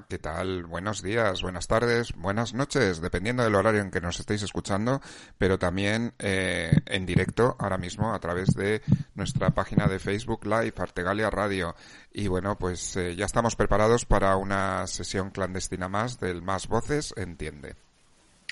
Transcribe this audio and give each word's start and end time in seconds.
¿Qué 0.00 0.18
tal? 0.18 0.64
Buenos 0.64 1.02
días, 1.02 1.42
buenas 1.42 1.66
tardes, 1.66 2.12
buenas 2.14 2.54
noches, 2.54 3.02
dependiendo 3.02 3.42
del 3.42 3.54
horario 3.54 3.82
en 3.82 3.90
que 3.90 4.00
nos 4.00 4.18
estéis 4.18 4.42
escuchando, 4.42 5.00
pero 5.36 5.58
también 5.58 6.14
eh, 6.18 6.70
en 6.86 7.04
directo 7.04 7.56
ahora 7.58 7.76
mismo 7.76 8.14
a 8.14 8.18
través 8.18 8.54
de 8.54 8.80
nuestra 9.14 9.50
página 9.50 9.86
de 9.88 9.98
Facebook 9.98 10.46
Live, 10.46 10.74
Artegalia 10.78 11.28
Radio. 11.28 11.74
Y 12.12 12.28
bueno, 12.28 12.56
pues 12.58 12.96
eh, 12.96 13.14
ya 13.16 13.26
estamos 13.26 13.54
preparados 13.54 14.06
para 14.06 14.36
una 14.36 14.86
sesión 14.86 15.30
clandestina 15.30 15.88
más 15.88 16.18
del 16.18 16.40
Más 16.40 16.68
Voces 16.68 17.12
Entiende. 17.16 17.74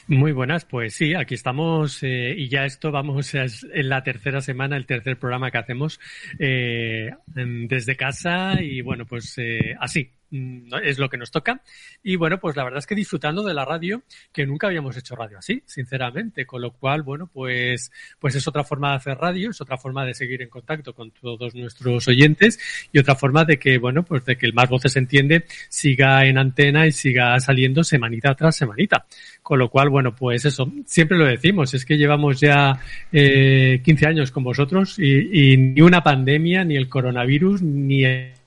Muy 0.07 0.33
buenas, 0.33 0.65
pues 0.65 0.95
sí, 0.95 1.15
aquí 1.15 1.35
estamos 1.35 2.03
eh, 2.03 2.35
y 2.37 2.49
ya 2.49 2.65
esto 2.65 2.91
vamos 2.91 3.35
es 3.35 3.67
en 3.73 3.89
la 3.89 4.03
tercera 4.03 4.41
semana, 4.43 4.77
el 4.77 4.87
tercer 4.87 5.19
programa 5.19 5.51
que 5.51 5.59
hacemos 5.59 6.01
desde 6.37 7.97
casa 7.97 8.61
y 8.61 8.83
bueno, 8.83 9.07
pues 9.07 9.37
así, 9.79 10.11
es 10.31 10.99
lo 10.99 11.09
que 11.09 11.17
nos 11.17 11.31
toca. 11.31 11.61
Y 12.03 12.17
bueno, 12.17 12.39
pues 12.39 12.57
la 12.57 12.65
verdad 12.65 12.79
es 12.79 12.87
que 12.87 12.95
disfrutando 12.95 13.43
de 13.43 13.55
la 13.55 13.65
radio, 13.65 14.03
que 14.33 14.47
nunca 14.47 14.69
habíamos 14.69 14.97
hecho 14.97 15.17
radio 15.17 15.39
así, 15.39 15.63
sinceramente. 15.67 16.47
Con 16.47 16.63
lo 16.63 16.73
cual, 16.73 17.03
bueno, 17.03 17.29
pues, 17.33 17.91
pues 18.19 18.35
es 18.35 18.47
otra 18.47 18.65
forma 18.65 18.91
de 18.91 18.97
hacer 18.97 19.19
radio, 19.19 19.51
es 19.51 19.61
otra 19.61 19.77
forma 19.77 20.05
de 20.05 20.15
seguir 20.15 20.43
en 20.43 20.49
contacto 20.49 20.95
con 20.95 21.11
todos 21.11 21.55
nuestros 21.55 22.07
oyentes 22.09 22.59
y 22.93 22.99
otra 22.99 23.15
forma 23.15 23.45
de 23.45 23.59
que, 23.59 23.79
bueno, 23.79 24.05
pues 24.05 24.25
de 24.25 24.37
que 24.37 24.47
el 24.47 24.55
Más 24.55 24.69
Voces 24.69 24.97
Entiende 24.97 25.45
siga 25.69 26.25
en 26.27 26.39
antena 26.39 26.87
y 26.87 26.93
siga 26.93 27.39
saliendo 27.41 27.83
semanita 27.85 28.35
tras 28.35 28.57
semanita. 28.57 29.07
Con 29.43 29.59
lo 29.59 29.69
cual, 29.69 29.89
bueno, 29.89 30.15
pues 30.15 30.45
eso, 30.45 30.71
siempre 30.87 31.19
lo 31.19 31.25
decimos, 31.25 31.75
es 31.75 31.85
que 31.85 31.97
llevamos 31.97 32.41
ya 32.41 32.79
eh, 33.13 33.81
15 33.85 34.07
años 34.07 34.31
con 34.31 34.45
vosotros 34.45 34.99
y, 34.99 35.53
y 35.53 35.57
ni 35.57 35.81
una 35.81 36.03
pandemia, 36.03 36.65
ni 36.65 36.77
el 36.77 36.89
coronavirus, 36.89 37.63
ni 37.63 38.05
el 38.05 38.40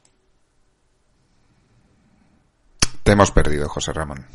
Te 3.03 3.11
hemos 3.11 3.31
perdido, 3.31 3.67
José 3.67 3.91
Ramón 3.91 4.25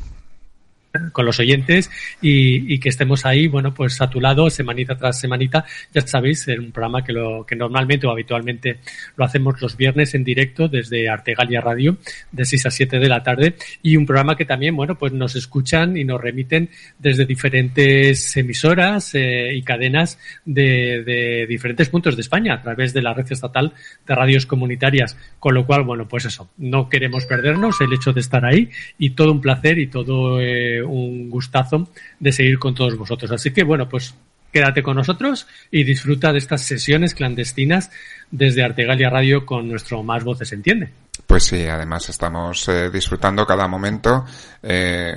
con 1.11 1.25
los 1.25 1.39
oyentes 1.39 1.89
y, 2.21 2.73
y, 2.73 2.79
que 2.79 2.89
estemos 2.89 3.25
ahí, 3.25 3.47
bueno, 3.47 3.73
pues 3.73 4.01
a 4.01 4.09
tu 4.09 4.19
lado, 4.19 4.49
semanita 4.49 4.97
tras 4.97 5.19
semanita. 5.19 5.63
Ya 5.93 6.01
sabéis, 6.01 6.47
es 6.47 6.57
un 6.57 6.71
programa 6.71 7.03
que 7.03 7.13
lo 7.13 7.45
que 7.45 7.55
normalmente 7.55 8.07
o 8.07 8.11
habitualmente 8.11 8.79
lo 9.15 9.25
hacemos 9.25 9.61
los 9.61 9.77
viernes 9.77 10.15
en 10.15 10.23
directo 10.23 10.67
desde 10.67 11.09
Artegalia 11.09 11.61
Radio, 11.61 11.97
de 12.31 12.45
6 12.45 12.65
a 12.65 12.71
7 12.71 12.99
de 12.99 13.07
la 13.07 13.21
tarde, 13.21 13.55
y 13.83 13.95
un 13.95 14.05
programa 14.05 14.35
que 14.35 14.45
también, 14.45 14.75
bueno, 14.75 14.97
pues 14.97 15.13
nos 15.13 15.35
escuchan 15.35 15.95
y 15.95 16.03
nos 16.05 16.19
remiten 16.19 16.69
desde 16.97 17.25
diferentes 17.25 18.35
emisoras 18.37 19.13
eh, 19.13 19.51
y 19.53 19.61
cadenas 19.61 20.17
de, 20.45 21.03
de 21.03 21.45
diferentes 21.47 21.89
puntos 21.89 22.15
de 22.15 22.21
España 22.21 22.55
a 22.55 22.61
través 22.61 22.93
de 22.93 23.01
la 23.01 23.13
red 23.13 23.31
estatal 23.31 23.73
de 24.07 24.15
radios 24.15 24.45
comunitarias. 24.45 25.17
Con 25.39 25.53
lo 25.53 25.65
cual, 25.65 25.83
bueno, 25.83 26.07
pues 26.07 26.25
eso, 26.25 26.49
no 26.57 26.89
queremos 26.89 27.25
perdernos 27.25 27.79
el 27.81 27.93
hecho 27.93 28.11
de 28.11 28.21
estar 28.21 28.43
ahí 28.45 28.69
y 28.97 29.11
todo 29.11 29.31
un 29.31 29.41
placer 29.41 29.77
y 29.77 29.87
todo 29.87 30.41
eh, 30.41 30.78
un 30.83 31.29
gustazo 31.29 31.89
de 32.19 32.31
seguir 32.31 32.59
con 32.59 32.75
todos 32.75 32.97
vosotros. 32.97 33.31
Así 33.31 33.51
que 33.51 33.63
bueno, 33.63 33.87
pues 33.87 34.15
quédate 34.51 34.81
con 34.83 34.95
nosotros 34.95 35.47
y 35.71 35.83
disfruta 35.83 36.31
de 36.31 36.39
estas 36.39 36.61
sesiones 36.61 37.13
clandestinas 37.13 37.91
desde 38.31 38.63
Artegalia 38.63 39.09
Radio 39.09 39.45
con 39.45 39.69
nuestro 39.69 40.03
Más 40.03 40.23
Voces 40.23 40.51
Entiende. 40.53 40.91
Pues 41.27 41.43
sí, 41.43 41.67
además 41.67 42.09
estamos 42.09 42.67
eh, 42.69 42.89
disfrutando 42.89 43.45
cada 43.45 43.67
momento. 43.67 44.25
Eh, 44.63 45.15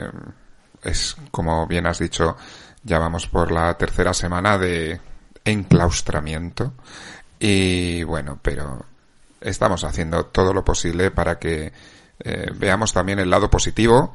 es 0.83 1.17
como 1.31 1.67
bien 1.67 1.87
has 1.87 1.99
dicho, 2.01 2.37
ya 2.83 2.99
vamos 2.99 3.27
por 3.27 3.51
la 3.51 3.77
tercera 3.79 4.13
semana 4.13 4.59
de 4.59 5.01
enclaustramiento. 5.45 6.75
Y 7.39 8.03
bueno, 8.05 8.39
pero 8.43 8.85
estamos 9.41 9.85
haciendo 9.85 10.27
todo 10.27 10.53
lo 10.53 10.65
posible 10.65 11.11
para 11.11 11.39
que 11.39 11.73
eh, 12.21 12.51
veamos 12.55 12.93
también 12.93 13.19
el 13.19 13.31
lado 13.31 13.51
positivo 13.51 14.13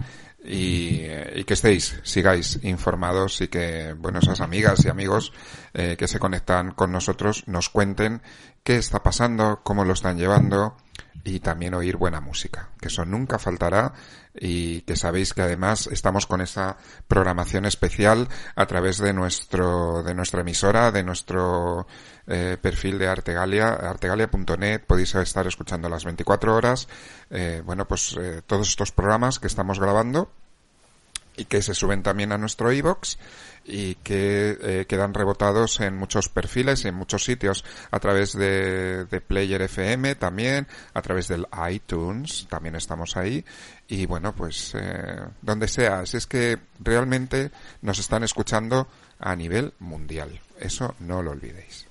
y, 0.47 1.06
y, 1.35 1.44
que 1.44 1.53
estéis, 1.53 2.00
sigáis 2.03 2.59
informados 2.63 3.41
y 3.41 3.50
que, 3.50 3.94
bueno, 3.94 4.19
esas 4.19 4.41
amigas 4.41 4.85
y 4.85 4.90
amigos 4.90 5.34
eh, 5.74 5.96
que 5.97 6.08
se 6.08 6.19
conectan 6.19 6.72
con 6.72 6.91
nosotros 6.91 7.44
nos 7.47 7.69
cuenten 7.69 8.22
qué 8.63 8.78
está 8.78 9.03
pasando, 9.03 9.62
cómo 9.63 9.84
lo 9.84 9.94
están 9.94 10.18
llevando 10.18 10.78
y 11.24 11.40
también 11.40 11.74
oír 11.74 11.97
buena 11.97 12.22
música, 12.22 12.69
que 12.80 12.88
eso 12.88 13.06
nunca 13.06 13.40
faltará 13.40 13.94
y 14.40 14.81
que 14.81 14.96
sabéis 14.96 15.34
que 15.34 15.42
además 15.42 15.88
estamos 15.88 16.28
con 16.28 16.42
esa 16.42 16.78
programación 17.08 17.66
especial 17.66 18.28
a 18.56 18.66
través 18.66 18.98
de 19.00 19.14
nuestro 19.14 20.03
de 20.03 20.14
nuestra 20.14 20.42
emisora, 20.42 20.92
de 20.92 21.03
nuestro 21.03 21.88
eh, 22.28 22.58
perfil 22.62 23.00
de 23.00 23.08
Artegalia, 23.08 23.70
artegalia.net, 23.70 24.81
podéis 24.86 25.16
estar 25.16 25.47
escuchando 25.47 25.90
las 25.90 26.06
24 26.06 26.56
horas, 26.56 26.88
eh, 27.30 27.62
bueno, 27.66 27.88
pues 27.88 28.16
eh, 28.20 28.42
todos 28.46 28.70
estos 28.70 28.92
programas 28.92 29.40
que 29.40 29.47
estamos 29.47 29.80
grabando 29.80 30.30
y 31.38 31.46
que 31.46 31.62
se 31.62 31.76
suben 31.76 32.03
también 32.03 32.31
a 32.31 32.38
nuestro 32.38 32.72
iBox 32.72 33.18
y 33.64 33.96
que 33.96 34.58
eh, 34.62 34.86
quedan 34.88 35.14
rebotados 35.14 35.80
en 35.81 35.96
muchos 35.96 36.30
perfiles 36.30 36.84
y 36.84 36.88
en 36.88 36.96
muchos 36.96 37.24
sitios 37.24 37.64
a 37.92 38.00
través 38.00 38.34
de, 38.34 39.06
de, 39.06 39.22
Player 39.22 39.62
FM 39.62 40.16
también, 40.16 40.68
a 40.94 41.02
través 41.02 41.28
del 41.28 41.47
iTunes, 41.70 42.47
también 42.50 42.76
estamos 42.76 43.18
ahí 43.18 43.46
y 43.88 44.06
bueno, 44.06 44.34
pues 44.36 44.75
eh, 44.75 45.20
donde 45.42 45.68
sea, 45.68 46.06
si 46.06 46.18
es 46.18 46.28
que 46.28 46.58
realmente 46.80 47.52
nos 47.81 48.00
están 48.00 48.24
escuchando 48.24 48.88
a 49.20 49.36
nivel 49.36 49.74
mundial, 49.80 50.40
eso 50.59 50.96
no 51.00 51.22
lo 51.22 51.31
olvidéis. 51.31 51.88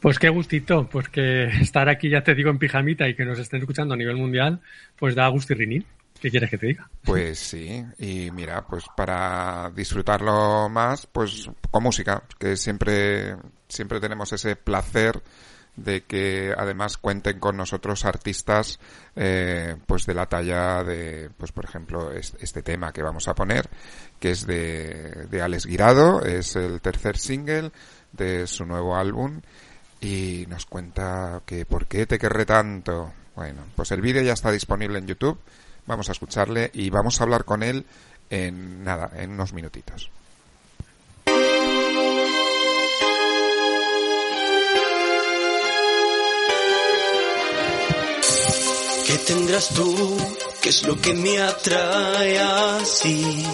Pues 0.00 0.18
qué 0.18 0.28
gustito, 0.30 0.88
pues 0.88 1.08
que 1.08 1.44
estar 1.44 1.88
aquí, 1.88 2.08
ya 2.08 2.22
te 2.22 2.34
digo, 2.34 2.50
en 2.50 2.58
pijamita 2.58 3.06
y 3.08 3.14
que 3.14 3.24
nos 3.24 3.38
estén 3.38 3.60
escuchando 3.60 3.94
a 3.94 3.96
nivel 3.96 4.16
mundial, 4.16 4.60
pues 4.98 5.14
da 5.14 5.28
gusto 5.28 5.52
y 5.52 5.56
rinir. 5.56 5.84
¿Qué 6.20 6.30
quieres 6.30 6.50
que 6.50 6.58
te 6.58 6.66
diga? 6.66 6.88
Pues 7.02 7.38
sí, 7.50 7.84
y 7.98 8.30
mira, 8.30 8.64
pues 8.66 8.84
para 8.96 9.70
disfrutarlo 9.74 10.68
más, 10.68 11.06
pues 11.06 11.50
con 11.70 11.82
música, 11.82 12.22
que 12.38 12.56
siempre, 12.56 13.36
siempre 13.68 14.00
tenemos 14.00 14.32
ese 14.32 14.56
placer 14.56 15.20
de 15.82 16.02
que 16.02 16.54
además 16.56 16.96
cuenten 16.96 17.38
con 17.38 17.56
nosotros 17.56 18.04
artistas 18.04 18.78
eh, 19.16 19.76
pues 19.86 20.06
de 20.06 20.14
la 20.14 20.26
talla 20.26 20.84
de 20.84 21.30
pues 21.36 21.52
por 21.52 21.64
ejemplo 21.64 22.12
este, 22.12 22.62
tema 22.62 22.92
que 22.92 23.02
vamos 23.02 23.28
a 23.28 23.34
poner 23.34 23.68
que 24.18 24.30
es 24.30 24.46
de, 24.46 25.26
de 25.30 25.42
Alex 25.42 25.66
Guirado 25.66 26.22
es 26.22 26.56
el 26.56 26.80
tercer 26.80 27.16
single 27.16 27.72
de 28.12 28.46
su 28.46 28.64
nuevo 28.64 28.96
álbum 28.96 29.40
y 30.00 30.46
nos 30.48 30.66
cuenta 30.66 31.42
que 31.46 31.64
por 31.64 31.86
qué 31.86 32.06
te 32.06 32.18
querré 32.18 32.46
tanto 32.46 33.12
bueno 33.34 33.64
pues 33.74 33.90
el 33.92 34.00
vídeo 34.00 34.22
ya 34.22 34.32
está 34.34 34.50
disponible 34.50 34.98
en 34.98 35.06
YouTube 35.06 35.38
Vamos 35.90 36.08
a 36.08 36.12
escucharle 36.12 36.70
y 36.72 36.88
vamos 36.90 37.20
a 37.20 37.24
hablar 37.24 37.44
con 37.44 37.64
él 37.64 37.84
en 38.30 38.84
nada, 38.84 39.10
en 39.16 39.32
unos 39.32 39.52
minutitos. 39.52 40.10
¿Qué 49.10 49.18
tendrás 49.18 49.70
tú? 49.70 50.16
¿Qué 50.60 50.68
es 50.68 50.84
lo 50.84 50.94
que 51.00 51.12
me 51.14 51.40
atrae 51.40 52.38
así? 52.38 53.44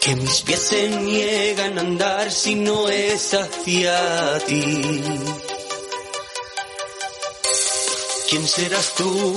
Que 0.00 0.16
mis 0.16 0.40
pies 0.40 0.60
se 0.60 0.88
niegan 0.88 1.76
a 1.76 1.82
andar 1.82 2.32
si 2.32 2.54
no 2.54 2.88
es 2.88 3.34
hacia 3.34 4.38
ti. 4.46 4.80
¿Quién 8.30 8.48
serás 8.48 8.94
tú? 8.94 9.36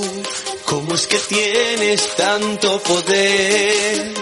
¿Cómo 0.63 0.95
es 0.95 1.05
que 1.07 1.17
tienes 1.17 2.15
tanto 2.15 2.79
poder 2.79 4.13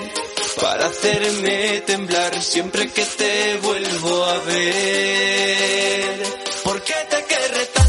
para 0.59 0.87
hacerme 0.87 1.81
temblar 1.81 2.41
siempre 2.41 2.89
que 2.89 3.05
te 3.05 3.57
vuelvo 3.57 4.25
a 4.25 4.39
ver? 4.39 6.23
¿Por 6.63 6.81
qué 6.81 6.95
te 7.07 7.23
querré 7.25 7.80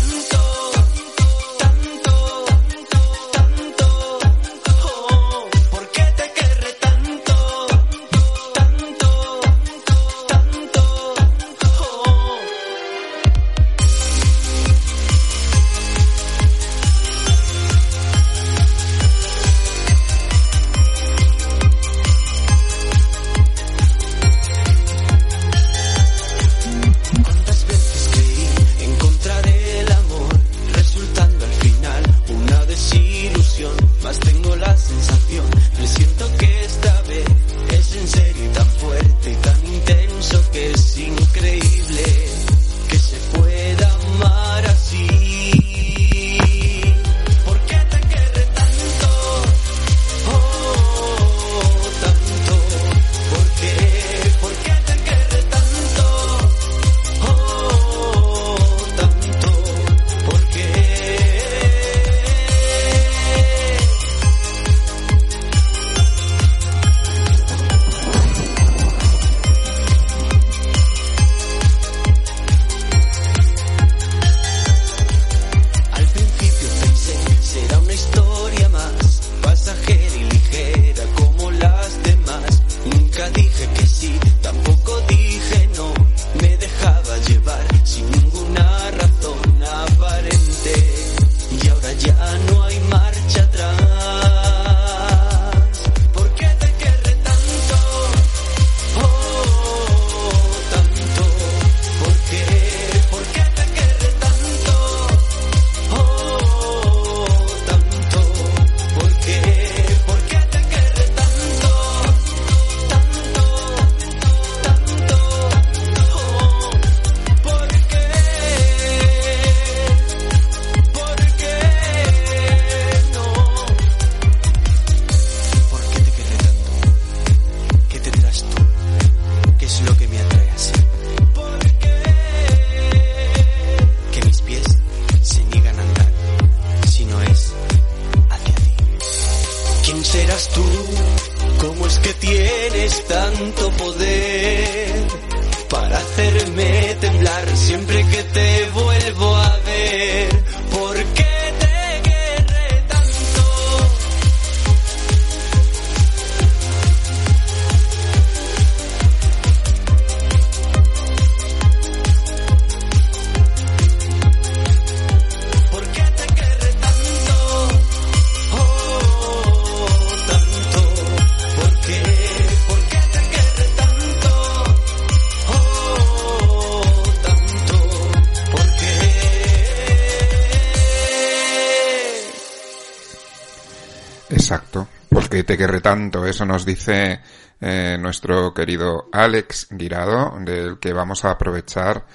te 185.52 185.58
querré 185.58 185.82
tanto, 185.82 186.24
eso 186.24 186.46
nos 186.46 186.64
dice 186.64 187.20
eh, 187.60 187.98
nuestro 188.00 188.54
querido 188.54 189.10
Alex 189.12 189.66
Guirado, 189.70 190.38
del 190.40 190.78
que 190.78 190.94
vamos 190.94 191.26
a 191.26 191.32
aprovechar. 191.32 192.06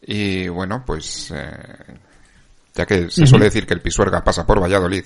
Y 0.00 0.48
bueno, 0.48 0.82
pues 0.86 1.30
eh, 1.30 1.98
ya 2.72 2.86
que 2.86 3.10
se 3.10 3.26
suele 3.26 3.44
decir 3.44 3.66
que 3.66 3.74
el 3.74 3.82
Pisuerga 3.82 4.24
pasa 4.24 4.46
por 4.46 4.62
Valladolid, 4.62 5.04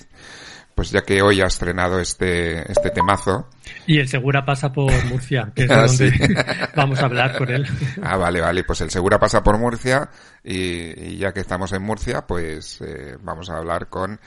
pues 0.72 0.92
ya 0.92 1.00
que 1.00 1.20
hoy 1.20 1.40
ha 1.40 1.46
estrenado 1.46 1.98
este, 1.98 2.70
este 2.70 2.90
temazo. 2.90 3.48
Y 3.88 3.98
el 3.98 4.06
Segura 4.06 4.44
pasa 4.44 4.72
por 4.72 5.04
Murcia, 5.06 5.50
que 5.52 5.64
es 5.64 5.69
de 5.69 5.75
Ah, 5.75 5.87
donde 5.88 6.10
sí. 6.12 6.34
vamos 6.76 7.00
a 7.00 7.06
hablar 7.06 7.37
con 7.37 7.50
él. 7.50 7.66
Ah, 8.04 8.16
vale, 8.16 8.40
vale, 8.40 8.62
pues 8.62 8.81
el 8.82 8.90
Segura 8.90 9.19
pasa 9.19 9.42
por 9.42 9.58
Murcia 9.58 10.08
y, 10.44 11.08
y 11.08 11.16
ya 11.16 11.32
que 11.32 11.40
estamos 11.40 11.72
en 11.72 11.82
Murcia, 11.82 12.25
pues 12.25 12.81
eh, 12.82 13.16
vamos 13.20 13.50
a 13.50 13.56
hablar 13.56 13.88
con 13.88 14.20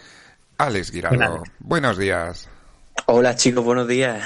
Alex 0.57 0.91
Guirado. 0.91 1.15
Alex. 1.15 1.51
Buenos 1.59 1.97
días. 1.97 2.49
Hola 3.05 3.35
chicos, 3.35 3.63
buenos 3.63 3.87
días. 3.87 4.23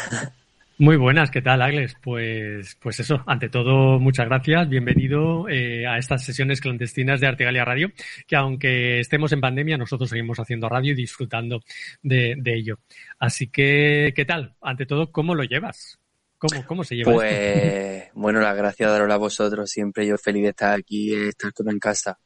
Muy 0.79 0.95
buenas, 0.95 1.31
¿qué 1.31 1.41
tal, 1.41 1.63
Agles? 1.63 1.95
Pues, 2.03 2.77
pues 2.79 2.99
eso, 2.99 3.23
ante 3.25 3.49
todo, 3.49 3.99
muchas 3.99 4.27
gracias. 4.27 4.69
Bienvenido 4.69 5.49
eh, 5.49 5.87
a 5.87 5.97
estas 5.97 6.23
sesiones 6.23 6.61
clandestinas 6.61 7.19
de 7.19 7.25
Artegalia 7.25 7.65
Radio, 7.65 7.91
que 8.27 8.35
aunque 8.35 8.99
estemos 8.99 9.31
en 9.31 9.41
pandemia, 9.41 9.77
nosotros 9.77 10.09
seguimos 10.09 10.39
haciendo 10.39 10.69
radio 10.69 10.91
y 10.91 10.95
disfrutando 10.95 11.61
de, 12.03 12.35
de 12.37 12.55
ello. 12.55 12.77
Así 13.17 13.47
que, 13.47 14.13
¿qué 14.15 14.25
tal? 14.25 14.53
Ante 14.61 14.85
todo, 14.85 15.11
¿cómo 15.11 15.33
lo 15.33 15.43
llevas? 15.43 15.97
¿Cómo, 16.37 16.63
cómo 16.67 16.83
se 16.83 16.95
lleva 16.95 17.11
esto? 17.11 17.21
Pues 17.21 18.09
bueno, 18.13 18.39
las 18.39 18.55
gracias 18.55 18.91
daros 18.91 19.11
a 19.11 19.17
vosotros. 19.17 19.71
Siempre 19.71 20.05
yo 20.05 20.17
feliz 20.19 20.43
de 20.43 20.49
estar 20.49 20.77
aquí, 20.77 21.09
de 21.09 21.29
estar 21.29 21.51
todo 21.51 21.71
en 21.71 21.79
casa. 21.79 22.19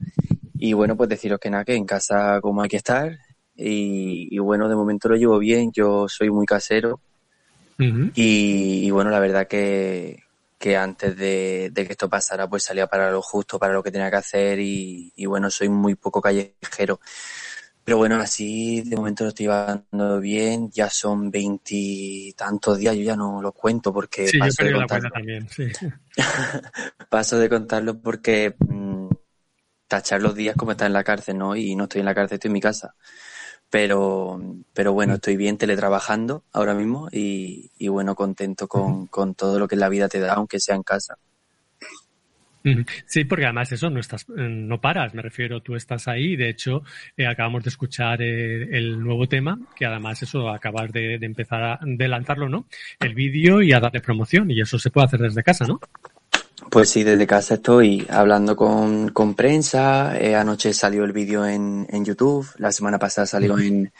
Y 0.55 0.73
bueno, 0.73 0.97
pues 0.97 1.09
deciros 1.09 1.39
que 1.39 1.49
nada, 1.49 1.63
que 1.63 1.75
en 1.75 1.85
casa 1.85 2.39
como 2.41 2.61
hay 2.61 2.69
que 2.69 2.77
estar. 2.77 3.17
Y, 3.61 4.27
y 4.31 4.39
bueno, 4.39 4.67
de 4.69 4.75
momento 4.75 5.09
lo 5.09 5.15
llevo 5.15 5.39
bien. 5.39 5.71
Yo 5.71 6.07
soy 6.09 6.29
muy 6.29 6.45
casero. 6.45 6.99
Y, 8.15 8.85
y 8.85 8.91
bueno, 8.91 9.09
la 9.09 9.19
verdad 9.19 9.47
que, 9.47 10.23
que 10.59 10.77
antes 10.77 11.15
de, 11.17 11.69
de 11.71 11.85
que 11.85 11.93
esto 11.93 12.09
pasara, 12.09 12.47
pues 12.49 12.63
salía 12.63 12.87
para 12.87 13.11
lo 13.11 13.21
justo, 13.21 13.57
para 13.59 13.73
lo 13.73 13.81
que 13.83 13.91
tenía 13.91 14.09
que 14.11 14.17
hacer. 14.17 14.59
Y, 14.59 15.11
y 15.15 15.25
bueno, 15.25 15.49
soy 15.49 15.69
muy 15.69 15.95
poco 15.95 16.21
callejero. 16.21 16.99
Pero 17.83 17.97
bueno, 17.97 18.17
así 18.17 18.81
de 18.81 18.95
momento 18.95 19.23
lo 19.23 19.29
estoy 19.29 19.47
llevando 19.47 20.19
bien. 20.19 20.69
Ya 20.71 20.89
son 20.89 21.31
veintitantos 21.31 22.77
días, 22.77 22.95
yo 22.95 23.03
ya 23.03 23.15
no 23.15 23.41
los 23.41 23.53
cuento 23.53 23.91
porque 23.93 24.27
Sí, 24.27 24.37
paso 24.37 24.63
de 24.63 24.71
contarlo. 24.73 25.09
cuenta 25.09 25.17
también, 25.19 25.49
sí. 25.49 25.67
Paso 27.09 27.39
de 27.39 27.49
contarlo 27.49 27.99
porque 28.01 28.55
mm, 28.59 29.07
tachar 29.87 30.21
los 30.21 30.35
días 30.35 30.55
como 30.55 30.71
está 30.71 30.85
en 30.85 30.93
la 30.93 31.03
cárcel, 31.03 31.37
¿no? 31.37 31.55
Y 31.55 31.75
no 31.75 31.83
estoy 31.85 31.99
en 32.01 32.05
la 32.05 32.15
cárcel, 32.15 32.35
estoy 32.35 32.49
en 32.49 32.53
mi 32.53 32.61
casa. 32.61 32.95
Pero, 33.71 34.39
pero 34.73 34.93
bueno, 34.93 35.15
estoy 35.15 35.37
bien 35.37 35.57
teletrabajando 35.57 36.43
ahora 36.51 36.75
mismo 36.75 37.07
y, 37.11 37.71
y 37.79 37.87
bueno, 37.87 38.13
contento 38.15 38.67
con, 38.67 39.07
con 39.07 39.33
todo 39.33 39.57
lo 39.57 39.67
que 39.67 39.77
la 39.77 39.89
vida 39.89 40.09
te 40.09 40.19
da, 40.19 40.33
aunque 40.33 40.59
sea 40.59 40.75
en 40.75 40.83
casa. 40.83 41.17
Sí, 43.07 43.23
porque 43.25 43.45
además 43.45 43.71
eso 43.71 43.89
no 43.89 43.99
estás, 43.99 44.23
eh, 44.37 44.47
no 44.47 44.79
paras, 44.79 45.15
me 45.15 45.23
refiero, 45.23 45.61
tú 45.61 45.75
estás 45.75 46.07
ahí. 46.07 46.35
De 46.35 46.49
hecho, 46.49 46.83
eh, 47.17 47.25
acabamos 47.25 47.63
de 47.63 47.69
escuchar 47.69 48.21
eh, 48.21 48.77
el 48.77 48.99
nuevo 48.99 49.27
tema, 49.27 49.57
que 49.75 49.85
además 49.85 50.21
eso 50.21 50.47
acabas 50.49 50.91
de, 50.91 51.17
de 51.17 51.25
empezar 51.25 51.63
a 51.63 51.79
de 51.81 52.07
lanzarlo, 52.07 52.49
¿no? 52.49 52.67
El 52.99 53.15
vídeo 53.15 53.63
y 53.63 53.73
a 53.73 53.79
darle 53.79 54.01
promoción, 54.01 54.51
y 54.51 54.61
eso 54.61 54.77
se 54.77 54.91
puede 54.91 55.07
hacer 55.07 55.21
desde 55.21 55.41
casa, 55.41 55.65
¿no? 55.65 55.79
Pues 56.69 56.89
sí, 56.89 57.03
desde 57.03 57.27
casa 57.27 57.55
estoy 57.55 58.07
hablando 58.09 58.55
con, 58.55 59.09
con 59.09 59.35
prensa. 59.35 60.17
eh, 60.17 60.35
anoche 60.35 60.73
salió 60.73 61.03
el 61.03 61.11
vídeo 61.11 61.45
en, 61.45 61.85
en 61.89 62.05
YouTube, 62.05 62.47
la 62.57 62.71
semana 62.71 62.97
pasada 62.97 63.27
salió 63.27 63.57
en, 63.59 63.91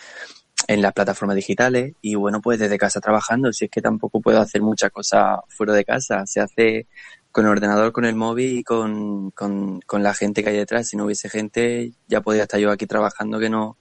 en 0.68 0.82
las 0.82 0.94
plataformas 0.94 1.36
digitales 1.36 1.96
y 2.02 2.16
bueno, 2.16 2.42
pues 2.42 2.60
desde 2.60 2.78
casa 2.78 3.02
trabajando. 3.02 3.52
Si 3.52 3.66
es 3.66 3.72
que 3.72 3.82
tampoco 3.82 4.22
puedo 4.22 4.40
hacer 4.40 4.62
muchas 4.62 4.92
cosas 4.92 5.40
fuera 5.50 5.74
de 5.74 5.84
casa, 5.86 6.26
se 6.26 6.40
hace 6.40 6.88
con 7.32 7.46
el 7.46 7.52
ordenador, 7.52 7.92
con 7.92 8.06
el 8.06 8.16
móvil 8.16 8.60
y 8.60 8.64
con, 8.64 9.32
con, 9.32 9.82
con 9.82 10.04
la 10.04 10.14
gente 10.14 10.44
que 10.44 10.50
hay 10.52 10.58
detrás. 10.58 10.88
Si 10.88 10.98
no 10.98 11.06
hubiese 11.06 11.30
gente, 11.30 11.92
ya 12.08 12.22
podría 12.22 12.44
estar 12.44 12.60
yo 12.60 12.72
aquí 12.72 12.86
trabajando 12.88 13.40
que 13.40 13.50
no, 13.50 13.78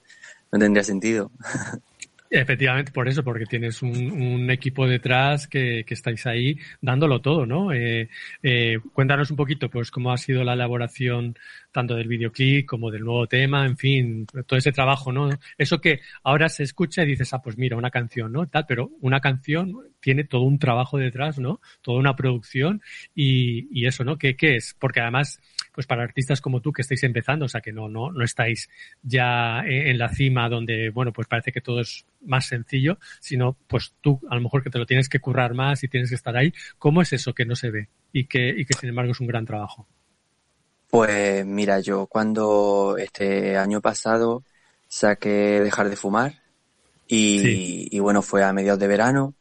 no 0.52 0.58
tendría 0.58 0.84
sentido. 0.84 1.30
Efectivamente, 2.32 2.92
por 2.92 3.08
eso, 3.08 3.24
porque 3.24 3.44
tienes 3.44 3.82
un, 3.82 4.48
equipo 4.50 4.86
detrás 4.86 5.48
que, 5.48 5.84
que 5.84 5.94
estáis 5.94 6.26
ahí 6.26 6.56
dándolo 6.80 7.20
todo, 7.20 7.44
¿no? 7.44 7.72
Eh, 7.72 8.08
eh, 8.40 8.78
cuéntanos 8.92 9.32
un 9.32 9.36
poquito, 9.36 9.68
pues, 9.68 9.90
cómo 9.90 10.12
ha 10.12 10.16
sido 10.16 10.44
la 10.44 10.52
elaboración 10.52 11.36
tanto 11.72 11.96
del 11.96 12.06
videoclip 12.06 12.66
como 12.66 12.92
del 12.92 13.04
nuevo 13.04 13.26
tema, 13.26 13.66
en 13.66 13.76
fin, 13.76 14.26
todo 14.46 14.56
ese 14.56 14.70
trabajo, 14.70 15.12
¿no? 15.12 15.28
Eso 15.58 15.80
que 15.80 16.02
ahora 16.22 16.48
se 16.48 16.62
escucha 16.62 17.02
y 17.02 17.06
dices, 17.06 17.34
ah, 17.34 17.42
pues 17.42 17.58
mira, 17.58 17.76
una 17.76 17.90
canción, 17.90 18.30
¿no? 18.30 18.46
Tal, 18.46 18.64
pero 18.68 18.90
una 19.00 19.20
canción 19.20 19.74
tiene 19.98 20.22
todo 20.22 20.42
un 20.42 20.60
trabajo 20.60 20.98
detrás, 20.98 21.40
¿no? 21.40 21.60
Toda 21.82 21.98
una 21.98 22.14
producción 22.14 22.80
y, 23.12 23.66
y 23.76 23.86
eso, 23.86 24.04
¿no? 24.04 24.18
¿Qué, 24.18 24.36
¿Qué 24.36 24.54
es? 24.54 24.76
Porque 24.78 25.00
además, 25.00 25.40
pues 25.80 25.86
para 25.86 26.02
artistas 26.02 26.42
como 26.42 26.60
tú 26.60 26.72
que 26.72 26.82
estáis 26.82 27.02
empezando, 27.04 27.46
o 27.46 27.48
sea, 27.48 27.62
que 27.62 27.72
no, 27.72 27.88
no, 27.88 28.12
no 28.12 28.22
estáis 28.22 28.68
ya 29.02 29.62
en 29.64 29.96
la 29.96 30.10
cima 30.10 30.46
donde, 30.50 30.90
bueno, 30.90 31.10
pues 31.10 31.26
parece 31.26 31.52
que 31.52 31.62
todo 31.62 31.80
es 31.80 32.04
más 32.26 32.44
sencillo, 32.46 32.98
sino 33.18 33.56
pues 33.66 33.94
tú 34.02 34.20
a 34.28 34.34
lo 34.34 34.42
mejor 34.42 34.62
que 34.62 34.68
te 34.68 34.78
lo 34.78 34.84
tienes 34.84 35.08
que 35.08 35.20
currar 35.20 35.54
más 35.54 35.82
y 35.82 35.88
tienes 35.88 36.10
que 36.10 36.16
estar 36.16 36.36
ahí. 36.36 36.52
¿Cómo 36.78 37.00
es 37.00 37.14
eso 37.14 37.32
que 37.32 37.46
no 37.46 37.56
se 37.56 37.70
ve 37.70 37.88
y 38.12 38.26
que, 38.26 38.50
y 38.50 38.66
que 38.66 38.74
sin 38.74 38.90
embargo 38.90 39.12
es 39.12 39.20
un 39.20 39.26
gran 39.26 39.46
trabajo? 39.46 39.88
Pues 40.90 41.46
mira, 41.46 41.80
yo 41.80 42.06
cuando 42.06 42.96
este 42.98 43.56
año 43.56 43.80
pasado 43.80 44.44
saqué 44.88 45.60
dejar 45.60 45.88
de 45.88 45.96
fumar 45.96 46.34
y, 47.08 47.40
Sí. 47.40 47.88
y 47.90 47.98
bueno, 48.00 48.22
fue 48.22 48.42
a 48.44 48.52
mediados 48.52 48.80
de 48.80 48.88
verano. 48.88 49.34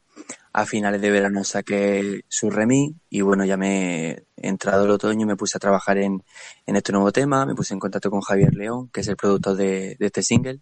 A 0.52 0.66
finales 0.66 1.02
de 1.02 1.12
verano 1.12 1.44
saqué 1.44 2.22
su 2.28 2.50
remix 2.50 2.96
y 3.10 3.22
bueno, 3.22 3.46
ya 3.46 3.56
me 3.56 4.24
entrado 4.36 4.86
el 4.86 4.92
otoño 4.92 5.28
me 5.28 5.36
puse 5.36 5.58
a 5.58 5.60
trabajar 5.60 5.98
en, 6.00 6.24
en 6.66 6.76
este 6.76 6.92
nuevo 6.92 7.12
tema, 7.12 7.46
me 7.46 7.56
puse 7.56 7.74
en 7.74 7.80
contacto 7.80 8.10
con 8.10 8.22
Javier 8.22 8.56
León, 8.56 8.90
que 8.92 9.02
es 9.02 9.08
el 9.08 9.16
productor 9.16 9.56
de, 9.56 9.96
de 10.00 10.06
este 10.06 10.24
single. 10.24 10.60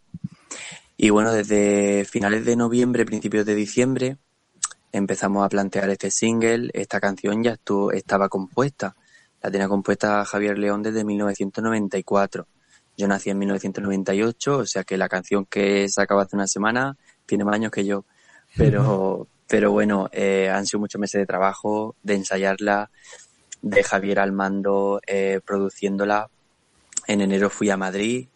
Y 0.98 1.10
bueno, 1.12 1.32
desde 1.32 2.06
finales 2.06 2.44
de 2.44 2.56
noviembre, 2.56 3.06
principios 3.06 3.46
de 3.46 3.56
diciembre, 3.56 4.18
empezamos 4.92 5.46
a 5.46 5.50
plantear 5.50 5.90
este 5.90 6.12
single. 6.12 6.70
Esta 6.74 7.00
canción 7.00 7.44
ya 7.44 7.52
estuvo, 7.52 7.92
estaba 7.92 8.30
compuesta. 8.30 8.96
La 9.42 9.52
tenía 9.52 9.68
compuesta 9.68 10.26
Javier 10.26 10.58
León 10.58 10.82
desde 10.84 11.04
1994. 11.04 12.48
Yo 12.98 13.08
nací 13.08 13.30
en 13.30 13.38
1998, 13.38 14.58
o 14.58 14.66
sea 14.66 14.84
que 14.84 14.98
la 14.98 15.08
canción 15.08 15.46
que 15.46 15.88
sacaba 15.88 16.24
hace 16.24 16.36
una 16.36 16.48
semana 16.48 16.98
tiene 17.28 17.46
más 17.46 17.56
años 17.56 17.72
que 17.72 17.86
yo. 17.86 18.06
Pero, 18.56 19.28
pero 19.48 19.72
bueno, 19.72 20.10
eh, 20.12 20.50
han 20.50 20.66
sido 20.66 20.82
muchos 20.82 21.00
meses 21.00 21.20
de 21.20 21.26
trabajo, 21.26 21.96
de 22.04 22.16
ensayarla, 22.16 22.90
de 23.62 23.84
Javier 23.84 24.20
al 24.20 24.32
mando, 24.32 25.00
eh, 25.08 25.40
produciéndola. 25.46 26.30
En 27.08 27.22
enero 27.22 27.50
fui 27.50 27.70
a 27.70 27.78
Madrid, 27.78 28.28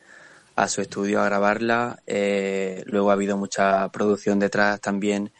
a 0.55 0.67
su 0.67 0.81
estudio 0.81 1.21
a 1.21 1.25
grabarla. 1.25 1.99
Eh, 2.07 2.83
luego 2.85 3.09
ha 3.09 3.13
habido 3.13 3.37
mucha 3.37 3.89
producción 3.89 4.39
detrás 4.39 4.79
también 4.79 5.31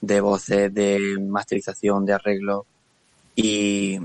de 0.00 0.20
voces, 0.20 0.72
de 0.72 1.18
masterización, 1.20 2.06
de 2.06 2.12
arreglo. 2.12 2.66
Y, 3.34 3.98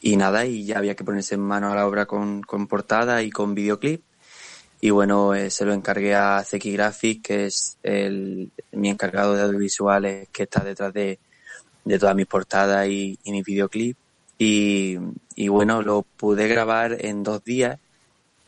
y 0.00 0.16
nada, 0.16 0.44
y 0.44 0.64
ya 0.64 0.78
había 0.78 0.94
que 0.94 1.04
ponerse 1.04 1.36
en 1.36 1.40
mano 1.40 1.72
a 1.72 1.74
la 1.74 1.86
obra 1.86 2.06
con, 2.06 2.42
con 2.42 2.66
portada 2.66 3.22
y 3.22 3.30
con 3.30 3.54
videoclip. 3.54 4.02
Y 4.80 4.90
bueno, 4.90 5.34
eh, 5.34 5.50
se 5.50 5.64
lo 5.64 5.74
encargué 5.74 6.14
a 6.14 6.42
Zeki 6.42 6.72
Graphics, 6.72 7.22
que 7.22 7.46
es 7.46 7.76
el, 7.82 8.50
mi 8.72 8.88
encargado 8.88 9.34
de 9.34 9.42
audiovisuales, 9.42 10.28
que 10.32 10.44
está 10.44 10.64
detrás 10.64 10.92
de, 10.94 11.18
de 11.84 11.98
todas 11.98 12.14
mis 12.16 12.26
portadas 12.26 12.88
y, 12.88 13.18
y 13.24 13.32
mis 13.32 13.44
videoclips. 13.44 13.98
Y, 14.38 14.96
y 15.34 15.48
bueno, 15.48 15.82
lo 15.82 16.02
pude 16.02 16.48
grabar 16.48 16.96
en 17.04 17.22
dos 17.22 17.44
días, 17.44 17.78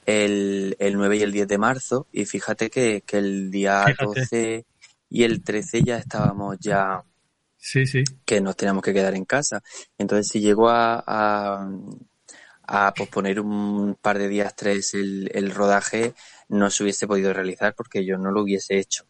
el, 0.07 0.75
el 0.79 0.97
9 0.97 1.17
y 1.19 1.23
el 1.23 1.33
10 1.33 1.49
de 1.49 1.59
marzo. 1.59 2.07
Y 2.13 2.25
fíjate 2.25 2.71
que, 2.71 3.03
que 3.07 3.19
el 3.19 3.51
día 3.51 3.85
Fíjate. 3.85 4.05
12 4.05 4.65
y 5.11 5.25
el 5.25 5.43
13 5.45 5.83
ya 5.83 5.99
estábamos 5.99 6.57
ya 6.61 7.03
Sí, 7.59 7.87
sí. 7.87 8.03
que 8.25 8.41
nos 8.41 8.57
teníamos 8.57 8.83
que 8.83 8.95
quedar 8.95 9.15
en 9.15 9.27
casa. 9.27 9.63
Entonces, 9.99 10.29
si 10.29 10.41
llegó 10.41 10.71
a, 10.71 11.05
a, 11.07 11.71
a 12.67 12.93
posponer 12.95 13.41
un 13.41 13.97
par 14.01 14.19
de 14.19 14.29
días, 14.29 14.55
tres, 14.57 14.95
el, 14.95 15.31
el, 15.35 15.51
rodaje, 15.51 16.15
no 16.49 16.71
se 16.71 16.83
hubiese 16.83 17.07
podido 17.07 17.33
realizar 17.33 17.75
porque 17.75 18.05
yo 18.05 18.19
no 18.19 18.31
lo 18.31 18.43
hubiese 18.43 18.79
hecho. 18.79 19.05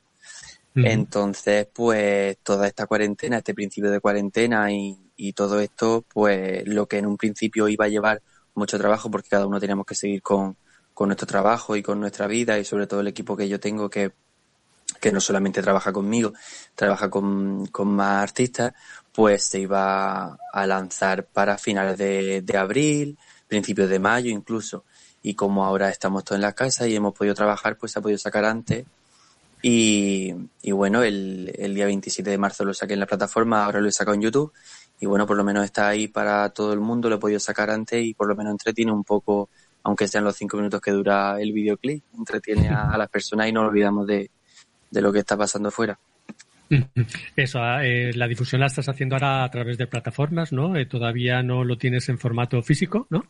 Entonces, 0.74 1.68
pues 1.70 2.38
toda 2.42 2.66
esta 2.66 2.86
cuarentena, 2.86 3.38
este 3.38 3.52
principio 3.52 3.90
de 3.90 4.00
cuarentena 4.00 4.72
y, 4.72 4.96
y, 5.16 5.34
todo 5.34 5.60
esto, 5.60 6.02
pues 6.08 6.66
lo 6.66 6.86
que 6.86 6.96
en 6.96 7.06
un 7.06 7.18
principio 7.18 7.68
iba 7.68 7.84
a 7.84 7.88
llevar 7.88 8.22
mucho 8.54 8.78
trabajo 8.78 9.10
porque 9.10 9.28
cada 9.28 9.46
uno 9.46 9.60
teníamos 9.60 9.84
que 9.84 9.94
seguir 9.94 10.22
con, 10.22 10.56
con 10.94 11.08
nuestro 11.08 11.26
trabajo 11.26 11.76
y 11.76 11.82
con 11.82 12.00
nuestra 12.00 12.26
vida 12.26 12.58
y 12.58 12.64
sobre 12.64 12.86
todo 12.86 13.00
el 13.00 13.08
equipo 13.08 13.36
que 13.36 13.50
yo 13.50 13.60
tengo 13.60 13.90
que 13.90 14.12
que 15.00 15.10
no 15.10 15.20
solamente 15.20 15.62
trabaja 15.62 15.92
conmigo, 15.92 16.32
trabaja 16.74 17.10
con, 17.10 17.66
con 17.66 17.88
más 17.88 18.22
artistas, 18.22 18.72
pues 19.12 19.42
se 19.42 19.60
iba 19.60 20.38
a 20.52 20.66
lanzar 20.66 21.26
para 21.26 21.58
finales 21.58 21.98
de, 21.98 22.42
de 22.42 22.56
abril, 22.56 23.18
principios 23.52 23.90
de 23.90 23.98
mayo 23.98 24.30
incluso. 24.30 24.84
Y 25.22 25.34
como 25.34 25.66
ahora 25.66 25.90
estamos 25.90 26.24
todos 26.24 26.38
en 26.38 26.42
la 26.42 26.54
casa 26.54 26.88
y 26.88 26.96
hemos 26.96 27.12
podido 27.12 27.34
trabajar, 27.34 27.76
pues 27.76 27.92
se 27.92 27.98
ha 27.98 28.02
podido 28.02 28.18
sacar 28.18 28.46
antes. 28.46 28.86
Y, 29.60 30.32
y 30.62 30.72
bueno, 30.72 31.02
el, 31.02 31.52
el 31.58 31.74
día 31.74 31.84
27 31.84 32.30
de 32.30 32.38
marzo 32.38 32.64
lo 32.64 32.72
saqué 32.72 32.94
en 32.94 33.00
la 33.00 33.06
plataforma, 33.06 33.62
ahora 33.62 33.80
lo 33.82 33.88
he 33.88 33.92
sacado 33.92 34.14
en 34.14 34.22
YouTube. 34.22 34.52
Y 35.00 35.06
bueno, 35.06 35.26
por 35.26 35.36
lo 35.36 35.44
menos 35.44 35.64
está 35.66 35.88
ahí 35.88 36.08
para 36.08 36.48
todo 36.48 36.72
el 36.72 36.80
mundo, 36.80 37.10
lo 37.10 37.16
he 37.16 37.18
podido 37.18 37.40
sacar 37.40 37.68
antes 37.68 38.02
y 38.02 38.14
por 38.14 38.26
lo 38.26 38.34
menos 38.34 38.52
entretiene 38.52 38.90
un 38.90 39.04
poco, 39.04 39.50
aunque 39.82 40.08
sean 40.08 40.24
los 40.24 40.34
cinco 40.34 40.56
minutos 40.56 40.80
que 40.80 40.92
dura 40.92 41.38
el 41.38 41.52
videoclip, 41.52 42.02
entretiene 42.16 42.70
a, 42.70 42.96
las 42.96 43.10
personas 43.10 43.48
y 43.48 43.52
no 43.52 43.60
olvidamos 43.60 44.06
de, 44.06 44.30
de 44.90 45.00
lo 45.02 45.12
que 45.12 45.18
está 45.18 45.36
pasando 45.36 45.70
fuera. 45.70 45.98
Eso, 47.36 47.60
eh, 47.80 48.12
la 48.14 48.26
difusión 48.26 48.60
la 48.60 48.68
estás 48.68 48.88
haciendo 48.88 49.16
ahora 49.16 49.44
a 49.44 49.50
través 49.50 49.76
de 49.76 49.86
plataformas, 49.86 50.52
¿no? 50.52 50.74
Eh, 50.76 50.86
todavía 50.86 51.42
no 51.42 51.64
lo 51.64 51.76
tienes 51.76 52.08
en 52.08 52.18
formato 52.18 52.62
físico, 52.62 53.06
¿no? 53.10 53.26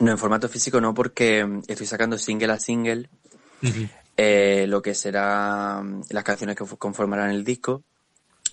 No, 0.00 0.10
en 0.10 0.18
formato 0.18 0.48
físico 0.48 0.80
no, 0.80 0.94
porque 0.94 1.60
estoy 1.66 1.86
sacando 1.86 2.18
single 2.18 2.52
a 2.52 2.58
single 2.58 3.08
uh 3.62 3.66
-huh. 3.66 3.90
eh, 4.16 4.66
lo 4.68 4.82
que 4.82 4.94
será 4.94 5.82
las 6.10 6.24
canciones 6.24 6.56
que 6.56 6.64
conformarán 6.78 7.30
el 7.30 7.44
disco. 7.44 7.84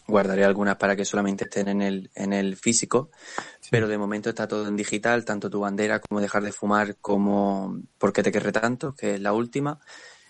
Guardaré 0.07 0.43
algunas 0.43 0.75
para 0.77 0.95
que 0.95 1.05
solamente 1.05 1.45
estén 1.45 1.67
en 1.69 1.81
el, 1.81 2.09
en 2.15 2.33
el 2.33 2.57
físico, 2.57 3.11
sí. 3.61 3.69
pero 3.71 3.87
de 3.87 3.97
momento 3.97 4.29
está 4.29 4.47
todo 4.47 4.67
en 4.67 4.75
digital, 4.75 5.23
tanto 5.23 5.49
tu 5.49 5.59
bandera 5.59 5.99
como 5.99 6.19
dejar 6.19 6.43
de 6.43 6.51
fumar 6.51 6.97
como 6.97 7.79
¿Por 7.97 8.11
qué 8.11 8.23
te 8.23 8.31
querré 8.31 8.51
tanto? 8.51 8.93
que 8.93 9.15
es 9.15 9.21
la 9.21 9.31
última. 9.31 9.79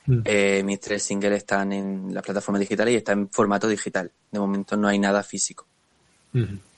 Mm. 0.05 0.21
Eh, 0.25 0.61
mis 0.63 0.79
tres 0.79 1.03
singles 1.03 1.37
están 1.37 1.71
en 1.71 2.13
la 2.13 2.21
plataforma 2.21 2.59
digital 2.59 2.89
y 2.89 2.95
está 2.95 3.13
en 3.13 3.29
formato 3.29 3.67
digital. 3.67 4.11
De 4.31 4.39
momento 4.39 4.75
no 4.75 4.87
hay 4.87 4.99
nada 4.99 5.23
físico. 5.23 5.65
Mm. 6.33 6.70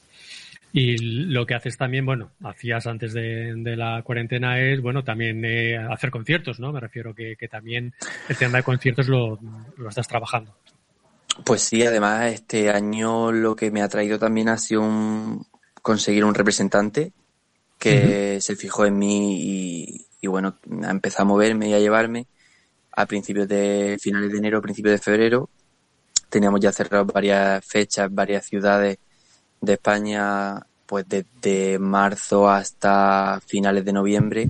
Y 0.76 0.98
lo 0.98 1.46
que 1.46 1.54
haces 1.54 1.78
también, 1.78 2.04
bueno, 2.04 2.32
hacías 2.44 2.88
antes 2.88 3.14
de, 3.14 3.54
de 3.56 3.76
la 3.76 4.02
cuarentena 4.02 4.60
es, 4.60 4.82
bueno, 4.82 5.04
también 5.04 5.46
eh, 5.46 5.78
hacer 5.78 6.10
conciertos, 6.10 6.60
¿no? 6.60 6.74
Me 6.74 6.80
refiero 6.80 7.14
que, 7.14 7.36
que 7.38 7.48
también 7.48 7.94
el 8.28 8.36
tema 8.36 8.58
de 8.58 8.64
conciertos 8.64 9.08
lo, 9.08 9.38
lo, 9.78 9.90
estás 9.90 10.08
trabajando. 10.08 10.58
Pues 11.46 11.62
sí, 11.62 11.86
además 11.86 12.34
este 12.34 12.72
año 12.72 13.32
lo 13.32 13.56
que 13.56 13.70
me 13.70 13.84
ha 13.84 13.88
traído 13.88 14.18
también 14.18 14.50
ha 14.50 14.58
sido 14.58 14.82
un, 14.82 15.46
conseguir 15.84 16.26
un 16.26 16.34
representante 16.34 17.14
que 17.78 17.94
uh 17.94 18.38
-huh. 18.38 18.40
se 18.40 18.56
fijó 18.56 18.88
en 18.88 18.98
mí 18.98 19.42
y, 19.42 20.08
y 20.22 20.28
bueno, 20.28 20.58
empezó 20.90 21.22
a 21.22 21.26
moverme 21.26 21.70
y 21.70 21.74
a 21.76 21.80
llevarme 21.80 22.26
a 22.94 23.06
principios 23.06 23.48
de 23.48 24.00
finales 24.02 24.32
de 24.32 24.40
enero, 24.40 24.60
principios 24.60 24.94
de 24.94 24.98
febrero. 25.04 25.52
Teníamos 26.30 26.60
ya 26.62 26.72
cerrado 26.72 27.06
varias 27.06 27.64
fechas, 27.64 28.12
varias 28.12 28.48
ciudades 28.48 28.98
de 29.64 29.74
España, 29.74 30.60
pues 30.86 31.06
desde 31.08 31.80
marzo 31.80 32.50
hasta 32.50 33.40
finales 33.48 33.86
de 33.86 33.94
noviembre. 33.94 34.48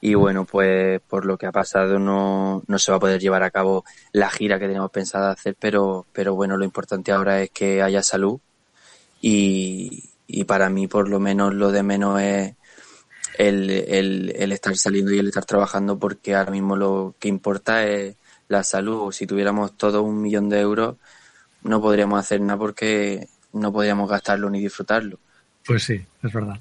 Y 0.00 0.14
bueno, 0.14 0.46
pues 0.46 1.00
por 1.08 1.26
lo 1.26 1.36
que 1.36 1.46
ha 1.46 1.52
pasado 1.52 1.98
no, 1.98 2.62
no 2.66 2.78
se 2.78 2.90
va 2.90 2.96
a 2.96 3.00
poder 3.00 3.20
llevar 3.20 3.42
a 3.42 3.50
cabo 3.50 3.84
la 4.12 4.30
gira 4.30 4.58
que 4.58 4.66
teníamos 4.66 4.90
pensada 4.90 5.30
hacer, 5.30 5.56
pero, 5.58 6.06
pero 6.12 6.34
bueno, 6.34 6.56
lo 6.56 6.64
importante 6.64 7.12
ahora 7.12 7.42
es 7.42 7.50
que 7.50 7.82
haya 7.82 8.02
salud. 8.02 8.40
Y, 9.20 10.10
y 10.26 10.44
para 10.44 10.70
mí, 10.70 10.86
por 10.88 11.08
lo 11.08 11.20
menos, 11.20 11.54
lo 11.54 11.70
de 11.70 11.82
menos 11.82 12.20
es 12.22 12.54
el, 13.38 13.70
el, 13.70 14.32
el 14.36 14.52
estar 14.52 14.74
saliendo 14.76 15.12
y 15.12 15.18
el 15.18 15.28
estar 15.28 15.44
trabajando 15.44 15.98
porque 15.98 16.34
ahora 16.34 16.50
mismo 16.50 16.76
lo 16.76 17.14
que 17.18 17.28
importa 17.28 17.86
es 17.86 18.16
la 18.48 18.64
salud. 18.64 19.12
Si 19.12 19.26
tuviéramos 19.26 19.76
todo 19.76 20.02
un 20.02 20.22
millón 20.22 20.48
de 20.48 20.60
euros, 20.60 20.96
no 21.62 21.80
podríamos 21.82 22.18
hacer 22.18 22.40
nada 22.40 22.58
porque 22.58 23.28
no 23.52 23.72
podríamos 23.72 24.08
gastarlo 24.08 24.50
ni 24.50 24.60
disfrutarlo. 24.60 25.18
Pues 25.66 25.82
sí, 25.82 26.00
es 26.22 26.32
verdad. 26.32 26.58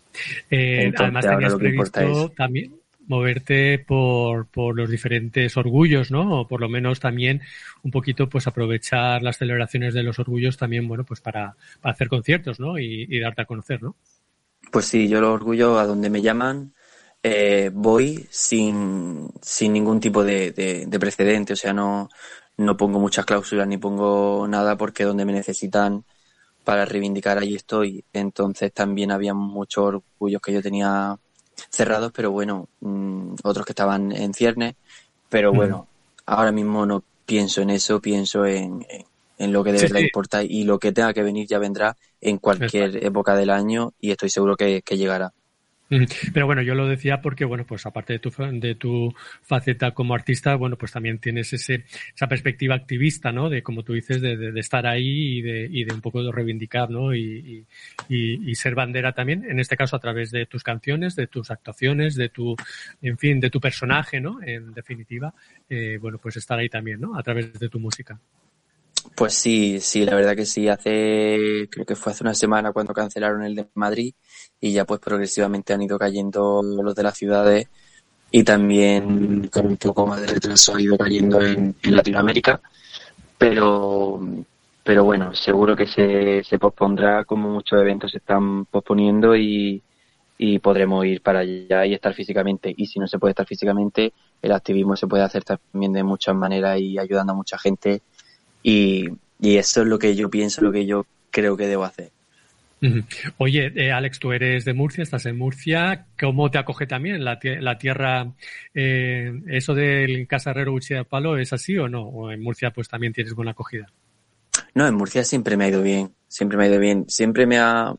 Eh, 0.49 0.83
Entonces, 0.85 1.01
además 1.01 1.25
tenías 1.25 1.55
previsto 1.55 2.29
también 2.35 2.79
moverte 3.07 3.79
por, 3.79 4.45
por 4.47 4.75
los 4.75 4.89
diferentes 4.89 5.57
orgullos, 5.57 6.11
¿no? 6.11 6.41
O 6.41 6.47
por 6.47 6.61
lo 6.61 6.69
menos 6.69 6.99
también 6.99 7.41
un 7.81 7.89
poquito 7.89 8.29
pues 8.29 8.45
aprovechar 8.45 9.23
las 9.23 9.37
celebraciones 9.37 9.95
de 9.95 10.03
los 10.03 10.19
orgullos 10.19 10.57
también, 10.57 10.87
bueno, 10.87 11.03
pues 11.03 11.19
para, 11.19 11.55
para 11.81 11.93
hacer 11.93 12.07
conciertos, 12.07 12.59
¿no? 12.59 12.77
Y, 12.77 13.07
y 13.09 13.19
darte 13.19 13.41
a 13.41 13.45
conocer, 13.45 13.81
¿no? 13.81 13.95
Pues 14.71 14.85
sí, 14.85 15.07
yo 15.07 15.19
lo 15.21 15.33
orgullo 15.33 15.79
a 15.79 15.87
donde 15.87 16.11
me 16.11 16.21
llaman, 16.21 16.73
eh, 17.23 17.71
voy 17.73 18.27
sin, 18.29 19.27
sin 19.41 19.73
ningún 19.73 19.99
tipo 19.99 20.23
de, 20.23 20.51
de, 20.51 20.85
de, 20.85 20.99
precedente, 20.99 21.53
o 21.53 21.55
sea, 21.55 21.73
no, 21.73 22.09
no 22.57 22.77
pongo 22.77 22.99
muchas 22.99 23.25
cláusulas 23.25 23.67
ni 23.67 23.77
pongo 23.77 24.47
nada 24.47 24.77
porque 24.77 25.03
donde 25.03 25.25
me 25.25 25.33
necesitan 25.33 26.05
para 26.69 26.85
reivindicar 26.85 27.39
ahí 27.39 27.55
estoy. 27.55 28.03
Entonces 28.13 28.71
también 28.71 29.09
había 29.09 29.33
muchos 29.33 29.85
orgullos 29.85 30.39
que 30.39 30.53
yo 30.53 30.61
tenía 30.61 31.17
cerrados, 31.71 32.11
pero 32.13 32.29
bueno, 32.29 32.67
mmm, 32.81 33.33
otros 33.41 33.65
que 33.65 33.71
estaban 33.71 34.11
en 34.11 34.35
ciernes, 34.35 34.75
pero 35.29 35.51
bueno, 35.51 35.87
mm. 35.89 36.21
ahora 36.27 36.51
mismo 36.51 36.85
no 36.85 37.03
pienso 37.25 37.63
en 37.63 37.71
eso, 37.71 37.99
pienso 37.99 38.45
en, 38.45 38.85
en 38.87 39.03
en 39.39 39.53
lo 39.53 39.63
que 39.63 39.71
de 39.71 39.79
sí, 39.79 39.85
verdad 39.85 39.99
sí. 39.99 40.05
importa 40.05 40.43
y 40.43 40.63
lo 40.65 40.77
que 40.77 40.91
tenga 40.91 41.13
que 41.13 41.23
venir 41.23 41.47
ya 41.47 41.57
vendrá 41.57 41.95
en 42.21 42.37
cualquier 42.37 42.87
Exacto. 42.87 43.07
época 43.07 43.35
del 43.35 43.49
año 43.49 43.93
y 43.99 44.11
estoy 44.11 44.29
seguro 44.29 44.55
que, 44.57 44.81
que, 44.81 44.97
llegará. 44.97 45.31
Pero 46.33 46.45
bueno, 46.45 46.61
yo 46.61 46.75
lo 46.75 46.87
decía 46.87 47.19
porque, 47.21 47.45
bueno, 47.45 47.65
pues 47.65 47.85
aparte 47.85 48.13
de 48.13 48.19
tu, 48.19 48.29
de 48.29 48.75
tu 48.75 49.13
faceta 49.41 49.91
como 49.91 50.13
artista, 50.13 50.55
bueno, 50.55 50.77
pues 50.77 50.91
también 50.91 51.17
tienes 51.17 51.51
ese, 51.53 51.85
esa 52.15 52.27
perspectiva 52.27 52.75
activista, 52.75 53.31
¿no? 53.31 53.49
De, 53.49 53.63
como 53.63 53.83
tú 53.83 53.93
dices, 53.93 54.21
de, 54.21 54.37
de, 54.37 54.59
estar 54.59 54.85
ahí 54.85 55.39
y 55.39 55.41
de, 55.41 55.67
y 55.71 55.83
de 55.85 55.93
un 55.93 56.01
poco 56.01 56.23
de 56.23 56.31
reivindicar, 56.31 56.91
¿no? 56.91 57.15
Y, 57.15 57.65
y, 58.07 58.51
y, 58.51 58.55
ser 58.55 58.75
bandera 58.75 59.13
también, 59.13 59.45
en 59.49 59.59
este 59.59 59.75
caso 59.75 59.95
a 59.95 59.99
través 59.99 60.31
de 60.31 60.45
tus 60.45 60.63
canciones, 60.63 61.15
de 61.15 61.27
tus 61.27 61.49
actuaciones, 61.49 62.15
de 62.15 62.29
tu, 62.29 62.55
en 63.01 63.17
fin, 63.17 63.39
de 63.39 63.49
tu 63.49 63.59
personaje, 63.59 64.19
¿no? 64.21 64.41
En 64.43 64.73
definitiva, 64.73 65.33
eh, 65.69 65.97
bueno, 65.99 66.19
pues 66.19 66.37
estar 66.37 66.59
ahí 66.59 66.69
también, 66.69 67.01
¿no? 67.01 67.17
A 67.17 67.23
través 67.23 67.59
de 67.59 67.69
tu 67.69 67.79
música. 67.79 68.19
Pues 69.15 69.33
sí, 69.33 69.79
sí, 69.81 70.05
la 70.05 70.15
verdad 70.15 70.35
que 70.35 70.45
sí. 70.45 70.67
Hace, 70.67 71.67
creo 71.69 71.85
que 71.85 71.95
fue 71.95 72.11
hace 72.11 72.23
una 72.23 72.33
semana 72.33 72.71
cuando 72.71 72.93
cancelaron 72.93 73.43
el 73.43 73.55
de 73.55 73.67
Madrid 73.75 74.13
y 74.59 74.71
ya 74.71 74.85
pues 74.85 74.99
progresivamente 74.99 75.73
han 75.73 75.81
ido 75.81 75.97
cayendo 75.97 76.61
los 76.63 76.95
de 76.95 77.03
las 77.03 77.17
ciudades 77.17 77.67
y 78.31 78.43
también 78.43 79.47
con 79.47 79.65
un 79.65 79.77
poco 79.77 80.05
más 80.05 80.21
de 80.21 80.27
retraso 80.27 80.75
ha 80.75 80.81
ido 80.81 80.97
cayendo 80.97 81.41
en, 81.41 81.75
Latinoamérica. 81.83 82.61
Pero, 83.37 84.19
pero 84.83 85.03
bueno, 85.03 85.33
seguro 85.33 85.75
que 85.75 85.87
se, 85.87 86.43
se 86.43 86.59
pospondrá 86.59 87.25
como 87.25 87.49
muchos 87.49 87.79
eventos 87.79 88.11
se 88.11 88.17
están 88.17 88.65
posponiendo 88.65 89.35
y, 89.35 89.81
y 90.37 90.59
podremos 90.59 91.05
ir 91.05 91.21
para 91.21 91.39
allá 91.39 91.85
y 91.85 91.93
estar 91.93 92.13
físicamente. 92.13 92.73
Y 92.75 92.85
si 92.85 92.99
no 92.99 93.07
se 93.07 93.19
puede 93.19 93.31
estar 93.31 93.45
físicamente, 93.45 94.13
el 94.41 94.51
activismo 94.51 94.95
se 94.95 95.07
puede 95.07 95.23
hacer 95.23 95.43
también 95.43 95.93
de 95.93 96.03
muchas 96.03 96.35
maneras 96.35 96.79
y 96.79 96.97
ayudando 96.97 97.33
a 97.33 97.35
mucha 97.35 97.57
gente 97.57 98.01
y, 98.63 99.09
y 99.39 99.57
eso 99.57 99.81
es 99.81 99.87
lo 99.87 99.99
que 99.99 100.15
yo 100.15 100.29
pienso, 100.29 100.61
lo 100.61 100.71
que 100.71 100.85
yo 100.85 101.05
creo 101.31 101.55
que 101.57 101.67
debo 101.67 101.83
hacer. 101.83 102.11
Oye, 103.37 103.71
eh, 103.75 103.91
Alex, 103.91 104.19
tú 104.19 104.31
eres 104.31 104.63
de 104.63 104.73
Murcia, 104.73 105.03
estás 105.03 105.25
en 105.25 105.37
Murcia. 105.37 106.05
¿Cómo 106.17 106.49
te 106.49 106.59
acoge 106.59 106.87
también 106.87 107.23
la, 107.23 107.37
la 107.43 107.77
tierra? 107.77 108.31
Eh, 108.73 109.33
¿Eso 109.47 109.73
del 109.73 110.27
Casarrero 110.27 110.73
de 110.73 111.03
Palo 111.03 111.37
es 111.37 111.51
así 111.51 111.77
o 111.77 111.89
no? 111.89 112.03
¿O 112.03 112.31
en 112.31 112.41
Murcia 112.41 112.71
pues 112.71 112.87
también 112.87 113.11
tienes 113.11 113.33
buena 113.33 113.51
acogida? 113.51 113.91
No, 114.73 114.87
en 114.87 114.95
Murcia 114.95 115.25
siempre 115.25 115.57
me 115.57 115.65
ha 115.65 115.69
ido 115.69 115.81
bien, 115.81 116.13
siempre 116.27 116.57
me 116.57 116.65
ha 116.65 116.67
ido 116.67 116.79
bien. 116.79 117.05
Siempre 117.09 117.45
me 117.45 117.59
ha, 117.59 117.93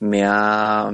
me 0.00 0.22
ha, 0.24 0.90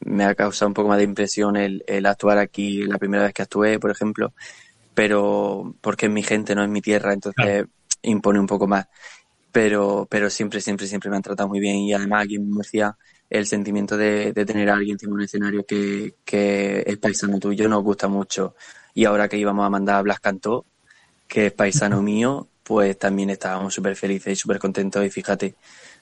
me 0.00 0.24
ha 0.24 0.34
causado 0.34 0.68
un 0.68 0.74
poco 0.74 0.88
más 0.88 0.98
de 0.98 1.04
impresión 1.04 1.56
el, 1.56 1.84
el 1.86 2.06
actuar 2.06 2.38
aquí 2.38 2.82
la 2.84 2.96
primera 2.98 3.24
vez 3.24 3.34
que 3.34 3.42
actué, 3.42 3.78
por 3.78 3.90
ejemplo. 3.90 4.32
Pero 4.94 5.74
porque 5.82 6.06
es 6.06 6.12
mi 6.12 6.22
gente, 6.22 6.54
no 6.54 6.62
es 6.62 6.70
mi 6.70 6.80
tierra, 6.80 7.12
entonces 7.12 7.44
claro 7.44 7.68
impone 8.02 8.40
un 8.40 8.46
poco 8.46 8.66
más. 8.66 8.86
Pero, 9.52 10.06
pero 10.10 10.28
siempre, 10.30 10.60
siempre, 10.60 10.86
siempre 10.86 11.10
me 11.10 11.16
han 11.16 11.22
tratado 11.22 11.48
muy 11.48 11.60
bien 11.60 11.76
y 11.76 11.94
además 11.94 12.24
aquí 12.24 12.36
en 12.36 12.50
Murcia 12.50 12.96
el 13.28 13.46
sentimiento 13.46 13.96
de, 13.96 14.32
de 14.32 14.44
tener 14.44 14.70
a 14.70 14.74
alguien 14.74 14.94
encima 14.94 15.12
de 15.12 15.14
un 15.14 15.22
escenario 15.22 15.64
que, 15.66 16.14
que 16.24 16.84
es 16.86 16.96
paisano 16.98 17.38
tuyo 17.38 17.68
nos 17.68 17.82
gusta 17.82 18.08
mucho. 18.08 18.54
Y 18.94 19.04
ahora 19.04 19.28
que 19.28 19.38
íbamos 19.38 19.66
a 19.66 19.70
mandar 19.70 19.96
a 19.96 20.02
Blas 20.02 20.20
Cantó, 20.20 20.64
que 21.26 21.46
es 21.46 21.52
paisano 21.52 22.02
mío, 22.02 22.48
pues 22.62 22.98
también 22.98 23.30
estábamos 23.30 23.74
súper 23.74 23.96
felices 23.96 24.32
y 24.32 24.36
súper 24.36 24.58
contentos 24.58 25.04
y 25.04 25.10
fíjate, 25.10 25.54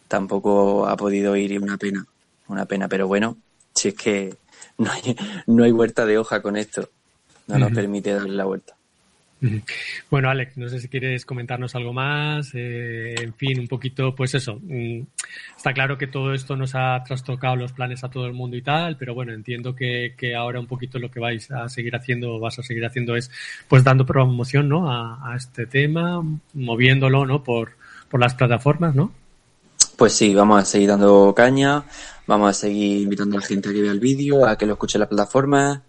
tampoco 0.08 0.86
ha 0.86 0.96
podido 0.96 1.36
ir 1.36 1.52
y 1.52 1.58
una 1.58 1.76
pena, 1.76 2.06
una 2.48 2.66
pena, 2.66 2.88
pero 2.88 3.06
bueno, 3.06 3.36
si 3.74 3.88
es 3.88 3.94
que 3.94 4.36
no 4.78 4.90
hay, 4.90 5.16
no 5.46 5.64
hay 5.64 5.72
vuelta 5.72 6.06
de 6.06 6.18
hoja 6.18 6.42
con 6.42 6.56
esto, 6.56 6.88
no 7.46 7.58
nos 7.58 7.72
permite 7.72 8.12
darle 8.12 8.34
la 8.34 8.44
vuelta. 8.44 8.76
Bueno, 10.10 10.30
Alex, 10.30 10.56
no 10.56 10.68
sé 10.68 10.80
si 10.80 10.88
quieres 10.88 11.24
comentarnos 11.24 11.74
algo 11.74 11.92
más. 11.92 12.50
Eh, 12.54 13.14
en 13.18 13.34
fin, 13.34 13.60
un 13.60 13.68
poquito, 13.68 14.14
pues 14.14 14.34
eso. 14.34 14.60
Mm, 14.62 15.02
está 15.56 15.72
claro 15.72 15.98
que 15.98 16.06
todo 16.06 16.34
esto 16.34 16.56
nos 16.56 16.74
ha 16.74 17.02
trastocado 17.04 17.56
los 17.56 17.72
planes 17.72 18.04
a 18.04 18.10
todo 18.10 18.26
el 18.26 18.32
mundo 18.32 18.56
y 18.56 18.62
tal, 18.62 18.96
pero 18.96 19.14
bueno, 19.14 19.32
entiendo 19.32 19.74
que, 19.74 20.14
ahora 20.36 20.60
un 20.60 20.66
poquito 20.66 20.98
lo 20.98 21.10
que 21.10 21.20
vais 21.20 21.50
a 21.50 21.68
seguir 21.68 21.94
haciendo, 21.94 22.38
vas 22.38 22.58
a 22.58 22.62
seguir 22.62 22.84
haciendo 22.84 23.16
es, 23.16 23.30
pues 23.68 23.84
dando 23.84 24.06
promoción, 24.06 24.68
¿no? 24.68 24.90
A, 24.90 25.34
este 25.36 25.66
tema, 25.66 26.22
moviéndolo, 26.54 27.26
¿no? 27.26 27.42
Por, 27.42 27.72
por 28.08 28.20
las 28.20 28.34
plataformas, 28.34 28.94
¿no? 28.94 29.12
Pues 29.96 30.12
sí, 30.12 30.34
vamos 30.34 30.62
a 30.62 30.64
seguir 30.64 30.88
dando 30.88 31.32
caña, 31.36 31.84
vamos 32.26 32.50
a 32.50 32.52
seguir 32.52 33.02
invitando 33.02 33.36
a 33.36 33.40
la 33.40 33.46
gente 33.46 33.68
a 33.68 33.72
que 33.72 33.82
vea 33.82 33.92
el 33.92 34.00
vídeo, 34.00 34.46
a 34.46 34.56
que 34.58 34.66
lo 34.66 34.72
escuche 34.72 34.98
en 34.98 35.00
las 35.00 35.08
plataformas 35.08 35.80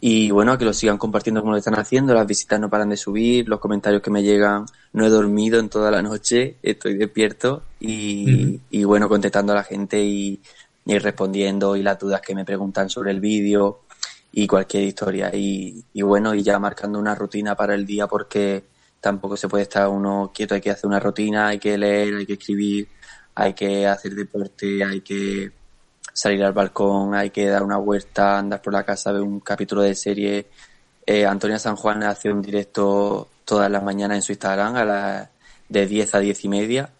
y 0.00 0.30
bueno, 0.30 0.56
que 0.56 0.64
lo 0.64 0.72
sigan 0.72 0.96
compartiendo 0.96 1.42
como 1.42 1.52
lo 1.52 1.58
están 1.58 1.78
haciendo, 1.78 2.14
las 2.14 2.26
visitas 2.26 2.58
no 2.58 2.70
paran 2.70 2.88
de 2.88 2.96
subir, 2.96 3.46
los 3.48 3.60
comentarios 3.60 4.00
que 4.00 4.10
me 4.10 4.22
llegan, 4.22 4.64
no 4.94 5.04
he 5.04 5.10
dormido 5.10 5.60
en 5.60 5.68
toda 5.68 5.90
la 5.90 6.00
noche, 6.00 6.56
estoy 6.62 6.94
despierto 6.94 7.64
y, 7.78 8.60
y 8.70 8.84
bueno, 8.84 9.10
contestando 9.10 9.52
a 9.52 9.56
la 9.56 9.62
gente 9.62 10.02
y, 10.02 10.40
y, 10.86 10.98
respondiendo 10.98 11.76
y 11.76 11.82
las 11.82 11.98
dudas 11.98 12.22
que 12.22 12.34
me 12.34 12.46
preguntan 12.46 12.88
sobre 12.88 13.10
el 13.10 13.20
vídeo 13.20 13.82
y 14.32 14.46
cualquier 14.46 14.84
historia. 14.84 15.30
Y, 15.34 15.84
y 15.92 16.02
bueno, 16.02 16.34
y 16.34 16.42
ya 16.42 16.58
marcando 16.58 16.98
una 16.98 17.14
rutina 17.14 17.54
para 17.54 17.74
el 17.74 17.84
día 17.84 18.06
porque 18.06 18.64
tampoco 19.00 19.36
se 19.36 19.48
puede 19.48 19.64
estar 19.64 19.86
uno 19.88 20.30
quieto, 20.34 20.54
hay 20.54 20.62
que 20.62 20.70
hacer 20.70 20.88
una 20.88 21.00
rutina, 21.00 21.48
hay 21.48 21.58
que 21.58 21.76
leer, 21.76 22.14
hay 22.16 22.26
que 22.26 22.34
escribir, 22.34 22.88
hay 23.34 23.52
que 23.52 23.86
hacer 23.86 24.14
deporte, 24.14 24.82
hay 24.82 25.02
que 25.02 25.59
salir 26.20 26.44
al 26.44 26.52
balcón, 26.52 27.14
hay 27.14 27.30
que 27.30 27.46
dar 27.46 27.62
una 27.62 27.78
vuelta, 27.78 28.38
andar 28.38 28.60
por 28.60 28.74
la 28.74 28.84
casa, 28.84 29.10
ver 29.10 29.22
un 29.22 29.40
capítulo 29.40 29.80
de 29.80 29.94
serie. 29.94 30.46
Eh, 31.06 31.24
Antonia 31.24 31.58
San 31.58 31.76
Juan 31.76 32.02
hace 32.02 32.30
un 32.30 32.42
directo 32.42 33.28
todas 33.46 33.70
las 33.70 33.82
mañanas 33.82 34.16
en 34.16 34.22
su 34.22 34.32
Instagram 34.32 34.76
a 34.76 34.84
las 34.84 35.28
de 35.66 35.86
10 35.86 36.14
a 36.14 36.18
10 36.18 36.44
y 36.44 36.48
media. 36.48 36.90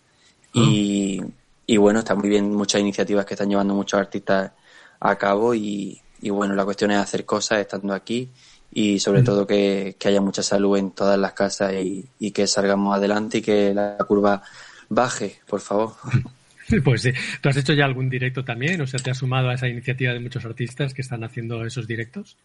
Y, 0.54 1.20
y 1.66 1.76
bueno, 1.76 1.98
está 1.98 2.14
muy 2.14 2.30
bien 2.30 2.54
muchas 2.54 2.80
iniciativas 2.80 3.26
que 3.26 3.34
están 3.34 3.50
llevando 3.50 3.74
muchos 3.74 4.00
artistas 4.00 4.52
a 5.00 5.16
cabo 5.16 5.54
y, 5.54 6.00
y 6.22 6.30
bueno, 6.30 6.54
la 6.54 6.64
cuestión 6.64 6.90
es 6.90 6.98
hacer 6.98 7.26
cosas 7.26 7.58
estando 7.58 7.92
aquí 7.92 8.30
y 8.72 9.00
sobre 9.00 9.22
todo 9.22 9.46
que, 9.46 9.96
que, 9.98 10.08
haya 10.08 10.22
mucha 10.22 10.42
salud 10.42 10.78
en 10.78 10.92
todas 10.92 11.18
las 11.18 11.34
casas 11.34 11.74
y, 11.74 12.08
y 12.18 12.30
que 12.30 12.46
salgamos 12.46 12.96
adelante 12.96 13.38
y 13.38 13.42
que 13.42 13.74
la 13.74 13.98
curva 13.98 14.42
baje, 14.88 15.40
por 15.46 15.60
favor. 15.60 15.92
Pues 16.84 17.02
sí. 17.02 17.12
¿Tú 17.40 17.48
has 17.48 17.56
hecho 17.56 17.72
ya 17.72 17.84
algún 17.84 18.08
directo 18.08 18.44
también? 18.44 18.80
O 18.80 18.86
sea, 18.86 19.00
¿te 19.00 19.10
has 19.10 19.18
sumado 19.18 19.48
a 19.48 19.54
esa 19.54 19.68
iniciativa 19.68 20.12
de 20.12 20.20
muchos 20.20 20.44
artistas 20.44 20.94
que 20.94 21.02
están 21.02 21.24
haciendo 21.24 21.64
esos 21.64 21.86
directos? 21.86 22.36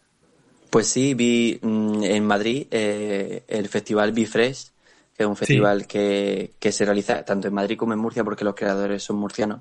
Pues 0.70 0.88
sí, 0.88 1.14
vi 1.14 1.58
mm, 1.62 2.02
en 2.02 2.24
Madrid 2.24 2.66
eh, 2.70 3.44
el 3.48 3.68
festival 3.68 4.12
Bifresh, 4.12 4.70
que 5.16 5.22
es 5.22 5.26
un 5.26 5.36
festival 5.36 5.86
que, 5.86 6.52
que, 6.58 6.72
se 6.72 6.84
realiza 6.84 7.24
tanto 7.24 7.48
en 7.48 7.54
Madrid 7.54 7.76
como 7.76 7.92
en 7.92 7.98
Murcia, 7.98 8.24
porque 8.24 8.44
los 8.44 8.54
creadores 8.54 9.02
son 9.02 9.16
murcianos. 9.16 9.60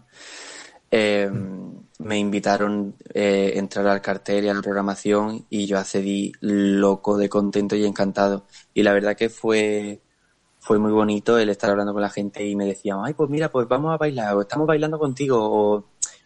Eh, 0.92 1.30
me 2.00 2.18
invitaron 2.18 2.96
eh, 3.14 3.54
a 3.56 3.60
entrar 3.60 3.88
al 3.88 4.02
cartel 4.02 4.46
y 4.46 4.50
a 4.50 4.54
la 4.54 4.62
programación 4.62 5.46
y 5.50 5.66
yo 5.66 5.78
accedí 5.78 6.32
loco 6.42 7.18
de 7.18 7.30
contento 7.30 7.76
y 7.76 7.86
encantado. 7.86 8.46
Y 8.74 8.84
la 8.84 8.94
verdad 8.94 9.16
que 9.16 9.30
fue 9.30 10.02
fue 10.66 10.80
muy 10.80 10.92
bonito 10.92 11.38
el 11.38 11.50
estar 11.50 11.70
hablando 11.70 11.94
con 11.94 12.02
la 12.02 12.10
gente 12.10 12.44
y 12.44 12.56
me 12.56 12.66
decían, 12.66 12.98
ay, 13.04 13.14
pues 13.14 13.30
mira, 13.30 13.52
pues 13.52 13.68
vamos 13.68 13.94
a 13.94 13.98
bailar, 13.98 14.36
o 14.36 14.42
estamos 14.42 14.66
bailando 14.66 14.98
contigo, 14.98 15.38
o 15.40 15.86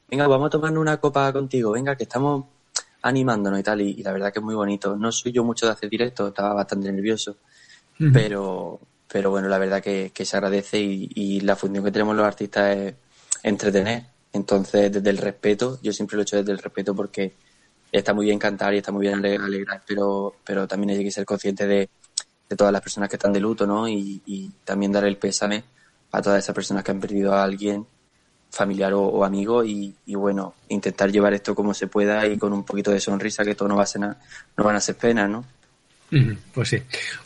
venga, 0.10 0.28
vamos 0.28 0.48
a 0.48 0.50
tomarnos 0.52 0.80
una 0.80 0.96
copa 0.96 1.34
contigo, 1.34 1.72
venga, 1.72 1.98
que 1.98 2.04
estamos 2.04 2.46
animándonos 3.02 3.60
y 3.60 3.64
tal, 3.64 3.82
y, 3.82 4.02
la 4.02 4.14
verdad 4.14 4.32
que 4.32 4.40
es 4.40 4.46
muy 4.46 4.56
bonito. 4.56 4.96
No 4.96 5.12
soy 5.12 5.34
yo 5.34 5.44
mucho 5.44 5.66
de 5.66 5.74
hacer 5.74 5.90
directo, 5.90 6.30
estaba 6.30 6.54
bastante 6.54 6.90
nervioso, 6.90 7.36
pero, 8.14 8.80
pero 9.12 9.30
bueno, 9.30 9.50
la 9.50 9.58
verdad 9.58 9.84
que, 9.84 10.12
que 10.14 10.24
se 10.24 10.38
agradece 10.38 10.80
y, 10.80 11.10
y, 11.16 11.42
la 11.42 11.58
función 11.58 11.84
que 11.84 11.92
tenemos 11.92 12.16
los 12.16 12.26
artistas 12.26 12.78
es 12.78 12.94
entretener. 13.44 14.06
Entonces, 14.32 14.90
desde 14.90 15.10
el 15.10 15.18
respeto, 15.18 15.80
yo 15.84 15.92
siempre 15.92 16.16
lo 16.16 16.22
he 16.22 16.24
hecho 16.24 16.38
desde 16.38 16.54
el 16.54 16.60
respeto 16.60 16.96
porque 16.96 17.34
está 17.92 18.14
muy 18.14 18.28
bien 18.28 18.40
cantar 18.40 18.74
y 18.74 18.78
está 18.78 18.94
muy 18.94 19.06
bien 19.06 19.26
alegrar, 19.26 19.84
pero, 19.86 20.36
pero 20.46 20.66
también 20.66 20.98
hay 20.98 21.04
que 21.04 21.12
ser 21.12 21.26
consciente 21.26 21.68
de, 21.68 21.90
de 22.50 22.56
todas 22.56 22.74
las 22.74 22.82
personas 22.82 23.10
que 23.10 23.16
están 23.16 23.32
de 23.32 23.40
luto, 23.40 23.68
¿no? 23.68 23.88
Y, 23.88 24.52
también 24.64 24.92
dar 24.92 25.06
el 25.06 25.18
pésame 25.18 25.64
a 26.12 26.22
todas 26.22 26.44
esas 26.44 26.56
personas 26.56 26.84
que 26.84 26.92
han 26.92 27.00
perdido 27.00 27.34
a 27.34 27.44
alguien, 27.44 27.86
familiar 28.50 28.94
o, 28.94 29.24
amigo, 29.24 29.64
y, 29.64 29.96
bueno, 30.08 30.56
intentar 30.70 31.12
llevar 31.12 31.34
esto 31.34 31.54
como 31.54 31.74
se 31.74 31.88
pueda 31.88 32.26
y 32.26 32.38
con 32.38 32.52
un 32.52 32.64
poquito 32.64 32.92
de 32.92 33.00
sonrisa, 33.00 33.46
que 33.46 33.56
todo 33.56 33.70
no 33.70 33.78
va 33.78 33.84
a 33.84 33.86
ser 33.86 34.02
no 34.02 34.64
van 34.64 34.76
a 34.76 34.82
ser 34.82 34.96
penas, 34.96 35.30
¿no? 35.30 35.46
Pues 36.54 36.70
sí. 36.70 36.78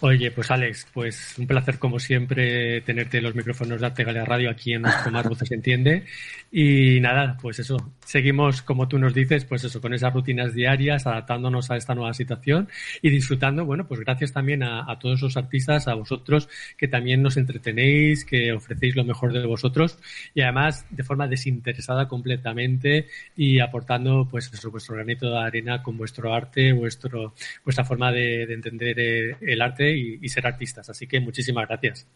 Oye, 0.01 0.31
pues 0.31 0.51
Alex, 0.51 0.87
pues 0.93 1.35
un 1.37 1.47
placer 1.47 1.79
como 1.79 1.99
siempre 1.99 2.81
tenerte 2.81 3.21
los 3.21 3.33
micrófonos 3.33 3.79
de 3.79 3.87
Artegalia 3.87 4.25
Radio 4.25 4.49
aquí 4.49 4.73
en 4.73 4.81
Más 4.81 5.27
Voces 5.27 5.51
Entiende. 5.51 6.05
Y 6.51 6.99
nada, 6.99 7.37
pues 7.41 7.57
eso, 7.59 7.93
seguimos 8.05 8.61
como 8.61 8.87
tú 8.87 8.99
nos 8.99 9.13
dices, 9.13 9.45
pues 9.45 9.63
eso, 9.63 9.81
con 9.81 9.93
esas 9.93 10.13
rutinas 10.13 10.53
diarias, 10.53 11.07
adaptándonos 11.07 11.71
a 11.71 11.77
esta 11.77 11.95
nueva 11.95 12.13
situación 12.13 12.69
y 13.01 13.09
disfrutando, 13.09 13.65
bueno, 13.65 13.87
pues 13.87 14.01
gracias 14.01 14.33
también 14.33 14.61
a, 14.61 14.85
todos 14.99 15.21
los 15.21 15.35
artistas, 15.35 15.87
a 15.87 15.95
vosotros 15.95 16.49
que 16.77 16.87
también 16.87 17.23
nos 17.23 17.37
entretenéis, 17.37 18.23
que 18.23 18.53
ofrecéis 18.53 18.95
lo 18.95 19.03
mejor 19.03 19.33
de 19.33 19.45
vosotros 19.45 19.97
y 20.35 20.41
además 20.41 20.85
de 20.91 21.03
forma 21.03 21.27
desinteresada 21.27 22.07
completamente 22.07 23.07
y 23.35 23.59
aportando 23.59 24.27
pues 24.29 24.51
eso, 24.53 24.69
vuestro 24.69 24.95
granito 24.95 25.31
de 25.31 25.39
arena 25.39 25.81
con 25.81 25.97
vuestro 25.97 26.33
arte, 26.33 26.71
vuestro, 26.73 27.33
vuestra 27.63 27.83
forma 27.83 28.11
de, 28.11 28.45
de 28.45 28.53
entender 28.73 29.37
el 29.41 29.61
arte 29.61 29.91
y, 29.91 30.27
ser 30.29 30.47
artistas. 30.47 30.89
Así 30.89 31.07
que 31.07 31.19
muchísimas 31.19 31.67
gracias. 31.67 32.07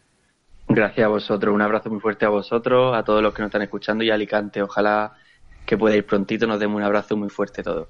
Gracias 0.68 1.04
a 1.04 1.08
vosotros, 1.08 1.54
un 1.54 1.62
abrazo 1.62 1.88
muy 1.88 2.00
fuerte 2.00 2.26
a 2.26 2.28
vosotros, 2.28 2.94
a 2.94 3.02
todos 3.02 3.22
los 3.22 3.32
que 3.32 3.40
nos 3.40 3.48
están 3.48 3.62
escuchando 3.62 4.04
y 4.04 4.10
a 4.10 4.14
Alicante. 4.14 4.62
Ojalá 4.62 5.14
que 5.64 5.78
pueda 5.78 5.96
ir 5.96 6.04
prontito, 6.04 6.46
nos 6.46 6.60
demos 6.60 6.76
un 6.76 6.82
abrazo 6.82 7.16
muy 7.16 7.30
fuerte 7.30 7.62
todos. 7.62 7.88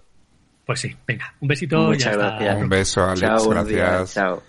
Pues 0.64 0.80
sí, 0.80 0.94
venga, 1.06 1.34
un 1.40 1.48
besito. 1.48 1.78
Muchas 1.78 2.16
gracias. 2.16 2.56
Un 2.56 2.68
beso, 2.68 3.04
Alex, 3.04 3.48
gracias. 3.48 4.14
Chao. 4.14 4.42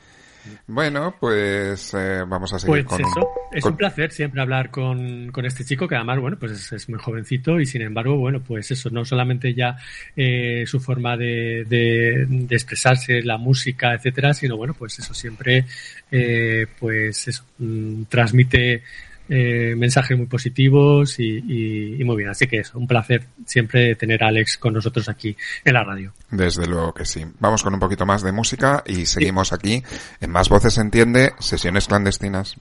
Bueno, 0.67 1.15
pues 1.19 1.93
eh, 1.93 2.23
vamos 2.28 2.54
a 2.54 2.60
seguir 2.60 2.86
pues 2.86 3.02
con 3.02 3.02
eso. 3.02 3.30
Es 3.52 3.65
un 3.65 3.75
placer 3.75 4.12
siempre 4.12 4.41
hablar 4.41 4.69
con, 4.69 5.32
con, 5.32 5.45
este 5.45 5.65
chico 5.65 5.88
que 5.88 5.95
además, 5.95 6.19
bueno, 6.19 6.38
pues 6.39 6.71
es, 6.71 6.89
muy 6.89 6.99
jovencito 6.99 7.60
y 7.60 7.65
sin 7.65 7.82
embargo, 7.82 8.17
bueno, 8.17 8.41
pues 8.41 8.71
eso, 8.71 8.89
no 8.89 9.04
solamente 9.06 9.54
ya 9.54 9.78
eh, 10.15 10.63
su 10.65 10.80
forma 10.80 11.17
de, 11.17 11.65
de, 11.67 12.28
expresarse, 12.49 13.21
la 13.23 13.38
música, 13.38 13.93
etcétera, 13.93 14.34
sino 14.34 14.58
bueno, 14.58 14.73
pues 14.73 14.99
eso 14.99 15.13
siempre, 15.13 15.65
eh, 16.12 16.67
pues 16.80 17.28
eso, 17.28 17.43
mm, 17.58 18.04
transmite 18.04 18.84
eh, 19.30 19.76
mensajes 19.78 20.18
muy 20.18 20.28
positivos 20.28 21.20
y, 21.20 22.02
muy 22.04 22.18
bien. 22.18 22.30
Así 22.30 22.48
que 22.48 22.60
es 22.60 22.74
un 22.74 22.88
placer 22.88 23.26
siempre 23.46 23.96
tener 23.96 24.24
a 24.24 24.28
Alex 24.28 24.58
con 24.58 24.74
nosotros 24.74 25.08
aquí 25.10 25.36
en 25.63 25.74
la 25.74 25.84
radio. 25.84 26.13
Desde 26.32 26.65
luego 26.65 26.94
que 26.94 27.06
sí. 27.06 27.26
Vamos 27.39 27.63
con 27.63 27.74
un 27.74 27.80
poquito 27.80 28.06
más 28.06 28.24
de 28.24 28.32
música 28.32 28.84
y 28.86 29.06
seguimos 29.06 29.54
aquí 29.54 29.84
en 30.20 30.32
Más 30.32 30.50
Voces 30.50 30.78
Entiende, 30.78 31.34
sesiones 31.39 31.88
clandestinas. 31.88 32.58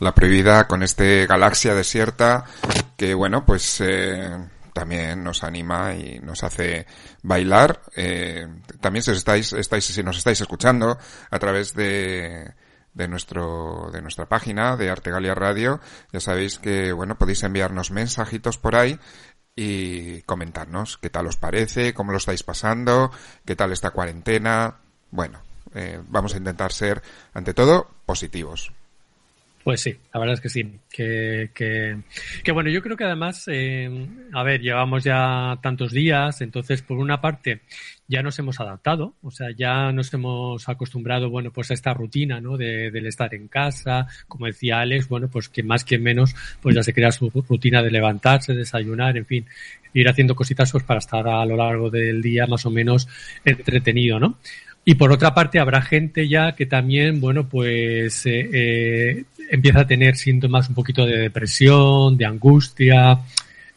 La 0.00 0.14
prohibida 0.14 0.66
con 0.66 0.82
este 0.82 1.26
galaxia 1.26 1.74
desierta 1.74 2.44
que 2.96 3.14
bueno, 3.14 3.44
pues 3.44 3.80
eh, 3.80 4.36
también 4.72 5.22
nos 5.22 5.42
anima 5.42 5.94
y 5.94 6.18
nos 6.20 6.44
hace 6.44 6.86
bailar. 7.22 7.80
Eh, 7.94 8.46
también 8.80 9.02
si 9.02 9.10
estáis, 9.12 9.52
estáis, 9.52 9.84
si 9.84 10.02
nos 10.02 10.18
estáis 10.18 10.40
escuchando 10.40 10.98
a 11.30 11.38
través 11.38 11.74
de 11.74 12.54
de 12.96 13.08
nuestro 13.08 13.90
de 13.92 14.00
nuestra 14.00 14.26
página 14.26 14.76
de 14.76 14.88
Artegalia 14.88 15.34
Radio, 15.34 15.80
ya 16.12 16.20
sabéis 16.20 16.58
que 16.58 16.92
bueno 16.92 17.18
podéis 17.18 17.42
enviarnos 17.42 17.90
mensajitos 17.90 18.56
por 18.56 18.74
ahí 18.74 18.98
y 19.54 20.22
comentarnos 20.22 20.98
qué 20.98 21.10
tal 21.10 21.26
os 21.26 21.36
parece, 21.36 21.92
cómo 21.94 22.12
lo 22.12 22.18
estáis 22.18 22.42
pasando, 22.42 23.10
qué 23.44 23.54
tal 23.54 23.72
esta 23.72 23.90
cuarentena. 23.90 24.76
Bueno, 25.10 25.40
eh, 25.74 26.00
vamos 26.08 26.34
a 26.34 26.38
intentar 26.38 26.72
ser 26.72 27.02
ante 27.34 27.54
todo 27.54 27.88
positivos. 28.06 28.72
Pues 29.66 29.80
sí, 29.80 29.96
la 30.14 30.20
verdad 30.20 30.34
es 30.34 30.40
que 30.40 30.48
sí. 30.48 30.78
Que, 30.88 31.50
que, 31.52 31.96
que 32.44 32.52
bueno, 32.52 32.70
yo 32.70 32.80
creo 32.80 32.96
que 32.96 33.02
además, 33.02 33.48
eh, 33.48 34.06
a 34.32 34.44
ver, 34.44 34.60
llevamos 34.60 35.02
ya 35.02 35.58
tantos 35.60 35.90
días, 35.90 36.40
entonces 36.40 36.82
por 36.82 36.98
una 36.98 37.20
parte 37.20 37.62
ya 38.06 38.22
nos 38.22 38.38
hemos 38.38 38.60
adaptado, 38.60 39.16
o 39.22 39.32
sea, 39.32 39.48
ya 39.50 39.90
nos 39.90 40.14
hemos 40.14 40.68
acostumbrado, 40.68 41.30
bueno, 41.30 41.50
pues 41.50 41.72
a 41.72 41.74
esta 41.74 41.92
rutina, 41.92 42.40
¿no? 42.40 42.56
De, 42.56 42.92
del 42.92 43.06
estar 43.06 43.34
en 43.34 43.48
casa, 43.48 44.06
como 44.28 44.46
decía 44.46 44.78
Alex, 44.78 45.08
bueno, 45.08 45.28
pues 45.28 45.48
que 45.48 45.64
más 45.64 45.82
que 45.82 45.98
menos, 45.98 46.36
pues 46.62 46.76
ya 46.76 46.84
se 46.84 46.94
crea 46.94 47.10
su 47.10 47.28
rutina 47.28 47.82
de 47.82 47.90
levantarse, 47.90 48.54
desayunar, 48.54 49.16
en 49.16 49.26
fin, 49.26 49.46
ir 49.94 50.08
haciendo 50.08 50.36
cositas 50.36 50.70
pues 50.70 50.84
para 50.84 50.98
estar 50.98 51.26
a 51.26 51.44
lo 51.44 51.56
largo 51.56 51.90
del 51.90 52.22
día 52.22 52.46
más 52.46 52.66
o 52.66 52.70
menos 52.70 53.08
entretenido, 53.44 54.20
¿no? 54.20 54.38
Y 54.88 54.94
por 54.94 55.10
otra 55.10 55.34
parte, 55.34 55.58
habrá 55.58 55.82
gente 55.82 56.28
ya 56.28 56.54
que 56.54 56.64
también, 56.64 57.20
bueno, 57.20 57.48
pues 57.48 58.24
eh, 58.24 58.48
eh, 58.52 59.24
empieza 59.50 59.80
a 59.80 59.86
tener 59.86 60.14
síntomas 60.14 60.68
un 60.68 60.76
poquito 60.76 61.04
de 61.04 61.18
depresión, 61.18 62.16
de 62.16 62.24
angustia, 62.24 63.18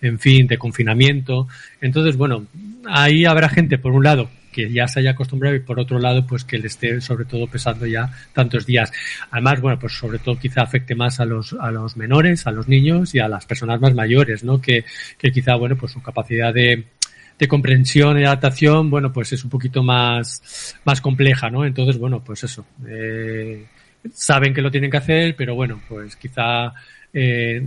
en 0.02 0.19
fin, 0.19 0.45
de 0.45 0.60
confinamiento. 0.60 1.48
Entonces, 1.82 2.15
bueno, 2.15 2.45
ahí 2.86 3.26
habrá 3.26 3.50
gente, 3.50 3.80
por 3.80 3.91
un 3.93 4.04
lado, 4.04 4.30
que 4.52 4.72
ya 4.72 4.88
se 4.88 5.00
haya 5.00 5.12
acostumbrado 5.12 5.56
y 5.56 5.62
por 5.62 5.80
otro 5.80 5.98
lado, 5.98 6.28
pues 6.28 6.43
que 6.43 6.60
le 6.60 6.67
esté 6.67 7.02
sobre 7.02 7.26
todo 7.26 7.48
pesando 7.48 7.88
ya 7.88 8.12
tantos 8.32 8.67
días. 8.67 8.91
Además, 9.32 9.62
bueno, 9.62 9.80
pues 9.80 9.93
sobre 9.93 10.19
todo 10.19 10.38
quizá 10.38 10.62
afecte 10.62 10.93
más 10.93 11.19
a 11.19 11.26
los, 11.26 11.54
a 11.54 11.72
los 11.72 11.98
menores, 11.98 12.45
a 12.45 12.52
los 12.52 12.67
niños 12.67 13.15
y 13.15 13.19
a 13.19 13.28
las 13.28 13.48
personas 13.48 13.82
más 13.82 13.95
mayores, 13.95 14.43
¿no? 14.43 14.62
Que, 14.62 14.86
que 15.17 15.32
quizá, 15.32 15.56
bueno, 15.56 15.76
pues 15.76 15.91
su 15.91 16.04
capacidad 16.04 16.54
de, 16.54 16.86
de 17.39 17.47
comprensión 17.47 18.19
y 18.19 18.25
adaptación, 18.25 18.89
bueno, 18.89 19.13
pues 19.13 19.32
es 19.32 19.43
un 19.45 19.49
poquito 19.49 19.82
más, 19.82 20.75
más 20.84 20.99
compleja, 20.99 21.49
¿no? 21.49 21.65
Entonces, 21.65 21.97
bueno, 21.97 22.21
pues 22.21 22.43
eso. 22.43 22.65
Eh, 22.86 23.65
saben 24.13 24.54
que 24.54 24.62
lo 24.62 24.69
tienen 24.69 24.91
que 24.91 24.97
hacer, 24.97 25.36
pero 25.38 25.56
bueno, 25.56 25.82
pues 25.88 26.17
quizá 26.17 26.73
eh, 27.13 27.62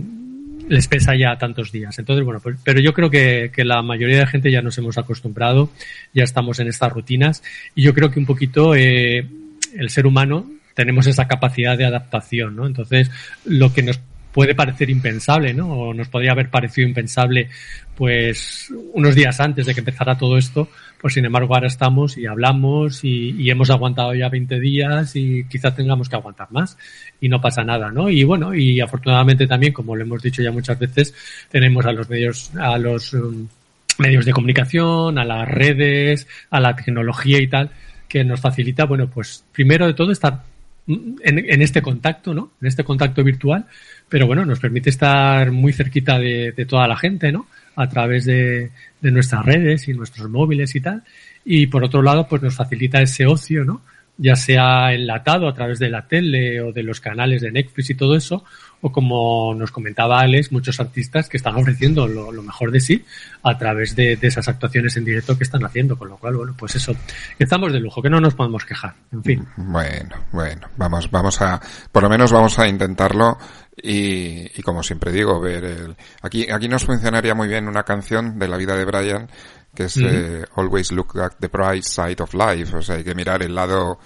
les 0.69 0.87
pesa 0.87 1.15
ya 1.15 1.35
tantos 1.37 1.71
días. 1.71 1.97
Entonces, 1.97 2.23
bueno, 2.23 2.39
pues, 2.39 2.57
pero 2.63 2.79
yo 2.79 2.93
creo 2.93 3.09
que, 3.09 3.51
que 3.53 3.65
la 3.65 3.81
mayoría 3.81 4.19
de 4.19 4.27
gente 4.27 4.51
ya 4.51 4.61
nos 4.61 4.77
hemos 4.77 4.99
acostumbrado, 4.99 5.71
ya 6.13 6.23
estamos 6.23 6.59
en 6.59 6.67
estas 6.67 6.93
rutinas 6.93 7.43
y 7.73 7.81
yo 7.81 7.95
creo 7.95 8.11
que 8.11 8.19
un 8.19 8.27
poquito 8.27 8.75
eh, 8.75 9.27
el 9.75 9.89
ser 9.89 10.05
humano 10.05 10.49
tenemos 10.75 11.07
esa 11.07 11.27
capacidad 11.27 11.77
de 11.77 11.85
adaptación, 11.85 12.55
¿no? 12.55 12.67
Entonces, 12.67 13.09
lo 13.45 13.73
que 13.73 13.81
nos 13.81 13.99
puede 14.33 14.55
parecer 14.55 14.89
impensable, 14.89 15.53
¿no? 15.53 15.71
O 15.71 15.93
nos 15.93 16.09
podría 16.09 16.31
haber 16.31 16.49
parecido 16.49 16.87
impensable, 16.87 17.49
pues, 17.95 18.73
unos 18.93 19.15
días 19.15 19.39
antes 19.39 19.65
de 19.65 19.73
que 19.73 19.81
empezara 19.81 20.17
todo 20.17 20.37
esto, 20.37 20.69
pues 20.99 21.13
sin 21.13 21.25
embargo 21.25 21.53
ahora 21.53 21.67
estamos 21.67 22.17
y 22.17 22.25
hablamos 22.25 23.03
y, 23.03 23.49
hemos 23.49 23.69
aguantado 23.69 24.15
ya 24.15 24.29
20 24.29 24.59
días 24.59 25.15
y 25.15 25.43
quizás 25.49 25.75
tengamos 25.75 26.07
que 26.07 26.15
aguantar 26.15 26.47
más 26.51 26.77
y 27.19 27.29
no 27.29 27.41
pasa 27.41 27.63
nada, 27.63 27.91
¿no? 27.91 28.09
Y 28.09 28.23
bueno, 28.23 28.55
y 28.55 28.79
afortunadamente 28.79 29.45
también, 29.45 29.73
como 29.73 29.95
lo 29.95 30.03
hemos 30.03 30.23
dicho 30.23 30.41
ya 30.41 30.51
muchas 30.51 30.79
veces, 30.79 31.13
tenemos 31.51 31.85
a 31.85 31.91
los 31.91 32.09
medios, 32.09 32.51
a 32.55 32.77
los 32.77 33.13
um, 33.13 33.47
medios 33.99 34.25
de 34.25 34.31
comunicación, 34.31 35.17
a 35.17 35.25
las 35.25 35.47
redes, 35.47 36.25
a 36.49 36.59
la 36.59 36.75
tecnología 36.75 37.39
y 37.39 37.47
tal, 37.47 37.69
que 38.07 38.23
nos 38.23 38.39
facilita, 38.39 38.85
bueno, 38.85 39.09
pues 39.09 39.43
primero 39.51 39.85
de 39.85 39.93
todo 39.93 40.11
estar 40.11 40.41
en, 40.87 41.17
en 41.21 41.61
este 41.61 41.81
contacto, 41.81 42.33
¿no? 42.33 42.53
En 42.61 42.67
este 42.69 42.83
contacto 42.83 43.23
virtual, 43.23 43.65
pero 44.09 44.27
bueno, 44.27 44.45
nos 44.45 44.59
permite 44.59 44.89
estar 44.89 45.51
muy 45.51 45.73
cerquita 45.73 46.19
de, 46.19 46.51
de 46.51 46.65
toda 46.65 46.87
la 46.87 46.95
gente, 46.95 47.31
¿no? 47.31 47.47
A 47.75 47.87
través 47.89 48.25
de, 48.25 48.71
de, 49.01 49.11
nuestras 49.11 49.45
redes 49.45 49.87
y 49.87 49.93
nuestros 49.93 50.29
móviles 50.29 50.75
y 50.75 50.81
tal. 50.81 51.03
Y 51.45 51.67
por 51.67 51.83
otro 51.83 52.01
lado, 52.01 52.27
pues 52.27 52.41
nos 52.41 52.55
facilita 52.55 53.01
ese 53.01 53.25
ocio, 53.25 53.65
¿no? 53.65 53.81
Ya 54.17 54.35
sea 54.35 54.93
enlatado 54.93 55.47
a 55.47 55.53
través 55.53 55.79
de 55.79 55.89
la 55.89 56.07
tele 56.07 56.61
o 56.61 56.71
de 56.71 56.83
los 56.83 56.99
canales 56.99 57.41
de 57.41 57.51
Netflix 57.51 57.89
y 57.89 57.95
todo 57.95 58.15
eso, 58.15 58.43
o 58.83 58.91
como 58.91 59.55
nos 59.55 59.71
comentaba 59.71 60.19
Alex, 60.19 60.51
muchos 60.51 60.79
artistas 60.79 61.29
que 61.29 61.37
están 61.37 61.55
ofreciendo 61.55 62.05
lo, 62.05 62.31
mejor 62.43 62.69
de 62.69 62.81
sí 62.81 63.05
a 63.41 63.57
través 63.57 63.95
de, 63.95 64.17
de, 64.17 64.27
esas 64.27 64.47
actuaciones 64.49 64.97
en 64.97 65.05
directo 65.05 65.37
que 65.37 65.45
están 65.45 65.63
haciendo, 65.63 65.97
con 65.97 66.09
lo 66.09 66.17
cual, 66.17 66.35
bueno, 66.35 66.53
pues 66.57 66.75
eso, 66.75 66.93
estamos 67.39 67.71
de 67.71 67.79
lujo, 67.79 68.01
que 68.01 68.09
no 68.09 68.19
nos 68.19 68.35
podemos 68.35 68.65
quejar, 68.65 68.93
en 69.13 69.23
fin. 69.23 69.47
Bueno, 69.55 70.17
bueno, 70.33 70.67
vamos, 70.75 71.09
vamos 71.09 71.41
a, 71.41 71.61
por 71.91 72.03
lo 72.03 72.09
menos 72.09 72.33
vamos 72.33 72.59
a 72.59 72.67
intentarlo 72.67 73.37
y, 73.81 74.51
y, 74.59 74.61
como 74.61 74.83
siempre 74.83 75.13
digo, 75.13 75.39
ver 75.39 75.63
el... 75.63 75.95
Aquí, 76.21 76.51
aquí 76.51 76.67
nos 76.67 76.83
funcionaría 76.83 77.33
muy 77.33 77.47
bien 77.47 77.69
una 77.69 77.83
canción 77.83 78.37
de 78.37 78.49
la 78.49 78.57
vida 78.57 78.75
de 78.75 78.85
Brian, 78.85 79.29
que 79.75 79.85
es 79.85 79.97
mm. 79.97 80.05
eh, 80.05 80.45
Always 80.55 80.91
Look 80.91 81.19
at 81.19 81.33
the 81.39 81.47
Bright 81.47 81.83
Side 81.83 82.17
of 82.19 82.33
Life, 82.33 82.75
o 82.75 82.81
sea, 82.81 82.95
hay 82.95 83.03
que 83.03 83.15
mirar 83.15 83.43
el 83.43 83.55
lado, 83.55 83.99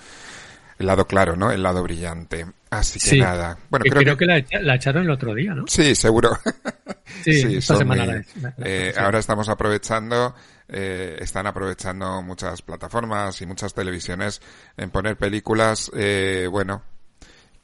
el 0.79 0.85
lado 0.85 1.05
claro, 1.05 1.35
¿no? 1.35 1.51
El 1.51 1.63
lado 1.63 1.83
brillante. 1.83 2.45
Así 2.69 2.99
que 2.99 3.09
sí. 3.09 3.19
nada. 3.19 3.57
Bueno, 3.69 3.85
creo, 3.89 4.03
creo 4.03 4.17
que, 4.17 4.25
que 4.25 4.57
la, 4.57 4.61
la, 4.61 4.75
echaron 4.75 5.03
el 5.03 5.09
otro 5.11 5.33
día, 5.33 5.53
¿no? 5.53 5.65
Sí, 5.67 5.95
seguro. 5.95 6.37
Sí, 7.23 7.41
sí 7.41 7.55
esta 7.55 7.77
semana 7.77 8.03
muy, 8.03 8.13
la, 8.41 8.53
la, 8.57 8.67
eh, 8.69 8.93
Ahora 8.97 9.19
estamos 9.19 9.47
aprovechando, 9.47 10.35
eh, 10.67 11.17
están 11.19 11.47
aprovechando 11.47 12.21
muchas 12.21 12.61
plataformas 12.61 13.41
y 13.41 13.45
muchas 13.45 13.73
televisiones 13.73 14.41
en 14.75 14.89
poner 14.89 15.15
películas, 15.15 15.89
eh, 15.95 16.47
bueno, 16.51 16.83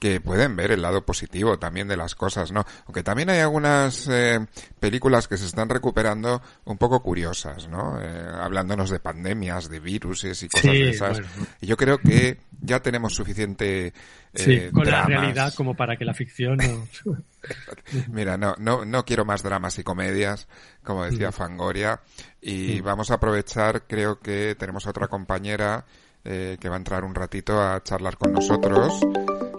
que 0.03 0.19
pueden 0.19 0.57
ver 0.57 0.71
el 0.71 0.81
lado 0.81 1.05
positivo 1.05 1.57
también 1.57 1.87
de 1.87 1.95
las 1.95 2.13
cosas, 2.13 2.51
¿no? 2.51 2.65
Aunque 2.87 3.03
también 3.03 3.29
hay 3.29 3.39
algunas 3.39 4.09
eh, 4.11 4.45
películas 4.77 5.29
que 5.29 5.37
se 5.37 5.45
están 5.45 5.69
recuperando 5.69 6.41
un 6.65 6.77
poco 6.77 7.01
curiosas, 7.01 7.69
¿no? 7.69 8.01
Eh, 8.01 8.27
hablándonos 8.37 8.89
de 8.89 8.99
pandemias, 8.99 9.69
de 9.69 9.79
virus 9.79 10.25
y 10.25 10.49
cosas 10.49 10.71
sí, 10.71 10.81
de 10.81 10.89
esas. 10.89 11.21
Bueno. 11.21 11.47
Y 11.61 11.67
yo 11.67 11.77
creo 11.77 11.99
que 11.99 12.37
ya 12.59 12.81
tenemos 12.81 13.15
suficiente 13.15 13.87
eh, 13.87 13.93
sí, 14.33 14.71
con 14.73 14.83
dramas. 14.83 15.09
la 15.09 15.15
realidad 15.21 15.53
como 15.53 15.73
para 15.73 15.95
que 15.95 16.03
la 16.03 16.13
ficción 16.13 16.57
no... 16.57 17.17
Mira, 18.11 18.35
no, 18.35 18.55
no, 18.59 18.83
no 18.83 19.05
quiero 19.05 19.23
más 19.23 19.41
dramas 19.41 19.79
y 19.79 19.83
comedias, 19.83 20.49
como 20.83 21.05
decía 21.05 21.29
mm. 21.29 21.33
Fangoria, 21.33 22.01
y 22.41 22.81
mm. 22.81 22.83
vamos 22.83 23.09
a 23.09 23.13
aprovechar, 23.13 23.83
creo 23.87 24.19
que 24.19 24.55
tenemos 24.55 24.85
a 24.85 24.89
otra 24.89 25.07
compañera 25.07 25.85
eh, 26.25 26.57
que 26.59 26.67
va 26.67 26.75
a 26.75 26.79
entrar 26.79 27.05
un 27.05 27.15
ratito 27.15 27.61
a 27.61 27.81
charlar 27.81 28.17
con 28.17 28.33
nosotros. 28.33 28.99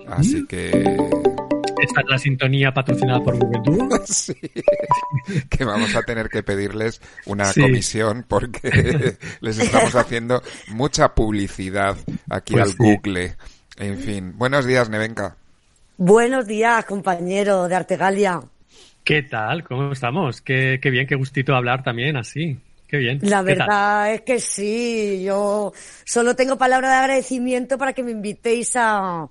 Así 0.09 0.47
que... 0.47 0.69
Esta 1.85 2.01
es 2.01 2.07
la 2.09 2.19
sintonía 2.19 2.73
patrocinada 2.73 3.23
por 3.23 3.37
Google 3.37 3.61
Duo. 3.63 3.89
sí. 4.07 4.35
Que 5.51 5.65
vamos 5.65 5.95
a 5.95 6.03
tener 6.03 6.29
que 6.29 6.43
pedirles 6.43 7.01
una 7.27 7.45
sí. 7.47 7.61
comisión 7.61 8.25
porque 8.27 9.17
les 9.41 9.59
estamos 9.59 9.95
haciendo 9.95 10.43
mucha 10.69 11.15
publicidad 11.15 11.97
aquí 12.31 12.55
pues 12.55 12.65
al 12.65 12.71
sí. 12.71 12.77
Google. 12.79 13.37
En 13.77 13.99
fin. 13.99 14.33
Buenos 14.37 14.65
días, 14.65 14.89
Nevenka. 14.89 15.37
Buenos 15.97 16.47
días, 16.47 16.85
compañero 16.87 17.69
de 17.69 17.75
Artegalia. 17.75 18.41
¿Qué 19.05 19.23
tal? 19.23 19.63
¿Cómo 19.65 19.93
estamos? 19.93 20.41
Qué, 20.41 20.79
qué 20.81 20.91
bien, 20.91 21.07
qué 21.07 21.17
gustito 21.17 21.55
hablar 21.55 21.83
también 21.83 22.17
así. 22.17 22.59
Qué 22.89 22.97
bien. 22.97 23.19
La 23.23 23.43
verdad 23.43 24.15
es 24.15 24.23
que 24.23 24.39
sí. 24.41 25.23
Yo 25.25 25.73
solo 26.05 26.35
tengo 26.35 26.57
palabras 26.57 26.93
de 26.93 26.97
agradecimiento 26.97 27.77
para 27.77 27.93
que 27.93 28.03
me 28.03 28.13
invitéis 28.13 28.75
a, 28.77 29.29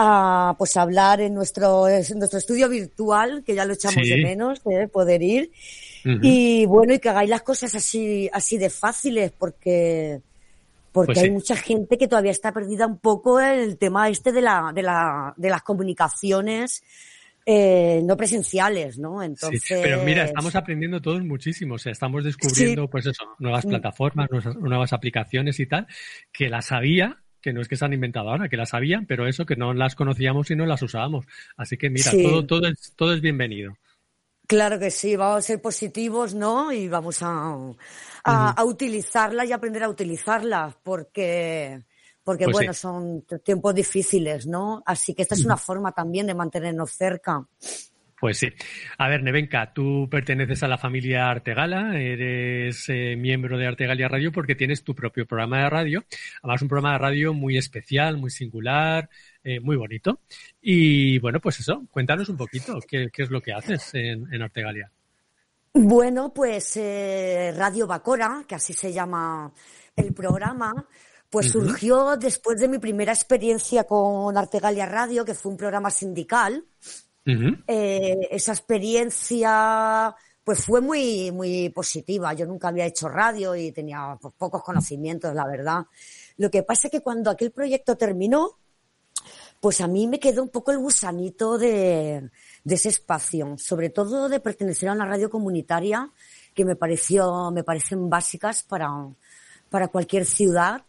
a 0.00 0.54
pues 0.56 0.76
hablar 0.76 1.20
en 1.20 1.34
nuestro, 1.34 1.88
en 1.88 2.04
nuestro 2.18 2.38
estudio 2.38 2.68
virtual, 2.68 3.42
que 3.44 3.56
ya 3.56 3.64
lo 3.64 3.74
echamos 3.74 4.06
sí. 4.06 4.08
de 4.08 4.22
menos, 4.22 4.62
eh, 4.70 4.86
poder 4.86 5.20
ir. 5.22 5.50
Uh 6.04 6.10
-huh. 6.10 6.20
Y 6.22 6.66
bueno, 6.66 6.94
y 6.94 7.00
que 7.00 7.08
hagáis 7.08 7.28
las 7.28 7.42
cosas 7.42 7.74
así, 7.74 8.30
así 8.32 8.58
de 8.58 8.70
fáciles, 8.70 9.32
porque, 9.36 10.20
porque 10.92 11.14
pues 11.14 11.18
hay 11.18 11.24
sí. 11.24 11.30
mucha 11.32 11.56
gente 11.56 11.98
que 11.98 12.06
todavía 12.06 12.30
está 12.30 12.52
perdida 12.52 12.86
un 12.86 12.98
poco 12.98 13.40
en 13.40 13.58
el 13.58 13.76
tema 13.76 14.08
este 14.08 14.30
de 14.30 14.40
la, 14.40 14.70
de 14.72 14.84
la, 14.84 15.34
de 15.36 15.50
las 15.50 15.62
comunicaciones, 15.62 16.84
eh, 17.44 18.00
no 18.04 18.16
presenciales, 18.16 19.00
¿no? 19.00 19.20
Entonces. 19.20 19.64
Sí, 19.64 19.74
pero 19.82 20.04
mira, 20.04 20.26
estamos 20.26 20.54
aprendiendo 20.54 21.02
todos 21.02 21.24
muchísimo, 21.24 21.74
o 21.74 21.78
sea, 21.78 21.90
estamos 21.90 22.22
descubriendo, 22.22 22.82
sí. 22.82 22.88
pues 22.88 23.06
eso, 23.06 23.24
nuevas 23.40 23.66
mm. 23.66 23.68
plataformas, 23.68 24.30
nuevas, 24.30 24.56
nuevas 24.58 24.92
aplicaciones 24.92 25.58
y 25.58 25.66
tal, 25.66 25.88
que 26.30 26.48
las 26.48 26.70
había, 26.70 27.20
que 27.48 27.54
no 27.54 27.62
es 27.62 27.68
que 27.68 27.76
se 27.76 27.84
han 27.86 27.94
inventado 27.94 28.28
ahora, 28.28 28.50
que 28.50 28.58
las 28.58 28.68
sabían, 28.68 29.06
pero 29.06 29.26
eso 29.26 29.46
que 29.46 29.56
no 29.56 29.72
las 29.72 29.94
conocíamos 29.94 30.50
y 30.50 30.54
no 30.54 30.66
las 30.66 30.82
usábamos. 30.82 31.24
Así 31.56 31.78
que 31.78 31.88
mira, 31.88 32.10
sí. 32.10 32.22
todo, 32.22 32.44
todo, 32.44 32.68
es, 32.68 32.92
todo 32.94 33.14
es 33.14 33.22
bienvenido. 33.22 33.72
Claro 34.46 34.78
que 34.78 34.90
sí, 34.90 35.16
vamos 35.16 35.38
a 35.38 35.42
ser 35.42 35.62
positivos, 35.62 36.34
¿no? 36.34 36.70
Y 36.72 36.88
vamos 36.88 37.22
a, 37.22 37.28
a, 37.28 37.56
uh 37.56 37.74
-huh. 38.24 38.54
a 38.54 38.64
utilizarlas 38.64 39.48
y 39.48 39.52
aprender 39.52 39.82
a 39.82 39.88
utilizarlas, 39.88 40.74
porque 40.82 41.80
porque 42.22 42.44
Pues 42.44 42.52
bueno, 42.52 42.74
sí. 42.74 42.80
son 42.80 43.24
tiempos 43.42 43.74
difíciles, 43.74 44.46
¿no? 44.46 44.82
Así 44.84 45.14
que 45.14 45.22
esta 45.22 45.34
es 45.34 45.46
una 45.46 45.56
forma 45.56 45.92
también 45.92 46.26
de 46.26 46.34
mantenernos 46.34 46.90
cerca. 46.90 47.46
Pues 48.20 48.38
sí. 48.38 48.48
A 48.98 49.08
ver, 49.08 49.22
Nevenka, 49.22 49.72
tú 49.72 50.08
perteneces 50.10 50.62
a 50.64 50.68
la 50.68 50.76
familia 50.76 51.30
Artegala, 51.30 51.96
eres 52.00 52.84
eh, 52.88 53.14
miembro 53.16 53.56
de 53.56 53.66
Artegalia 53.66 54.08
Radio 54.08 54.32
porque 54.32 54.56
tienes 54.56 54.82
tu 54.82 54.94
propio 54.94 55.24
programa 55.24 55.62
de 55.62 55.70
radio. 55.70 56.04
Además, 56.42 56.62
un 56.62 56.68
programa 56.68 56.92
de 56.94 56.98
radio 56.98 57.32
muy 57.32 57.56
especial, 57.56 58.16
muy 58.16 58.30
singular, 58.30 59.08
eh, 59.44 59.60
muy 59.60 59.76
bonito. 59.76 60.20
Y 60.60 61.18
bueno, 61.20 61.40
pues 61.40 61.60
eso, 61.60 61.86
cuéntanos 61.90 62.28
un 62.28 62.36
poquito 62.36 62.80
qué, 62.88 63.08
qué 63.12 63.22
es 63.22 63.30
lo 63.30 63.40
que 63.40 63.52
haces 63.52 63.94
en, 63.94 64.26
en 64.32 64.42
Artegalia. 64.42 64.90
Bueno, 65.72 66.32
pues 66.34 66.76
eh, 66.76 67.52
Radio 67.56 67.86
Bacora, 67.86 68.44
que 68.48 68.56
así 68.56 68.72
se 68.72 68.92
llama 68.92 69.52
el 69.94 70.12
programa, 70.12 70.88
pues 71.30 71.50
surgió 71.50 72.16
después 72.16 72.58
de 72.58 72.68
mi 72.68 72.78
primera 72.78 73.12
experiencia 73.12 73.84
con 73.84 74.36
Artegalia 74.36 74.86
Radio, 74.86 75.24
que 75.24 75.34
fue 75.34 75.52
un 75.52 75.58
programa 75.58 75.90
sindical. 75.90 76.64
Eh, 77.66 78.28
esa 78.30 78.52
experiencia 78.52 80.14
pues 80.44 80.64
fue 80.64 80.80
muy 80.80 81.30
muy 81.30 81.68
positiva. 81.68 82.32
Yo 82.32 82.46
nunca 82.46 82.68
había 82.68 82.86
hecho 82.86 83.08
radio 83.08 83.54
y 83.54 83.70
tenía 83.72 84.18
pocos 84.38 84.62
conocimientos, 84.62 85.34
la 85.34 85.46
verdad. 85.46 85.84
Lo 86.38 86.50
que 86.50 86.62
pasa 86.62 86.88
es 86.88 86.92
que 86.92 87.00
cuando 87.00 87.30
aquel 87.30 87.50
proyecto 87.50 87.96
terminó, 87.96 88.56
pues 89.60 89.80
a 89.80 89.88
mí 89.88 90.06
me 90.06 90.20
quedó 90.20 90.42
un 90.42 90.48
poco 90.48 90.70
el 90.70 90.78
gusanito 90.78 91.58
de, 91.58 92.30
de 92.64 92.74
ese 92.74 92.88
espacio, 92.88 93.56
sobre 93.58 93.90
todo 93.90 94.28
de 94.28 94.40
pertenecer 94.40 94.88
a 94.88 94.92
una 94.92 95.04
radio 95.04 95.28
comunitaria 95.28 96.10
que 96.54 96.64
me 96.64 96.76
pareció, 96.76 97.50
me 97.50 97.64
parecen 97.64 98.08
básicas 98.08 98.62
para, 98.62 98.88
para 99.70 99.88
cualquier 99.88 100.24
ciudad. 100.24 100.82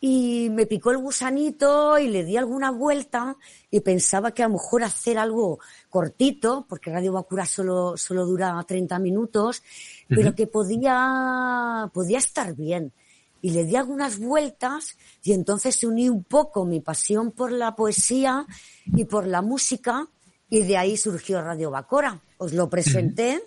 Y 0.00 0.48
me 0.50 0.66
picó 0.66 0.92
el 0.92 0.98
gusanito 0.98 1.98
y 1.98 2.08
le 2.08 2.24
di 2.24 2.36
alguna 2.36 2.70
vuelta 2.70 3.36
y 3.70 3.80
pensaba 3.80 4.32
que 4.32 4.42
a 4.42 4.48
lo 4.48 4.54
mejor 4.54 4.84
hacer 4.84 5.18
algo 5.18 5.58
cortito, 5.90 6.66
porque 6.68 6.90
Radio 6.90 7.12
Bacura 7.12 7.44
solo, 7.44 7.96
solo 7.96 8.24
dura 8.24 8.64
30 8.66 8.98
minutos, 9.00 9.62
pero 10.08 10.34
que 10.34 10.46
podía, 10.46 11.90
podía 11.92 12.18
estar 12.18 12.54
bien. 12.54 12.92
Y 13.40 13.50
le 13.50 13.64
di 13.64 13.76
algunas 13.76 14.18
vueltas 14.18 14.96
y 15.22 15.32
entonces 15.32 15.82
uní 15.82 16.08
un 16.08 16.24
poco 16.24 16.64
mi 16.64 16.80
pasión 16.80 17.32
por 17.32 17.50
la 17.50 17.74
poesía 17.74 18.46
y 18.86 19.04
por 19.04 19.26
la 19.26 19.42
música 19.42 20.08
y 20.50 20.62
de 20.62 20.76
ahí 20.76 20.96
surgió 20.96 21.42
Radio 21.42 21.70
Bacora. 21.70 22.20
Os 22.38 22.52
lo 22.52 22.68
presenté, 22.68 23.42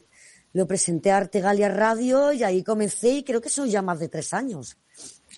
lo 0.54 0.68
presenté 0.68 1.12
a 1.12 1.18
Artegalia 1.18 1.70
Radio 1.70 2.32
y 2.32 2.44
ahí 2.44 2.64
comencé 2.64 3.10
y 3.10 3.24
creo 3.24 3.42
que 3.42 3.50
son 3.50 3.70
ya 3.70 3.82
más 3.82 4.00
de 4.00 4.10
tres 4.10 4.34
años. 4.34 4.78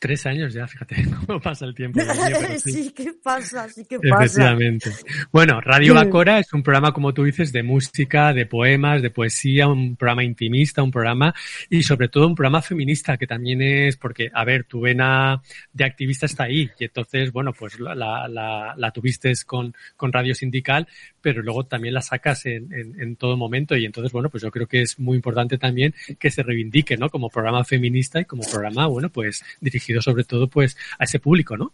Tres 0.03 0.25
años 0.25 0.53
ya, 0.53 0.67
fíjate 0.67 0.97
cómo 1.25 1.39
pasa 1.39 1.63
el 1.63 1.73
tiempo. 1.73 1.97
Dios 2.03 2.13
mío, 2.13 2.37
pero 2.41 2.59
sí. 2.59 2.73
sí, 2.73 2.91
¿qué 2.91 3.13
pasa? 3.23 3.69
Sí, 3.69 3.85
¿qué 3.89 3.97
pasa? 3.99 4.25
Efectivamente. 4.25 4.91
Bueno, 5.31 5.61
Radio. 5.61 5.93
Bacora 5.93 6.39
es 6.39 6.51
un 6.51 6.61
programa, 6.61 6.91
como 6.91 7.13
tú 7.13 7.23
dices, 7.23 7.53
de 7.53 7.63
música, 7.63 8.33
de 8.33 8.45
poemas, 8.45 9.01
de 9.01 9.11
poesía, 9.11 9.69
un 9.69 9.95
programa 9.95 10.25
intimista, 10.25 10.83
un 10.83 10.91
programa 10.91 11.33
y 11.69 11.83
sobre 11.83 12.09
todo 12.09 12.27
un 12.27 12.35
programa 12.35 12.61
feminista 12.61 13.15
que 13.15 13.27
también 13.27 13.61
es, 13.61 13.95
porque, 13.95 14.29
a 14.33 14.43
ver, 14.43 14.65
tu 14.65 14.81
vena 14.81 15.41
de 15.71 15.85
activista 15.85 16.25
está 16.25 16.43
ahí 16.43 16.69
y 16.77 16.83
entonces, 16.83 17.31
bueno, 17.31 17.53
pues 17.53 17.79
la, 17.79 17.95
la, 17.95 18.27
la, 18.27 18.73
la 18.75 18.91
tuviste 18.91 19.31
con, 19.45 19.73
con 19.95 20.11
Radio 20.11 20.35
Sindical, 20.35 20.85
pero 21.21 21.41
luego 21.41 21.65
también 21.65 21.93
la 21.93 22.01
sacas 22.01 22.45
en, 22.45 22.73
en, 22.73 22.99
en 22.99 23.15
todo 23.15 23.37
momento 23.37 23.77
y 23.77 23.85
entonces, 23.85 24.11
bueno, 24.11 24.29
pues 24.29 24.43
yo 24.43 24.51
creo 24.51 24.67
que 24.67 24.81
es 24.81 24.99
muy 24.99 25.15
importante 25.15 25.57
también 25.57 25.95
que 26.19 26.29
se 26.29 26.43
reivindique, 26.43 26.97
¿no? 26.97 27.09
Como 27.09 27.29
programa 27.29 27.63
feminista 27.63 28.19
y 28.19 28.25
como 28.25 28.43
programa, 28.43 28.87
bueno, 28.87 29.07
pues 29.09 29.45
dirigido 29.61 29.92
sobre 30.01 30.23
todo 30.23 30.47
pues 30.47 30.77
a 30.99 31.03
ese 31.03 31.19
público, 31.19 31.57
¿no? 31.57 31.73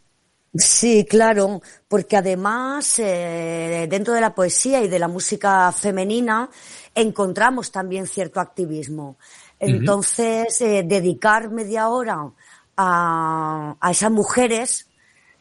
Sí, 0.54 1.06
claro, 1.08 1.62
porque 1.88 2.18
además 2.18 2.98
eh, 2.98 3.86
dentro 3.88 4.16
de 4.16 4.22
la 4.22 4.34
poesía 4.34 4.82
y 4.82 4.88
de 4.88 4.98
la 4.98 5.08
música 5.08 5.72
femenina 5.72 6.50
encontramos 6.96 7.72
también 7.72 8.08
cierto 8.08 8.40
activismo. 8.40 9.18
Entonces, 9.60 10.60
eh, 10.62 10.84
dedicar 10.84 11.52
media 11.52 11.90
hora 11.90 12.32
a, 12.78 13.76
a 13.80 13.92
esas 13.92 14.10
mujeres, 14.10 14.88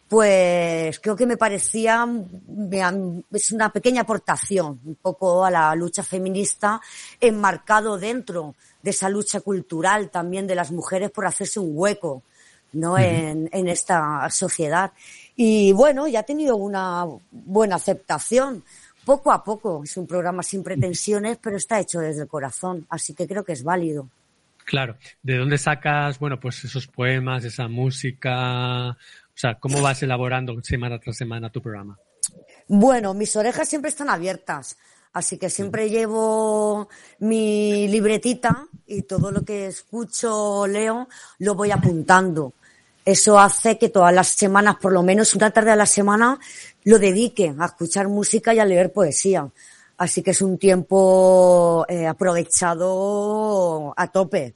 pues 0.08 0.98
creo 1.00 1.16
que 1.16 1.26
me 1.26 1.36
parecía, 1.36 2.06
es 3.32 3.52
una 3.52 3.70
pequeña 3.70 4.02
aportación 4.02 4.80
un 4.84 4.94
poco 4.96 5.44
a 5.44 5.50
la 5.50 5.74
lucha 5.74 6.02
feminista, 6.02 6.80
enmarcado 7.20 7.96
dentro 7.96 8.54
de 8.82 8.90
esa 8.90 9.08
lucha 9.08 9.40
cultural 9.40 10.10
también 10.10 10.46
de 10.46 10.54
las 10.54 10.70
mujeres 10.70 11.10
por 11.10 11.26
hacerse 11.26 11.60
un 11.60 11.70
hueco. 11.72 12.22
¿No? 12.72 12.98
en, 12.98 13.48
en 13.52 13.68
esta 13.68 14.28
sociedad. 14.30 14.92
Y 15.36 15.72
bueno, 15.72 16.08
ya 16.08 16.20
ha 16.20 16.24
tenido 16.24 16.56
una 16.56 17.04
buena 17.30 17.76
aceptación. 17.76 18.64
Poco 19.04 19.32
a 19.32 19.42
poco, 19.42 19.82
es 19.84 19.96
un 19.96 20.06
programa 20.06 20.42
sin 20.42 20.62
pretensiones, 20.62 21.38
pero 21.42 21.56
está 21.56 21.80
hecho 21.80 22.00
desde 22.00 22.22
el 22.22 22.28
corazón, 22.28 22.86
así 22.90 23.14
que 23.14 23.26
creo 23.26 23.44
que 23.44 23.52
es 23.52 23.62
válido. 23.62 24.08
Claro. 24.66 24.98
¿De 25.22 25.38
dónde 25.38 25.56
sacas, 25.56 26.18
bueno, 26.18 26.38
pues 26.38 26.62
esos 26.64 26.86
poemas, 26.86 27.42
esa 27.44 27.68
música? 27.68 28.90
O 28.90 28.96
sea, 29.34 29.54
¿cómo 29.54 29.80
vas 29.80 30.02
elaborando 30.02 30.60
semana 30.62 30.98
tras 30.98 31.16
semana 31.16 31.48
tu 31.50 31.62
programa? 31.62 31.98
Bueno, 32.66 33.14
mis 33.14 33.34
orejas 33.34 33.66
siempre 33.66 33.88
están 33.88 34.10
abiertas, 34.10 34.76
así 35.12 35.38
que 35.38 35.50
siempre 35.50 35.90
llevo 35.90 36.88
mi 37.20 37.88
libretita 37.88 38.66
y 38.86 39.02
todo 39.02 39.30
lo 39.30 39.44
que 39.44 39.66
escucho 39.66 40.34
o 40.34 40.66
leo 40.66 41.08
lo 41.38 41.54
voy 41.54 41.70
apuntando. 41.70 42.52
Eso 43.04 43.38
hace 43.38 43.78
que 43.78 43.88
todas 43.88 44.12
las 44.12 44.28
semanas, 44.28 44.76
por 44.76 44.92
lo 44.92 45.02
menos 45.02 45.34
una 45.34 45.50
tarde 45.50 45.70
a 45.70 45.76
la 45.76 45.86
semana, 45.86 46.38
lo 46.84 46.98
dedique 46.98 47.54
a 47.58 47.64
escuchar 47.66 48.08
música 48.08 48.52
y 48.52 48.58
a 48.58 48.66
leer 48.66 48.92
poesía. 48.92 49.48
Así 49.96 50.22
que 50.22 50.32
es 50.32 50.42
un 50.42 50.58
tiempo 50.58 51.86
eh, 51.88 52.06
aprovechado 52.06 53.94
a 53.96 54.06
tope. 54.08 54.54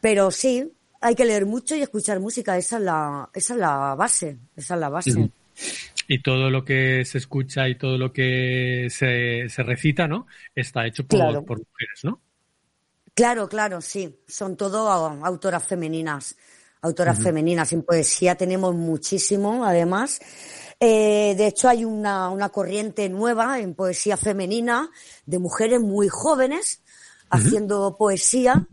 Pero 0.00 0.30
sí, 0.30 0.72
hay 1.00 1.14
que 1.14 1.24
leer 1.24 1.46
mucho 1.46 1.74
y 1.74 1.82
escuchar 1.82 2.20
música. 2.20 2.56
Esa 2.56 2.76
es 2.76 2.82
la, 2.82 3.28
esa 3.34 3.54
es 3.54 3.60
la 3.60 3.94
base. 3.94 4.38
Esa 4.56 4.74
es 4.74 4.80
la 4.80 4.88
base. 4.88 5.30
Y 6.08 6.22
todo 6.22 6.50
lo 6.50 6.64
que 6.64 7.04
se 7.04 7.18
escucha 7.18 7.68
y 7.68 7.76
todo 7.76 7.98
lo 7.98 8.12
que 8.12 8.88
se, 8.90 9.48
se 9.48 9.62
recita, 9.62 10.06
¿no? 10.08 10.26
Está 10.54 10.86
hecho 10.86 11.06
por, 11.06 11.18
Claro. 11.18 11.44
por 11.44 11.58
mujeres, 11.58 12.00
¿no? 12.04 12.20
Claro, 13.14 13.48
claro, 13.48 13.80
sí. 13.80 14.20
Son 14.26 14.56
todo 14.56 14.90
a- 14.90 15.26
autoras 15.26 15.66
femeninas. 15.66 16.36
Autoras 16.82 17.18
femeninas. 17.22 17.72
En 17.72 17.82
poesía 17.82 18.34
tenemos 18.34 18.74
muchísimo, 18.74 19.64
además. 19.64 20.20
Eh, 20.80 21.34
de 21.36 21.46
hecho, 21.46 21.68
hay 21.68 21.84
una, 21.84 22.28
una 22.28 22.50
corriente 22.50 23.08
nueva 23.08 23.58
en 23.60 23.74
poesía 23.74 24.16
femenina 24.18 24.90
de 25.24 25.38
mujeres 25.38 25.80
muy 25.80 26.08
jóvenes 26.08 26.82
haciendo 27.30 27.96
poesía. 27.96 28.66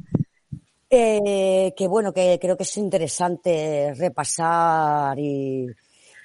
eh, 0.89 1.73
que 1.77 1.87
bueno, 1.87 2.11
que 2.13 2.37
creo 2.41 2.57
que 2.57 2.63
es 2.63 2.77
interesante 2.77 3.93
repasar 3.97 5.17
y, 5.19 5.67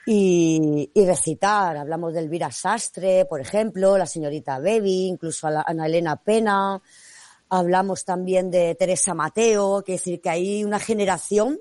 y, 0.07 0.91
y 0.95 1.05
recitar. 1.05 1.77
Hablamos 1.77 2.15
de 2.15 2.21
Elvira 2.21 2.51
Sastre, 2.51 3.25
por 3.27 3.41
ejemplo, 3.41 3.99
la 3.99 4.07
señorita 4.07 4.59
Bebi, 4.61 5.07
incluso 5.09 5.49
a 5.49 5.51
la- 5.51 5.65
Ana 5.67 5.87
Elena 5.87 6.17
Pena. 6.17 6.81
Hablamos 7.49 8.05
también 8.05 8.51
de 8.51 8.75
Teresa 8.77 9.15
Mateo, 9.15 9.83
que 9.85 9.95
es 9.95 10.01
decir, 10.01 10.21
que 10.21 10.31
hay 10.31 10.65
una 10.65 10.79
generación 10.79 11.59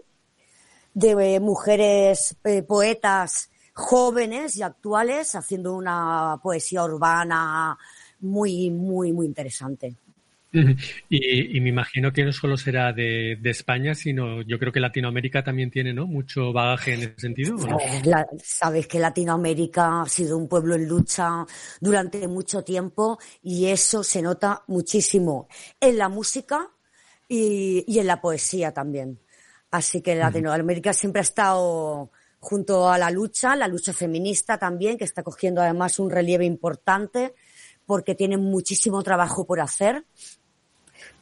de 0.94 1.36
eh, 1.36 1.40
mujeres 1.40 2.38
eh, 2.44 2.62
poetas 2.64 3.50
jóvenes 3.74 4.56
y 4.56 4.62
actuales 4.62 5.36
haciendo 5.36 5.74
una 5.76 6.40
poesía 6.42 6.84
urbana 6.86 7.78
muy, 8.22 8.70
muy, 8.72 9.12
muy 9.12 9.26
interesante. 9.26 9.96
Y, 11.10 11.58
y 11.58 11.62
me 11.62 11.70
imagino 11.70 12.12
que 12.14 12.24
no 12.24 12.32
solo 12.34 12.58
será 12.58 12.94
de, 12.94 13.38
de 13.42 13.50
España, 13.50 13.94
sino 13.96 14.42
yo 14.42 14.58
creo 14.60 14.72
que 14.72 14.80
Latinoamérica 14.80 15.44
también 15.44 15.72
tiene, 15.72 15.94
¿no? 15.94 16.08
Mucho 16.08 16.54
bagaje 16.54 16.94
en 16.94 17.04
ese 17.04 17.20
sentido, 17.20 17.58
¿o 17.60 17.68
no? 17.68 17.84
Eh, 17.84 18.02
la- 18.06 18.28
Sabes 18.44 18.88
que 18.88 19.00
Latinoamérica 19.00 20.02
ha 20.02 20.10
sido 20.10 20.38
un 20.38 20.48
pueblo 20.48 20.76
en 20.76 20.88
lucha 20.88 21.46
durante 21.80 22.28
mucho 22.28 22.64
tiempo 22.64 23.18
y 23.42 23.68
eso 23.68 24.04
se 24.04 24.22
nota 24.22 24.64
muchísimo 24.68 25.48
en 25.80 25.98
la 25.98 26.10
música 26.10 26.70
y, 27.28 27.84
y 27.88 28.00
en 28.00 28.08
la 28.08 28.22
poesía 28.22 28.74
también. 28.74 29.20
Así 29.72 30.02
que 30.02 30.16
Latinoamérica 30.16 30.94
siempre 30.94 31.20
ha 31.20 31.24
estado 31.24 32.12
junto 32.40 32.90
a 32.90 32.98
la 32.98 33.10
lucha, 33.10 33.56
la 33.56 33.68
lucha 33.68 33.94
feminista 33.94 34.58
también, 34.58 34.98
que 34.98 35.04
está 35.06 35.24
cogiendo 35.24 35.62
además 35.62 36.00
un 36.00 36.10
relieve 36.12 36.46
importante 36.46 37.34
porque 37.86 38.16
tienen 38.16 38.42
muchísimo 38.42 39.04
trabajo 39.04 39.46
por 39.46 39.60
hacer 39.60 40.06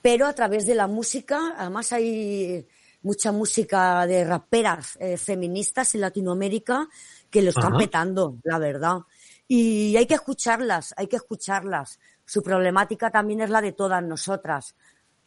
pero 0.04 0.28
a 0.28 0.34
través 0.34 0.66
de 0.66 0.76
la 0.76 0.88
música, 0.88 1.56
además 1.58 1.94
hay 1.94 2.68
mucha 3.04 3.32
música 3.32 4.06
de 4.06 4.26
raperas 4.26 4.98
eh, 5.00 5.16
feministas 5.16 5.96
en 5.96 6.02
Latinoamérica 6.02 6.90
que 7.30 7.42
lo 7.42 7.50
están 7.50 7.74
Ajá. 7.74 7.78
petando, 7.78 8.38
la 8.44 8.60
verdad. 8.60 8.98
Y 9.48 9.96
hay 9.96 10.06
que 10.06 10.16
escucharlas, 10.16 10.94
hay 10.98 11.08
que 11.08 11.16
escucharlas. 11.16 12.00
Su 12.26 12.44
problemática 12.44 13.12
también 13.12 13.42
es 13.42 13.50
la 13.50 13.62
de 13.62 13.72
todas 13.72 14.04
nosotras. 14.04 14.76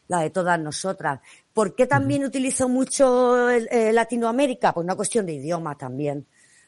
la 0.09 0.21
de 0.21 0.31
todas 0.31 0.61
nosotras. 0.61 1.21
¿Por 1.53 1.75
qué 1.75 1.87
también 1.87 2.25
utilizo 2.25 2.69
mucho 2.69 3.49
Latinoamérica? 3.71 4.73
Pues 4.73 4.85
una 4.85 4.95
cuestión 4.95 5.27
de 5.27 5.33
idioma 5.33 5.77
también. 5.77 6.27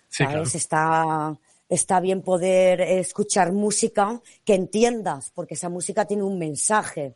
¿Sabes? 0.08 0.56
Está, 0.56 1.38
está 1.68 2.00
bien 2.00 2.22
poder 2.22 2.80
escuchar 2.80 3.52
música 3.52 4.20
que 4.44 4.54
entiendas, 4.54 5.30
porque 5.34 5.54
esa 5.54 5.68
música 5.68 6.06
tiene 6.06 6.22
un 6.22 6.38
mensaje. 6.38 7.14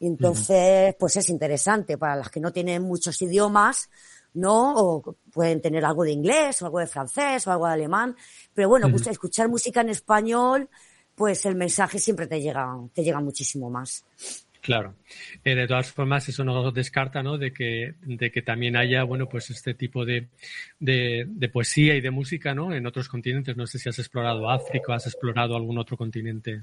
Entonces, 0.00 0.94
pues 0.98 1.16
es 1.16 1.28
interesante 1.30 1.96
para 1.96 2.16
las 2.16 2.30
que 2.30 2.40
no 2.40 2.52
tienen 2.52 2.82
muchos 2.82 3.20
idiomas, 3.22 3.88
¿no? 4.34 4.74
O 4.76 5.16
pueden 5.32 5.60
tener 5.60 5.84
algo 5.84 6.02
de 6.02 6.10
inglés, 6.10 6.60
o 6.60 6.66
algo 6.66 6.80
de 6.80 6.86
francés, 6.86 7.46
o 7.46 7.52
algo 7.52 7.66
de 7.66 7.74
alemán. 7.74 8.16
Pero 8.52 8.68
bueno, 8.68 8.90
pues 8.90 9.06
escuchar 9.06 9.48
música 9.48 9.80
en 9.80 9.90
español, 9.90 10.68
pues 11.14 11.46
el 11.46 11.54
mensaje 11.54 11.98
siempre 11.98 12.26
te 12.26 12.40
llega, 12.40 12.76
te 12.92 13.04
llega 13.04 13.20
muchísimo 13.20 13.70
más. 13.70 14.04
Claro. 14.64 14.94
Eh, 15.44 15.54
de 15.54 15.66
todas 15.66 15.92
formas, 15.92 16.26
eso 16.26 16.42
no 16.42 16.72
descarta, 16.72 17.22
¿no? 17.22 17.36
De 17.36 17.52
que, 17.52 17.96
de 18.00 18.32
que 18.32 18.40
también 18.40 18.78
haya, 18.78 19.04
bueno, 19.04 19.28
pues 19.28 19.50
este 19.50 19.74
tipo 19.74 20.06
de, 20.06 20.30
de, 20.80 21.26
de, 21.28 21.48
poesía 21.50 21.94
y 21.96 22.00
de 22.00 22.10
música, 22.10 22.54
¿no? 22.54 22.72
En 22.72 22.86
otros 22.86 23.10
continentes. 23.10 23.58
No 23.58 23.66
sé 23.66 23.78
si 23.78 23.90
has 23.90 23.98
explorado 23.98 24.48
África, 24.48 24.94
has 24.94 25.06
explorado 25.06 25.54
algún 25.54 25.76
otro 25.76 25.98
continente. 25.98 26.62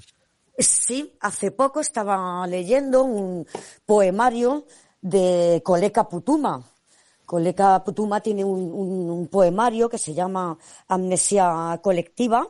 Sí, 0.58 1.12
hace 1.20 1.52
poco 1.52 1.78
estaba 1.78 2.44
leyendo 2.48 3.04
un 3.04 3.46
poemario 3.86 4.66
de 5.00 5.62
Coleca 5.64 6.08
Putuma. 6.08 6.60
Coleca 7.24 7.84
Putuma 7.84 8.20
tiene 8.20 8.42
un, 8.42 8.62
un 8.72 9.28
poemario 9.28 9.88
que 9.88 9.98
se 9.98 10.12
llama 10.12 10.58
Amnesia 10.88 11.78
Colectiva 11.80 12.48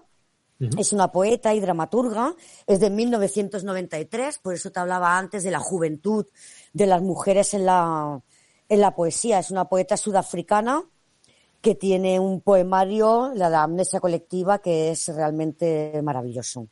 es 0.79 0.93
una 0.93 1.11
poeta 1.11 1.55
y 1.55 1.61
dramaturga, 1.61 2.35
es 2.67 2.81
de 2.81 2.91
1993, 2.91 4.39
por 4.39 4.55
eso 4.55 4.71
te 4.71 4.81
hablaba 4.81 5.19
antes 5.19 5.43
de 5.43 5.51
la 5.51 5.59
juventud 5.59 6.27
de 6.73 6.87
las 6.87 7.03
mujeres 7.03 7.55
en 7.55 7.67
la, 7.67 8.21
en 8.69 8.81
la 8.81 8.95
poesía. 8.95 9.39
Es 9.39 9.51
una 9.51 9.69
poeta 9.69 9.97
sudafricana 9.97 10.85
que 11.61 11.75
tiene 11.77 12.19
un 12.19 12.41
poemario, 12.41 13.33
la 13.35 13.49
de 13.49 13.57
Amnesia 13.57 14.01
Colectiva, 14.01 14.59
que 14.59 14.91
es 14.91 15.09
realmente 15.09 16.01
maravilloso. 16.03 16.69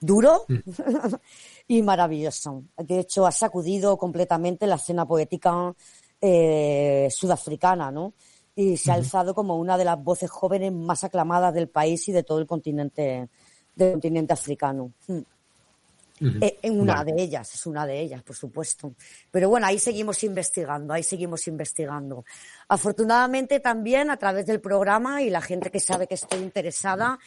Duro 0.00 0.44
mm. 0.48 1.14
y 1.68 1.82
maravilloso. 1.82 2.64
De 2.76 3.00
hecho, 3.00 3.26
ha 3.26 3.32
sacudido 3.32 3.96
completamente 3.96 4.66
la 4.66 4.74
escena 4.74 5.06
poética 5.06 5.74
eh, 6.20 7.08
sudafricana, 7.10 7.90
¿no? 7.90 8.12
Y 8.56 8.76
se 8.76 8.90
ha 8.90 8.94
alzado 8.94 9.34
como 9.34 9.56
una 9.56 9.76
de 9.76 9.84
las 9.84 10.02
voces 10.02 10.30
jóvenes 10.30 10.72
más 10.72 11.04
aclamadas 11.04 11.52
del 11.54 11.68
país 11.68 12.08
y 12.08 12.12
de 12.12 12.22
todo 12.22 12.38
el 12.38 12.46
continente, 12.46 13.28
del 13.74 13.92
continente 13.92 14.32
africano. 14.32 14.92
Eh, 16.20 16.58
en 16.62 16.80
una 16.80 17.02
de 17.02 17.12
ellas, 17.20 17.52
es 17.54 17.66
una 17.66 17.84
de 17.84 18.00
ellas, 18.00 18.22
por 18.22 18.36
supuesto. 18.36 18.94
Pero 19.32 19.48
bueno, 19.48 19.66
ahí 19.66 19.78
seguimos 19.78 20.22
investigando, 20.22 20.94
ahí 20.94 21.02
seguimos 21.02 21.46
investigando. 21.48 22.24
Afortunadamente 22.68 23.58
también 23.58 24.10
a 24.10 24.16
través 24.16 24.46
del 24.46 24.60
programa 24.60 25.22
y 25.22 25.30
la 25.30 25.40
gente 25.40 25.70
que 25.70 25.80
sabe 25.80 26.06
que 26.06 26.14
estoy 26.14 26.40
interesada, 26.40 27.18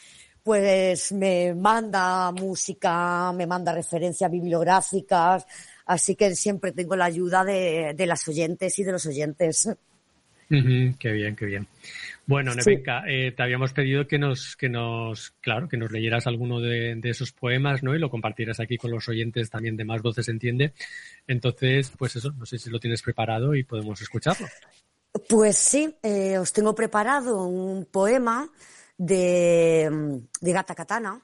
pues 0.42 1.12
me 1.12 1.54
manda 1.54 2.32
música, 2.32 3.30
me 3.34 3.46
manda 3.46 3.74
referencias 3.74 4.30
bibliográficas, 4.30 5.46
así 5.84 6.16
que 6.16 6.34
siempre 6.34 6.72
tengo 6.72 6.96
la 6.96 7.04
ayuda 7.04 7.44
de, 7.44 7.92
de 7.94 8.06
las 8.06 8.26
oyentes 8.26 8.78
y 8.78 8.84
de 8.84 8.92
los 8.92 9.04
oyentes 9.04 9.68
qué 10.48 11.12
bien, 11.12 11.36
qué 11.36 11.46
bien. 11.46 11.66
Bueno, 12.26 12.54
Nevenka, 12.54 13.04
eh, 13.06 13.32
te 13.32 13.42
habíamos 13.42 13.72
pedido 13.72 14.06
que 14.06 14.18
nos, 14.18 14.56
que 14.56 14.68
nos, 14.68 15.30
claro, 15.40 15.68
que 15.68 15.76
nos 15.76 15.90
leyeras 15.90 16.26
alguno 16.26 16.60
de, 16.60 16.98
esos 17.04 17.32
poemas, 17.32 17.82
¿no? 17.82 17.94
Y 17.94 17.98
lo 17.98 18.10
compartieras 18.10 18.60
aquí 18.60 18.76
con 18.76 18.90
los 18.90 19.08
oyentes 19.08 19.50
también 19.50 19.76
de 19.76 19.84
Más 19.84 20.02
Voces 20.02 20.28
Entiende. 20.28 20.72
Entonces, 21.26 21.92
pues 21.96 22.16
eso, 22.16 22.32
no 22.32 22.46
sé 22.46 22.58
si 22.58 22.70
lo 22.70 22.80
tienes 22.80 23.02
preparado 23.02 23.54
y 23.54 23.64
podemos 23.64 24.00
escucharlo. 24.00 24.46
Pues 25.28 25.56
sí, 25.56 25.94
eh, 26.02 26.38
os 26.38 26.52
tengo 26.52 26.74
preparado 26.74 27.44
un 27.46 27.86
poema 27.86 28.48
de, 28.96 30.20
de 30.40 30.52
Gata 30.52 30.74
Katana. 30.74 31.20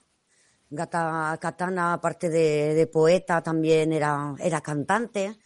Gata 0.70 1.38
Katana, 1.40 1.94
aparte 1.94 2.28
de, 2.28 2.74
de 2.74 2.86
poeta, 2.86 3.42
también 3.42 3.92
era, 3.92 4.34
era 4.38 4.60
cantante 4.60 5.36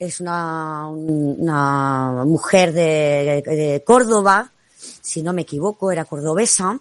es 0.00 0.18
una, 0.18 0.88
una 0.88 2.24
mujer 2.24 2.72
de, 2.72 3.82
Córdoba, 3.86 4.50
si 5.02 5.22
no 5.22 5.34
me 5.34 5.42
equivoco, 5.42 5.92
era 5.92 6.06
cordobesa. 6.06 6.80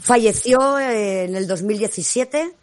Falleció 0.00 0.80
en 0.80 1.36
el 1.36 1.46
2017, 1.46 2.54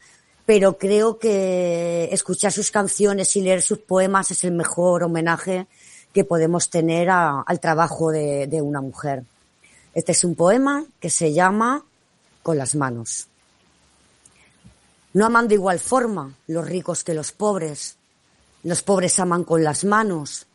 pero 0.43 0.77
creo 0.77 1.19
que 1.19 2.09
escuchar 2.11 2.51
sus 2.51 2.71
canciones 2.71 3.35
y 3.35 3.41
leer 3.41 3.61
sus 3.61 3.77
poemas 3.77 4.31
es 4.31 4.43
el 4.43 4.53
mejor 4.53 5.03
homenaje 5.03 5.67
que 6.13 6.23
podemos 6.23 6.71
tener 6.71 7.11
al 7.11 7.59
trabajo 7.59 8.11
de, 8.11 8.47
de 8.47 8.63
una 8.63 8.81
mujer. 8.81 9.23
Este 9.93 10.13
es 10.13 10.23
un 10.23 10.33
poema 10.33 10.83
que 10.99 11.11
se 11.11 11.31
llama 11.31 11.85
Con 12.41 12.57
las 12.57 12.73
manos. 12.73 13.27
No 15.13 15.27
aman 15.27 15.47
de 15.47 15.55
igual 15.55 15.77
forma 15.79 16.33
los 16.47 16.67
ricos 16.67 17.03
que 17.03 17.13
los 17.13 17.31
pobres, 17.31 17.98
los 18.63 18.83
pobres 18.83 19.19
aman 19.19 19.45
con 19.45 19.63
las 19.63 19.85
manos, 19.85 20.45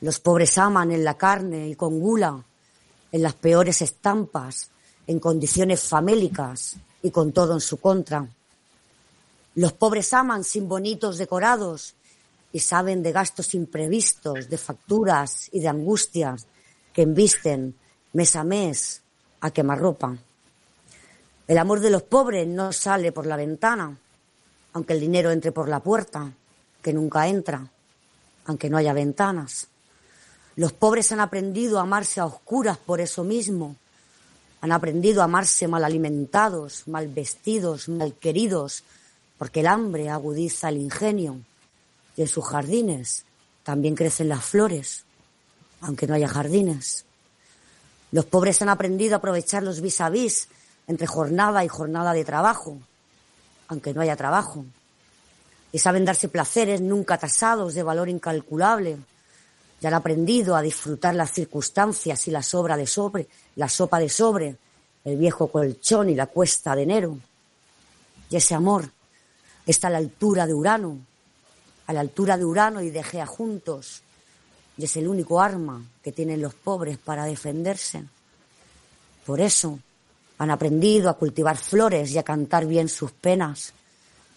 los 0.00 0.18
pobres 0.18 0.56
aman 0.56 0.92
en 0.92 1.04
la 1.04 1.18
carne 1.18 1.68
y 1.68 1.74
con 1.74 2.00
gula, 2.00 2.42
en 3.12 3.22
las 3.22 3.34
peores 3.34 3.82
estampas, 3.82 4.70
en 5.06 5.20
condiciones 5.20 5.82
famélicas 5.82 6.76
y 7.02 7.10
con 7.10 7.32
todo 7.32 7.52
en 7.52 7.60
su 7.60 7.76
contra. 7.76 8.26
Los 9.56 9.72
pobres 9.74 10.12
aman 10.14 10.42
sin 10.42 10.68
bonitos 10.68 11.18
decorados 11.18 11.94
y 12.50 12.60
saben 12.60 13.02
de 13.02 13.12
gastos 13.12 13.54
imprevistos, 13.54 14.48
de 14.48 14.56
facturas 14.56 15.50
y 15.52 15.60
de 15.60 15.68
angustias 15.68 16.46
que 16.92 17.02
embisten 17.02 17.74
mes 18.14 18.36
a 18.36 18.44
mes 18.44 19.02
a 19.40 19.50
quemarropa. 19.50 20.16
El 21.46 21.58
amor 21.58 21.80
de 21.80 21.90
los 21.90 22.04
pobres 22.04 22.46
no 22.46 22.72
sale 22.72 23.12
por 23.12 23.26
la 23.26 23.36
ventana, 23.36 23.98
aunque 24.72 24.94
el 24.94 25.00
dinero 25.00 25.30
entre 25.30 25.52
por 25.52 25.68
la 25.68 25.80
puerta 25.80 26.32
que 26.84 26.92
nunca 26.92 27.26
entra, 27.26 27.66
aunque 28.44 28.68
no 28.68 28.76
haya 28.76 28.92
ventanas. 28.92 29.68
Los 30.54 30.74
pobres 30.74 31.10
han 31.12 31.20
aprendido 31.20 31.78
a 31.78 31.82
amarse 31.82 32.20
a 32.20 32.26
oscuras 32.26 32.76
por 32.76 33.00
eso 33.00 33.24
mismo. 33.24 33.74
Han 34.60 34.70
aprendido 34.70 35.22
a 35.22 35.24
amarse 35.24 35.66
mal 35.66 35.82
alimentados, 35.82 36.86
mal 36.86 37.08
vestidos, 37.08 37.88
mal 37.88 38.12
queridos, 38.12 38.84
porque 39.38 39.60
el 39.60 39.66
hambre 39.66 40.10
agudiza 40.10 40.68
el 40.68 40.76
ingenio. 40.76 41.40
Y 42.18 42.22
en 42.22 42.28
sus 42.28 42.44
jardines 42.44 43.24
también 43.62 43.94
crecen 43.94 44.28
las 44.28 44.44
flores, 44.44 45.04
aunque 45.80 46.06
no 46.06 46.14
haya 46.14 46.28
jardines. 46.28 47.06
Los 48.12 48.26
pobres 48.26 48.60
han 48.60 48.68
aprendido 48.68 49.14
a 49.14 49.18
aprovechar 49.18 49.62
los 49.62 49.80
vis 49.80 50.02
a 50.02 50.10
vis 50.10 50.48
entre 50.86 51.06
jornada 51.06 51.64
y 51.64 51.68
jornada 51.68 52.12
de 52.12 52.26
trabajo, 52.26 52.76
aunque 53.68 53.94
no 53.94 54.02
haya 54.02 54.16
trabajo 54.16 54.66
y 55.74 55.80
saben 55.80 56.04
darse 56.04 56.28
placeres 56.28 56.80
nunca 56.80 57.18
tasados 57.18 57.74
de 57.74 57.82
valor 57.82 58.08
incalculable. 58.08 58.96
Ya 59.80 59.88
han 59.88 59.94
aprendido 59.94 60.54
a 60.54 60.62
disfrutar 60.62 61.16
las 61.16 61.32
circunstancias 61.32 62.28
y 62.28 62.30
la 62.30 62.44
sobra 62.44 62.76
de 62.76 62.86
sobre, 62.86 63.26
la 63.56 63.68
sopa 63.68 63.98
de 63.98 64.08
sobre, 64.08 64.56
el 65.04 65.16
viejo 65.16 65.48
colchón 65.48 66.10
y 66.10 66.14
la 66.14 66.28
cuesta 66.28 66.76
de 66.76 66.84
enero. 66.84 67.18
Y 68.30 68.36
ese 68.36 68.54
amor 68.54 68.88
está 69.66 69.88
a 69.88 69.90
la 69.90 69.98
altura 69.98 70.46
de 70.46 70.54
Urano, 70.54 70.96
a 71.88 71.92
la 71.92 72.02
altura 72.02 72.36
de 72.36 72.44
Urano 72.44 72.80
y 72.80 72.90
de 72.90 73.02
Gea 73.02 73.26
juntos. 73.26 74.02
Y 74.78 74.84
es 74.84 74.96
el 74.96 75.08
único 75.08 75.40
arma 75.40 75.84
que 76.04 76.12
tienen 76.12 76.40
los 76.40 76.54
pobres 76.54 76.98
para 76.98 77.24
defenderse. 77.24 78.04
Por 79.26 79.40
eso 79.40 79.80
han 80.38 80.52
aprendido 80.52 81.10
a 81.10 81.18
cultivar 81.18 81.56
flores 81.56 82.12
y 82.12 82.18
a 82.18 82.22
cantar 82.22 82.64
bien 82.64 82.88
sus 82.88 83.10
penas 83.10 83.74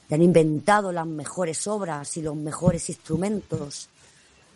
y 0.09 0.13
han 0.13 0.21
inventado 0.21 0.91
las 0.91 1.05
mejores 1.05 1.67
obras 1.67 2.15
y 2.17 2.21
los 2.21 2.35
mejores 2.35 2.89
instrumentos. 2.89 3.89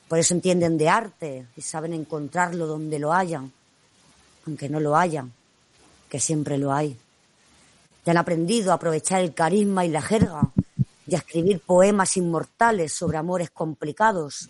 Por 0.07 0.19
eso 0.19 0.33
entienden 0.33 0.77
de 0.77 0.89
arte 0.89 1.47
y 1.55 1.61
saben 1.61 1.93
encontrarlo 1.93 2.67
donde 2.67 2.99
lo 2.99 3.13
hayan, 3.13 3.51
aunque 4.47 4.69
no 4.69 4.79
lo 4.79 4.95
hayan, 4.95 5.31
que 6.09 6.19
siempre 6.19 6.57
lo 6.57 6.71
hay. 6.71 6.97
Y 8.05 8.09
han 8.09 8.17
aprendido 8.17 8.71
a 8.71 8.75
aprovechar 8.75 9.21
el 9.21 9.33
carisma 9.33 9.85
y 9.85 9.89
la 9.89 10.01
jerga 10.01 10.41
y 11.05 11.15
a 11.15 11.19
escribir 11.19 11.59
poemas 11.59 12.15
inmortales 12.17 12.93
sobre 12.93 13.17
amores 13.17 13.51
complicados 13.51 14.49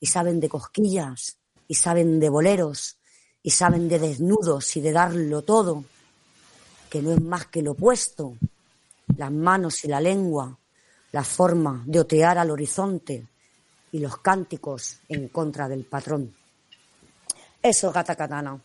y 0.00 0.06
saben 0.06 0.40
de 0.40 0.48
cosquillas 0.48 1.36
y 1.66 1.74
saben 1.74 2.18
de 2.20 2.28
boleros 2.28 2.96
y 3.42 3.50
saben 3.50 3.88
de 3.88 3.98
desnudos 3.98 4.76
y 4.76 4.80
de 4.80 4.92
darlo 4.92 5.42
todo, 5.42 5.84
que 6.90 7.02
no 7.02 7.12
es 7.12 7.20
más 7.20 7.46
que 7.46 7.62
lo 7.62 7.72
opuesto 7.72 8.34
las 9.18 9.32
manos 9.32 9.84
y 9.84 9.88
la 9.88 10.00
lengua, 10.00 10.56
la 11.10 11.24
forma 11.24 11.82
de 11.86 12.00
otear 12.00 12.38
al 12.38 12.50
horizonte 12.50 13.24
y 13.90 13.98
los 13.98 14.18
cánticos 14.18 15.00
en 15.08 15.28
contra 15.28 15.68
del 15.68 15.84
patrón. 15.84 16.32
Eso, 17.60 17.92
gata 17.92 18.14
katana. 18.14 18.56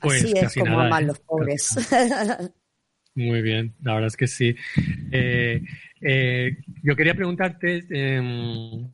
Pues 0.00 0.22
Así 0.22 0.34
es 0.36 0.54
como 0.54 0.78
aman 0.78 1.04
¿eh? 1.04 1.06
los 1.06 1.18
pobres. 1.20 1.70
Muy 3.14 3.40
bien, 3.40 3.74
la 3.82 3.94
verdad 3.94 4.08
es 4.08 4.16
que 4.18 4.26
sí. 4.26 4.54
Eh, 5.10 5.62
eh, 6.00 6.56
yo 6.82 6.94
quería 6.94 7.14
preguntarte, 7.14 7.86
em, 7.88 8.90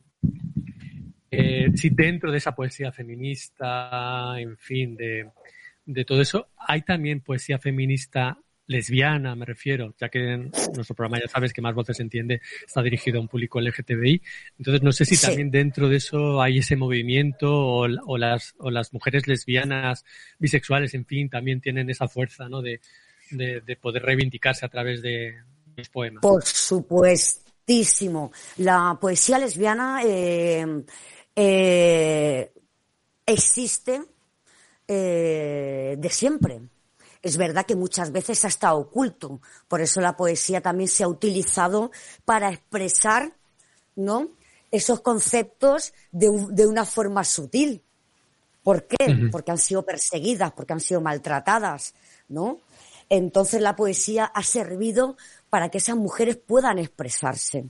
si 1.75 1.89
dentro 1.89 2.31
de 2.31 2.37
esa 2.37 2.55
poesía 2.55 2.93
feminista, 2.93 4.39
en 4.39 4.55
fin, 4.57 4.95
de, 4.95 5.29
de 5.85 6.05
todo 6.05 6.21
eso, 6.21 6.47
hay 6.57 6.83
también 6.83 7.19
poesía 7.19 7.59
feminista 7.59 8.37
lesbiana, 8.67 9.35
me 9.35 9.45
refiero, 9.45 9.93
ya 9.99 10.09
que 10.09 10.33
en 10.33 10.51
nuestro 10.73 10.95
programa 10.95 11.19
ya 11.19 11.27
sabes 11.27 11.51
que 11.53 11.61
Más 11.61 11.75
Voces 11.75 11.99
Entiende 11.99 12.41
está 12.65 12.81
dirigido 12.81 13.17
a 13.17 13.21
un 13.21 13.27
público 13.27 13.59
LGTBI. 13.59 14.21
Entonces, 14.57 14.81
no 14.81 14.91
sé 14.91 15.05
si 15.05 15.17
también 15.19 15.51
dentro 15.51 15.89
de 15.89 15.97
eso 15.97 16.41
hay 16.41 16.59
ese 16.59 16.75
movimiento 16.75 17.51
o, 17.51 17.87
o, 18.05 18.17
las, 18.17 18.53
o 18.59 18.71
las 18.71 18.93
mujeres 18.93 19.27
lesbianas, 19.27 20.05
bisexuales, 20.39 20.93
en 20.93 21.05
fin, 21.05 21.29
también 21.29 21.59
tienen 21.59 21.89
esa 21.89 22.07
fuerza, 22.07 22.47
¿no? 22.47 22.61
De, 22.61 22.79
de, 23.31 23.61
de 23.61 23.75
poder 23.75 24.03
reivindicarse 24.03 24.65
a 24.65 24.69
través 24.69 25.01
de 25.01 25.35
los 25.75 25.89
poemas. 25.89 26.21
Por 26.21 26.43
supuestísimo. 26.43 28.31
La 28.57 28.97
poesía 28.99 29.39
lesbiana 29.39 30.01
eh, 30.03 30.83
eh, 31.35 32.51
existe 33.25 34.01
eh, 34.87 35.95
de 35.97 36.09
siempre. 36.09 36.59
Es 37.21 37.37
verdad 37.37 37.65
que 37.65 37.75
muchas 37.75 38.11
veces 38.11 38.43
ha 38.45 38.47
estado 38.47 38.77
oculto, 38.77 39.41
por 39.67 39.81
eso 39.81 40.01
la 40.01 40.17
poesía 40.17 40.61
también 40.61 40.87
se 40.87 41.03
ha 41.03 41.07
utilizado 41.07 41.91
para 42.25 42.49
expresar, 42.49 43.33
¿no? 43.95 44.29
Esos 44.71 45.01
conceptos 45.01 45.93
de, 46.11 46.29
de 46.49 46.65
una 46.65 46.85
forma 46.85 47.23
sutil. 47.23 47.83
¿Por 48.63 48.87
qué? 48.87 49.05
Uh 49.05 49.13
-huh. 49.13 49.31
Porque 49.31 49.51
han 49.51 49.57
sido 49.57 49.83
perseguidas, 49.83 50.51
porque 50.53 50.73
han 50.73 50.79
sido 50.79 51.01
maltratadas, 51.01 51.93
¿no? 52.29 52.59
Entonces 53.09 53.61
la 53.61 53.75
poesía 53.75 54.25
ha 54.25 54.41
servido 54.43 55.17
para 55.49 55.69
que 55.69 55.79
esas 55.79 55.97
mujeres 55.97 56.37
puedan 56.37 56.79
expresarse. 56.79 57.65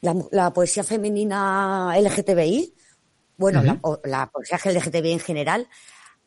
La, 0.00 0.14
la 0.30 0.52
poesía 0.52 0.84
femenina 0.84 1.92
LGTBI, 1.98 2.72
bueno, 3.36 3.60
uh 3.60 3.64
-huh. 3.64 4.00
la, 4.04 4.18
la, 4.18 4.30
poesía 4.30 4.58
LGTBI 4.64 5.12
en 5.12 5.18
general, 5.18 5.68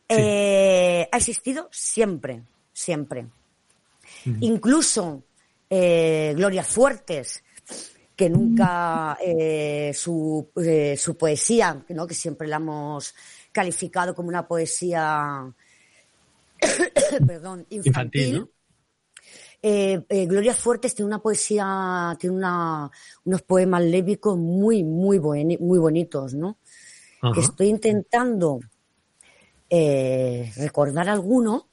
sí. 0.09 0.15
eh, 0.17 1.07
ha 1.11 1.17
existido 1.17 1.69
siempre, 1.71 2.43
siempre. 2.81 3.21
Uh 3.21 4.29
-huh. 4.29 4.37
Incluso 4.41 5.23
eh, 5.69 6.33
Gloria 6.35 6.63
Fuertes, 6.63 7.43
que 8.21 8.29
nunca 8.29 9.17
eh, 9.25 9.91
su, 9.95 10.51
eh, 10.57 10.95
su 10.97 11.17
poesía, 11.17 11.83
¿no? 11.89 12.05
que 12.05 12.13
siempre 12.13 12.47
la 12.47 12.57
hemos 12.57 13.15
calificado 13.51 14.13
como 14.13 14.29
una 14.29 14.47
poesía 14.47 15.51
perdón, 17.25 17.65
infantil. 17.69 17.87
infantil 17.87 18.39
¿no? 18.39 18.49
eh, 19.63 20.05
eh, 20.07 20.25
Gloria 20.27 20.53
Fuertes 20.53 20.93
tiene 20.93 21.07
una 21.07 21.21
poesía, 21.21 22.15
tiene 22.19 22.35
una, 22.35 22.91
unos 23.23 23.41
poemas 23.41 23.81
lévicos 23.81 24.37
muy, 24.37 24.83
muy, 24.83 25.17
buen, 25.17 25.57
muy 25.59 25.79
bonitos, 25.79 26.35
¿no? 26.35 26.59
Ajá. 27.21 27.39
Estoy 27.39 27.69
intentando 27.69 28.59
recordar 30.57 31.09
alguno. 31.09 31.69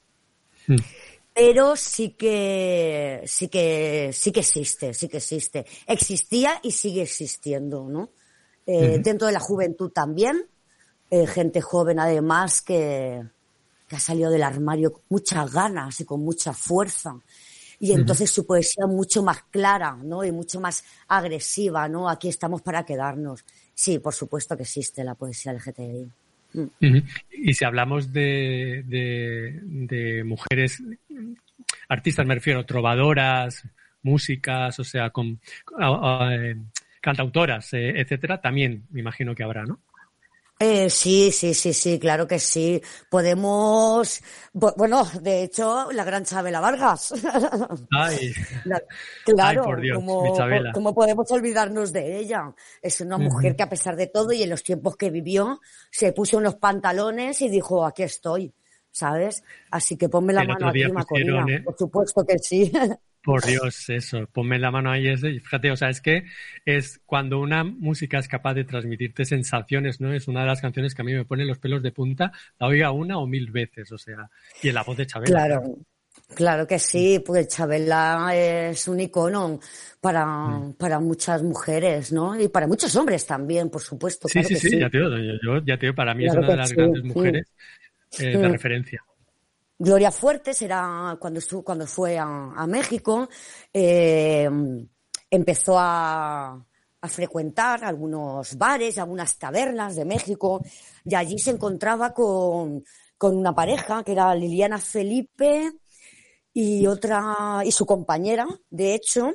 Pero 1.39 1.75
sí 1.77 2.09
que, 2.09 3.23
sí 3.25 3.47
que, 3.47 4.11
sí 4.13 4.31
que 4.33 4.41
existe, 4.41 4.93
sí 4.93 5.07
que 5.07 5.17
existe. 5.17 5.65
Existía 5.87 6.59
y 6.61 6.71
sigue 6.71 7.03
existiendo, 7.03 7.87
¿no? 7.87 8.09
Hmm. 8.67 9.01
Dentro 9.01 9.27
de 9.27 9.33
la 9.33 9.39
juventud 9.39 9.89
también, 9.89 10.47
eh, 11.09 11.25
gente 11.25 11.61
joven 11.61 11.97
además 11.99 12.61
que, 12.61 13.23
que 13.87 13.95
ha 13.95 13.99
salido 13.99 14.29
del 14.29 14.43
armario 14.43 14.91
con 14.91 15.03
muchas 15.07 15.49
ganas 15.51 16.01
y 16.01 16.05
con 16.05 16.21
mucha 16.21 16.51
fuerza. 16.51 17.17
Y 17.79 17.93
entonces 17.93 18.29
uh 18.29 18.33
-huh. 18.33 18.35
su 18.35 18.45
poesía 18.45 18.87
mucho 18.87 19.23
más 19.23 19.43
clara, 19.49 19.97
¿no? 20.03 20.25
Y 20.25 20.33
mucho 20.33 20.59
más 20.59 20.83
agresiva, 21.07 21.87
¿no? 21.87 22.09
Aquí 22.09 22.27
estamos 22.27 22.61
para 22.61 22.85
quedarnos. 22.85 23.45
Sí, 23.73 23.99
por 23.99 24.13
supuesto 24.13 24.57
que 24.57 24.63
existe 24.63 25.05
la 25.05 25.15
poesía 25.15 25.53
LGTBI. 25.53 26.11
Y 27.31 27.53
si 27.53 27.65
hablamos 27.65 28.11
de, 28.11 28.83
de, 28.85 29.59
de, 29.63 30.23
mujeres 30.23 30.81
artistas, 31.87 32.25
me 32.25 32.35
refiero, 32.35 32.65
trovadoras, 32.65 33.63
músicas, 34.01 34.79
o 34.79 34.83
sea, 34.83 35.09
con, 35.11 35.39
uh, 35.77 36.55
cantautoras, 37.01 37.73
eh, 37.73 37.99
etcétera, 37.99 38.41
también 38.41 38.85
me 38.89 38.99
imagino 38.99 39.35
que 39.35 39.43
habrá, 39.43 39.63
¿no? 39.63 39.79
Eh, 40.61 40.89
sí, 40.89 41.31
sí, 41.31 41.53
sí, 41.53 41.71
sí, 41.71 41.97
claro 41.97 42.27
que 42.27 42.37
sí. 42.37 42.81
Podemos, 43.09 44.21
bueno, 44.51 45.05
de 45.21 45.43
hecho, 45.43 45.89
la 45.93 46.03
gran 46.03 46.25
Chabela 46.25 46.59
Vargas. 46.59 47.13
Ay, 47.91 48.33
la, 48.65 48.81
claro, 49.23 49.61
Ay, 49.61 49.65
por 49.65 49.79
Dios, 49.79 49.95
como, 49.95 50.33
¿cómo 50.73 50.93
podemos 50.93 51.31
olvidarnos 51.31 51.93
de 51.93 52.17
ella? 52.17 52.53
Es 52.81 52.99
una 52.99 53.17
mujer 53.17 53.51
uh 53.51 53.53
-huh. 53.53 53.57
que 53.57 53.63
a 53.63 53.69
pesar 53.69 53.95
de 53.95 54.07
todo 54.07 54.33
y 54.33 54.43
en 54.43 54.49
los 54.49 54.61
tiempos 54.61 54.97
que 54.97 55.09
vivió, 55.09 55.61
se 55.89 56.11
puso 56.11 56.37
unos 56.37 56.55
pantalones 56.55 57.41
y 57.41 57.47
dijo, 57.47 57.85
aquí 57.85 58.03
estoy, 58.03 58.53
¿sabes? 58.91 59.41
Así 59.71 59.95
que 59.95 60.09
ponme 60.09 60.33
la 60.33 60.41
El 60.41 60.49
mano 60.49 60.67
aquí, 60.67 60.91
Macorina. 60.91 61.45
¿eh? 61.47 61.61
Por 61.63 61.77
supuesto 61.77 62.25
que 62.25 62.37
sí. 62.37 62.69
Por 63.29 63.45
Dios, 63.45 63.89
eso, 63.89 64.27
ponme 64.31 64.57
la 64.57 64.71
mano 64.71 64.91
ahí. 64.91 65.07
Ese. 65.07 65.39
Fíjate, 65.39 65.71
o 65.71 65.75
sea, 65.75 65.89
es 65.89 66.01
que 66.01 66.23
es 66.65 66.99
cuando 67.05 67.39
una 67.39 67.63
música 67.63 68.17
es 68.17 68.27
capaz 68.27 68.55
de 68.55 68.63
transmitirte 68.63 69.23
sensaciones, 69.25 70.01
¿no? 70.01 70.13
Es 70.13 70.27
una 70.27 70.41
de 70.41 70.47
las 70.47 70.61
canciones 70.61 70.95
que 70.95 71.01
a 71.01 71.05
mí 71.05 71.13
me 71.13 71.25
pone 71.25 71.45
los 71.45 71.59
pelos 71.59 71.83
de 71.83 71.91
punta, 71.91 72.31
la 72.59 72.67
oiga 72.67 72.91
una 72.91 73.17
o 73.17 73.27
mil 73.27 73.51
veces, 73.51 73.91
o 73.91 73.97
sea, 73.97 74.29
y 74.63 74.69
en 74.69 74.75
la 74.75 74.83
voz 74.83 74.97
de 74.97 75.05
Chabela. 75.05 75.31
Claro. 75.31 75.77
Claro 76.35 76.67
que 76.67 76.79
sí, 76.79 77.23
pues 77.25 77.47
Chabela 77.47 78.31
es 78.35 78.87
un 78.87 78.99
icono 78.99 79.59
para, 80.01 80.25
mm. 80.25 80.73
para 80.73 80.99
muchas 80.99 81.41
mujeres, 81.41 82.11
¿no? 82.11 82.39
Y 82.39 82.49
para 82.49 82.67
muchos 82.67 82.95
hombres 82.95 83.25
también, 83.25 83.69
por 83.69 83.81
supuesto. 83.81 84.27
Sí, 84.27 84.33
claro 84.33 84.47
sí, 84.49 84.55
sí, 84.55 84.69
sí, 84.69 84.79
ya 84.79 84.89
te 84.89 84.97
digo, 84.97 85.09
yo, 85.41 85.57
ya 85.65 85.77
te 85.77 85.87
digo, 85.87 85.95
para 85.95 86.13
mí 86.13 86.25
claro 86.25 86.41
es 86.41 86.45
una 86.45 86.51
de 86.51 86.57
las 86.57 86.69
sí, 86.69 86.75
grandes 86.75 87.03
mujeres 87.03 87.47
sí. 88.09 88.25
eh, 88.25 88.37
de 88.37 88.47
mm. 88.47 88.51
referencia. 88.51 89.03
Gloria 89.81 90.11
Fuertes 90.11 90.61
era 90.61 91.15
cuando 91.21 91.39
estuvo, 91.39 91.63
cuando 91.63 91.87
fue 91.87 92.17
a, 92.17 92.25
a 92.25 92.67
México, 92.67 93.29
eh, 93.71 94.49
empezó 95.31 95.79
a, 95.79 96.65
a, 96.99 97.07
frecuentar 97.07 97.85
algunos 97.85 98.57
bares, 98.57 98.97
algunas 98.97 99.37
tabernas 99.37 99.95
de 99.95 100.03
México, 100.03 100.61
y 101.05 101.15
allí 101.15 101.39
se 101.39 101.51
encontraba 101.51 102.13
con, 102.13 102.83
con 103.17 103.37
una 103.37 103.55
pareja 103.55 104.03
que 104.03 104.11
era 104.11 104.35
Liliana 104.35 104.79
Felipe 104.79 105.71
y 106.53 106.85
otra, 106.85 107.61
y 107.63 107.71
su 107.71 107.85
compañera, 107.85 108.47
de 108.69 108.95
hecho, 108.95 109.33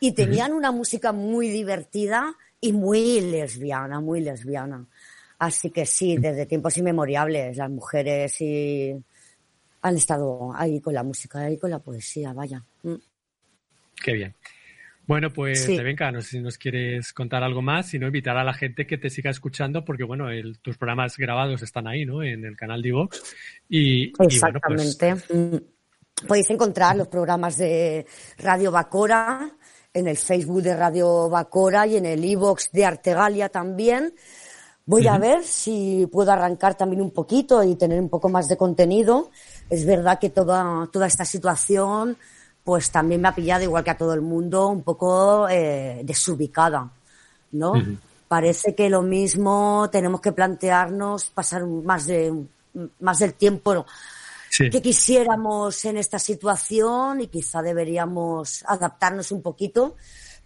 y 0.00 0.12
tenían 0.12 0.52
una 0.52 0.72
música 0.72 1.12
muy 1.12 1.48
divertida 1.48 2.34
y 2.60 2.72
muy 2.72 3.20
lesbiana, 3.20 4.00
muy 4.00 4.20
lesbiana. 4.20 4.84
Así 5.38 5.70
que 5.70 5.86
sí, 5.86 6.16
desde 6.16 6.46
tiempos 6.46 6.76
inmemoriales, 6.76 7.56
las 7.56 7.70
mujeres 7.70 8.40
y 8.40 8.96
han 9.84 9.96
estado 9.96 10.52
ahí 10.56 10.80
con 10.80 10.94
la 10.94 11.02
música, 11.02 11.40
ahí 11.40 11.58
con 11.58 11.70
la 11.70 11.78
poesía, 11.78 12.32
vaya. 12.32 12.62
Mm. 12.82 12.94
Qué 14.02 14.12
bien. 14.14 14.34
Bueno, 15.06 15.30
pues 15.30 15.64
sí. 15.64 15.76
Rebeca, 15.76 16.10
no 16.10 16.22
sé 16.22 16.30
si 16.30 16.40
nos 16.40 16.56
quieres 16.56 17.12
contar 17.12 17.42
algo 17.42 17.60
más, 17.60 17.88
sino 17.88 18.06
invitar 18.06 18.38
a 18.38 18.44
la 18.44 18.54
gente 18.54 18.86
que 18.86 18.96
te 18.96 19.10
siga 19.10 19.30
escuchando, 19.30 19.84
porque 19.84 20.02
bueno, 20.02 20.30
el, 20.30 20.58
tus 20.60 20.78
programas 20.78 21.18
grabados 21.18 21.62
están 21.62 21.86
ahí, 21.86 22.06
¿no? 22.06 22.22
En 22.22 22.46
el 22.46 22.56
canal 22.56 22.80
de 22.80 22.92
Vox. 22.92 23.22
Y, 23.68 24.12
Exactamente. 24.18 25.06
Y 25.06 25.10
bueno, 25.10 25.20
pues... 25.28 25.62
Podéis 26.26 26.48
encontrar 26.48 26.96
los 26.96 27.08
programas 27.08 27.58
de 27.58 28.06
Radio 28.38 28.70
Bacora 28.70 29.50
en 29.92 30.08
el 30.08 30.16
Facebook 30.16 30.62
de 30.62 30.76
Radio 30.76 31.28
Bacora 31.28 31.86
y 31.86 31.96
en 31.96 32.06
el 32.06 32.24
iVox 32.24 32.70
de 32.72 32.86
Artegalia 32.86 33.48
también. 33.50 34.14
Voy 34.86 35.02
uh 35.02 35.04
-huh. 35.06 35.14
a 35.14 35.18
ver 35.18 35.44
si 35.44 36.06
puedo 36.10 36.30
arrancar 36.30 36.76
también 36.76 37.02
un 37.02 37.10
poquito 37.10 37.62
y 37.62 37.76
tener 37.76 38.00
un 38.00 38.08
poco 38.08 38.28
más 38.28 38.48
de 38.48 38.56
contenido. 38.56 39.30
Es 39.70 39.86
verdad 39.86 40.18
que 40.18 40.30
toda, 40.30 40.88
toda 40.92 41.06
esta 41.06 41.24
situación 41.24 42.16
pues 42.62 42.90
también 42.90 43.20
me 43.20 43.28
ha 43.28 43.34
pillado, 43.34 43.62
igual 43.62 43.84
que 43.84 43.90
a 43.90 43.98
todo 43.98 44.14
el 44.14 44.22
mundo, 44.22 44.68
un 44.68 44.82
poco 44.82 45.46
eh, 45.50 46.00
desubicada, 46.02 46.90
¿no? 47.52 47.72
Uh 47.72 47.76
-huh. 47.76 47.98
Parece 48.26 48.74
que 48.74 48.88
lo 48.88 49.02
mismo 49.02 49.88
tenemos 49.92 50.20
que 50.20 50.32
plantearnos 50.32 51.26
pasar 51.26 51.66
más 51.66 52.06
de 52.06 52.32
más 53.00 53.18
del 53.20 53.34
tiempo 53.34 53.86
sí. 54.50 54.70
que 54.70 54.82
quisiéramos 54.82 55.84
en 55.84 55.98
esta 55.98 56.18
situación 56.18 57.20
y 57.20 57.28
quizá 57.28 57.62
deberíamos 57.62 58.64
adaptarnos 58.66 59.32
un 59.32 59.42
poquito 59.42 59.96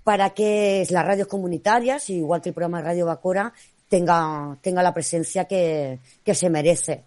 para 0.05 0.31
que 0.31 0.87
las 0.91 1.05
radios 1.05 1.29
comunitarias, 1.29 2.09
igual 2.11 2.41
que 2.41 2.51
el 2.51 2.55
programa 2.55 2.79
de 2.79 2.85
Radio 2.85 3.07
Bacora, 3.07 3.53
tenga, 3.89 4.57
tenga 4.63 4.83
la 4.83 4.95
presencia 4.95 5.45
que, 5.45 5.99
que 6.25 6.35
se 6.35 6.49
merece. 6.49 7.05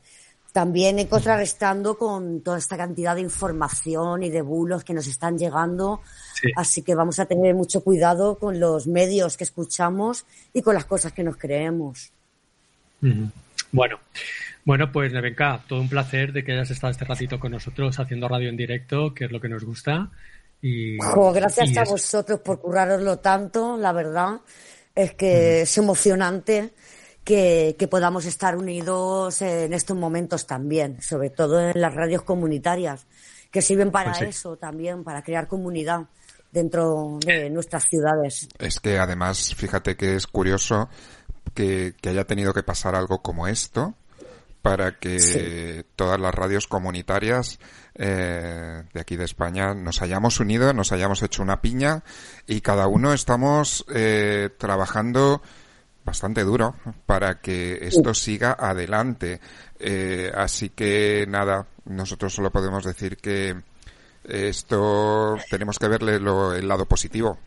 También 0.52 1.06
contrarrestando 1.08 1.98
con 1.98 2.42
toda 2.42 2.58
esta 2.58 2.76
cantidad 2.76 3.16
de 3.16 3.22
información 3.22 4.24
y 4.24 4.30
de 4.30 4.42
bulos 4.42 4.84
que 4.84 4.94
nos 4.94 5.08
están 5.08 5.38
llegando. 5.38 6.02
Sí. 6.34 6.50
Así 6.56 6.82
que 6.82 6.94
vamos 6.94 7.20
a 7.20 7.26
tener 7.26 7.56
mucho 7.56 7.82
cuidado 7.84 8.38
con 8.38 8.60
los 8.60 8.86
medios 8.86 9.38
que 9.38 9.46
escuchamos 9.46 10.26
y 10.54 10.62
con 10.62 10.76
las 10.76 10.86
cosas 10.86 11.14
que 11.14 11.24
nos 11.24 11.38
creemos. 11.38 12.12
Uh 13.02 13.08
-huh. 13.08 13.32
Bueno, 13.72 14.00
bueno, 14.66 14.92
pues 14.92 15.12
Nevenka, 15.14 15.64
todo 15.68 15.80
un 15.80 15.90
placer 15.90 16.34
de 16.34 16.44
que 16.44 16.52
hayas 16.52 16.70
estado 16.70 16.92
este 16.92 17.06
ratito 17.06 17.40
con 17.40 17.52
nosotros 17.52 17.98
haciendo 18.00 18.28
radio 18.28 18.50
en 18.50 18.58
directo, 18.58 19.14
que 19.14 19.26
es 19.26 19.32
lo 19.32 19.40
que 19.40 19.50
nos 19.50 19.64
gusta. 19.64 20.10
Y, 20.62 20.98
jo, 21.00 21.32
gracias 21.32 21.72
y 21.72 21.78
a 21.80 21.84
vosotros 21.84 22.42
por 22.42 22.60
curraroslo 22.60 23.18
tanto, 23.20 23.78
la 23.78 23.94
verdad. 23.94 24.42
Es 24.94 25.14
que 25.14 25.26
uh 25.26 25.38
-huh. 25.38 25.62
es 25.64 25.78
emocionante 25.78 26.74
que, 27.24 27.76
que, 27.78 27.88
podamos 27.88 28.26
estar 28.26 28.56
unidos 28.56 29.42
en 29.42 29.74
estos 29.74 29.98
momentos 29.98 30.48
también, 30.48 31.02
sobre 31.02 31.30
todo 31.30 31.60
en 31.60 31.80
las 31.80 31.94
radios 31.94 32.24
comunitarias, 32.24 33.06
que 33.52 33.62
sirven 33.62 33.92
para 33.92 34.12
pues 34.12 34.24
eso 34.24 34.58
también, 34.58 35.04
para 35.04 35.24
crear 35.24 35.48
comunidad 35.48 36.08
dentro 36.52 37.20
de 37.26 37.50
nuestras 37.50 37.86
ciudades. 37.90 38.50
Es 38.60 38.80
que 38.80 39.00
además, 39.00 39.56
fíjate 39.56 39.96
que 39.96 40.16
es 40.16 40.28
curioso 40.28 40.90
que, 41.54 41.94
que 42.02 42.10
haya 42.10 42.26
tenido 42.26 42.54
que 42.54 42.64
pasar 42.64 42.96
algo 42.96 43.22
como 43.22 43.48
esto 43.48 43.96
para 44.62 45.00
que 45.00 45.86
todas 45.96 46.20
las 46.20 46.36
radios 46.36 46.68
comunitarias 46.68 47.60
eh, 47.96 48.84
de 48.94 49.00
aquí 49.00 49.16
de 49.16 49.26
España 49.26 49.74
nos 49.74 50.02
hayamos 50.02 50.40
unido, 50.40 50.74
nos 50.74 50.92
hayamos 50.92 51.24
hecho 51.24 51.42
una 51.42 51.62
piña 51.62 52.04
y 52.48 52.62
cada 52.62 52.88
uno 52.88 53.14
estamos 53.14 53.86
eh, 53.94 54.50
trabajando 54.58 55.42
bastante 56.12 56.44
duro 56.44 56.76
para 57.06 57.40
que 57.40 57.88
esto 57.88 58.14
siga 58.14 58.58
adelante. 58.60 59.40
Eh, 59.80 60.30
así 60.36 60.72
que 60.72 61.26
nada, 61.26 61.66
nosotros 61.86 62.36
solo 62.36 62.52
podemos 62.52 62.84
decir 62.84 63.16
que 63.16 63.56
esto 64.26 65.38
tenemos 65.50 65.80
que 65.80 65.88
verle 65.88 66.20
lo, 66.20 66.54
el 66.54 66.68
lado 66.68 66.86
positivo. 66.86 67.38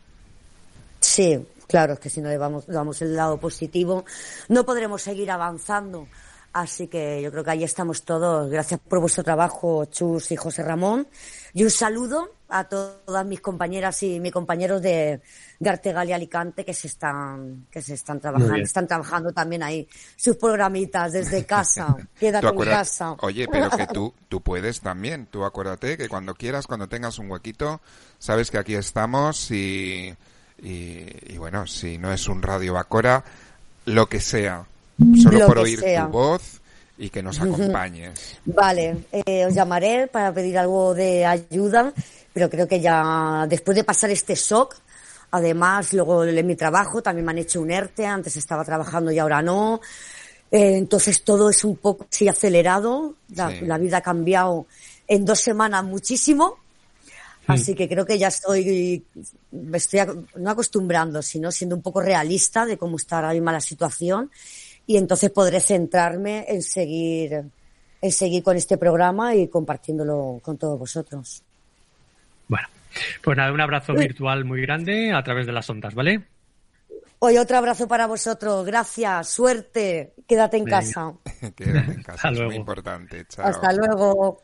Sí, 0.99 1.47
claro, 1.67 1.93
es 1.93 1.99
que 1.99 2.09
si 2.09 2.21
no 2.21 2.29
le 2.29 2.39
damos, 2.39 2.65
damos 2.65 2.99
el 3.03 3.15
lado 3.15 3.37
positivo, 3.37 4.03
no 4.49 4.65
podremos 4.65 5.03
seguir 5.03 5.29
avanzando. 5.29 6.07
Así 6.51 6.87
que 6.87 7.21
yo 7.21 7.29
creo 7.31 7.43
que 7.43 7.51
ahí 7.51 7.63
estamos 7.63 8.01
todos. 8.01 8.49
Gracias 8.49 8.79
por 8.79 8.99
vuestro 8.99 9.23
trabajo, 9.23 9.85
Chus 9.85 10.31
y 10.31 10.37
José 10.37 10.63
Ramón. 10.63 11.07
Y 11.53 11.63
un 11.63 11.69
saludo 11.69 12.31
a 12.59 12.63
todas 12.65 13.25
mis 13.25 13.41
compañeras 13.41 14.01
y 14.03 14.19
mis 14.19 14.31
compañeros 14.31 14.81
de, 14.81 15.21
de 15.59 15.69
Artegal 15.69 16.09
y 16.09 16.13
Alicante 16.13 16.63
que 16.63 16.73
se 16.73 16.87
están, 16.87 17.67
que 17.69 17.81
se 17.81 17.93
están 17.93 18.19
trabajando, 18.19 18.55
están 18.55 18.87
trabajando 18.87 19.31
también 19.31 19.63
ahí 19.63 19.87
sus 20.15 20.37
programitas 20.37 21.13
desde 21.13 21.45
casa. 21.45 21.95
Quédate 22.19 22.47
en 22.47 22.57
casa. 22.57 23.15
Oye, 23.21 23.47
pero 23.51 23.69
que 23.69 23.87
tú, 23.87 24.13
tú 24.29 24.41
puedes 24.41 24.81
también. 24.81 25.27
Tú 25.27 25.45
acuérdate 25.45 25.97
que 25.97 26.09
cuando 26.09 26.35
quieras, 26.35 26.67
cuando 26.67 26.87
tengas 26.87 27.19
un 27.19 27.29
huequito, 27.29 27.81
sabes 28.19 28.51
que 28.51 28.57
aquí 28.57 28.75
estamos 28.75 29.51
y, 29.51 30.15
y, 30.61 31.33
y 31.33 31.37
bueno, 31.37 31.67
si 31.67 31.97
no 31.97 32.11
es 32.11 32.27
un 32.27 32.41
radio 32.41 32.73
Bacora, 32.73 33.23
lo 33.85 34.07
que 34.07 34.19
sea 34.19 34.65
Solo 35.21 35.45
por 35.45 35.59
oír 35.59 35.81
tu 35.81 36.07
voz 36.09 36.61
y 36.97 37.09
que 37.09 37.21
nos 37.21 37.39
acompañes. 37.41 38.37
Vale, 38.45 39.05
eh, 39.11 39.45
os 39.45 39.53
llamaré 39.53 40.07
para 40.07 40.33
pedir 40.33 40.57
algo 40.57 40.93
de 40.93 41.25
ayuda, 41.25 41.93
pero 42.33 42.49
creo 42.49 42.67
que 42.67 42.79
ya 42.79 43.45
después 43.49 43.75
de 43.75 43.83
pasar 43.83 44.11
este 44.11 44.35
shock, 44.35 44.75
además 45.31 45.93
luego 45.93 46.23
en 46.23 46.47
mi 46.47 46.55
trabajo 46.55 47.01
también 47.01 47.25
me 47.25 47.31
han 47.31 47.39
hecho 47.39 47.61
un 47.61 47.71
ERTE, 47.71 48.05
antes 48.05 48.37
estaba 48.37 48.63
trabajando 48.63 49.11
y 49.11 49.19
ahora 49.19 49.41
no. 49.41 49.81
Eh, 50.51 50.77
entonces 50.77 51.23
todo 51.23 51.49
es 51.49 51.63
un 51.63 51.75
poco 51.77 52.07
así 52.09 52.27
acelerado, 52.29 53.15
la, 53.35 53.49
la, 53.61 53.77
vida 53.77 53.97
ha 53.97 54.01
cambiado 54.01 54.67
en 55.07 55.25
dos 55.25 55.39
semanas 55.39 55.83
muchísimo, 55.83 56.57
así 57.47 57.75
que 57.75 57.89
creo 57.89 58.05
que 58.05 58.17
ya 58.17 58.29
estoy, 58.29 59.03
me 59.51 59.77
estoy 59.77 60.01
no 60.35 60.51
acostumbrando, 60.51 61.21
sino 61.21 61.51
siendo 61.51 61.75
un 61.75 61.81
poco 61.81 61.99
realista 61.99 62.65
de 62.65 62.77
cómo 62.77 62.95
está 62.97 63.17
ahora 63.17 63.33
mismo 63.33 63.51
la 63.51 63.59
situación 63.59 64.31
y 64.87 64.97
entonces 64.97 65.31
podré 65.31 65.59
centrarme 65.59 66.45
en 66.47 66.61
seguir, 66.61 67.43
en 68.01 68.11
seguir 68.11 68.43
con 68.43 68.55
este 68.57 68.77
programa 68.77 69.35
y 69.35 69.47
compartiéndolo 69.47 70.39
con 70.43 70.57
todos 70.57 70.77
vosotros. 70.77 71.43
Bueno, 72.47 72.67
pues 73.23 73.37
nada, 73.37 73.51
un 73.51 73.61
abrazo 73.61 73.93
virtual 73.93 74.45
muy 74.45 74.61
grande 74.61 75.11
a 75.11 75.23
través 75.23 75.45
de 75.45 75.53
las 75.53 75.69
ondas, 75.69 75.93
¿vale? 75.95 76.25
Hoy 77.19 77.37
otro 77.37 77.57
abrazo 77.57 77.87
para 77.87 78.07
vosotros. 78.07 78.65
Gracias, 78.65 79.29
suerte. 79.29 80.13
Quédate 80.27 80.57
en 80.57 80.65
casa. 80.65 81.13
Quédate 81.55 81.91
en 81.91 82.03
casa, 82.03 82.29
es 82.29 82.39
muy 82.41 82.55
importante. 82.55 83.25
Chao. 83.27 83.47
Hasta 83.47 83.73
luego. 83.73 84.41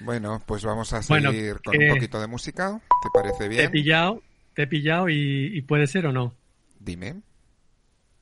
Bueno, 0.00 0.42
pues 0.44 0.62
vamos 0.62 0.92
a 0.92 1.02
seguir 1.02 1.60
con 1.64 1.74
un 1.76 1.88
poquito 1.94 2.20
de 2.20 2.26
música. 2.26 2.78
¿Te 3.02 3.08
parece 3.14 3.48
bien? 3.48 3.62
Te 3.62 3.66
he 3.66 3.70
pillado, 3.70 4.22
te 4.52 4.62
he 4.64 4.66
pillado 4.66 5.08
y, 5.08 5.56
y 5.56 5.62
puede 5.62 5.86
ser 5.86 6.06
o 6.06 6.12
no. 6.12 6.34
Dime. 6.78 7.22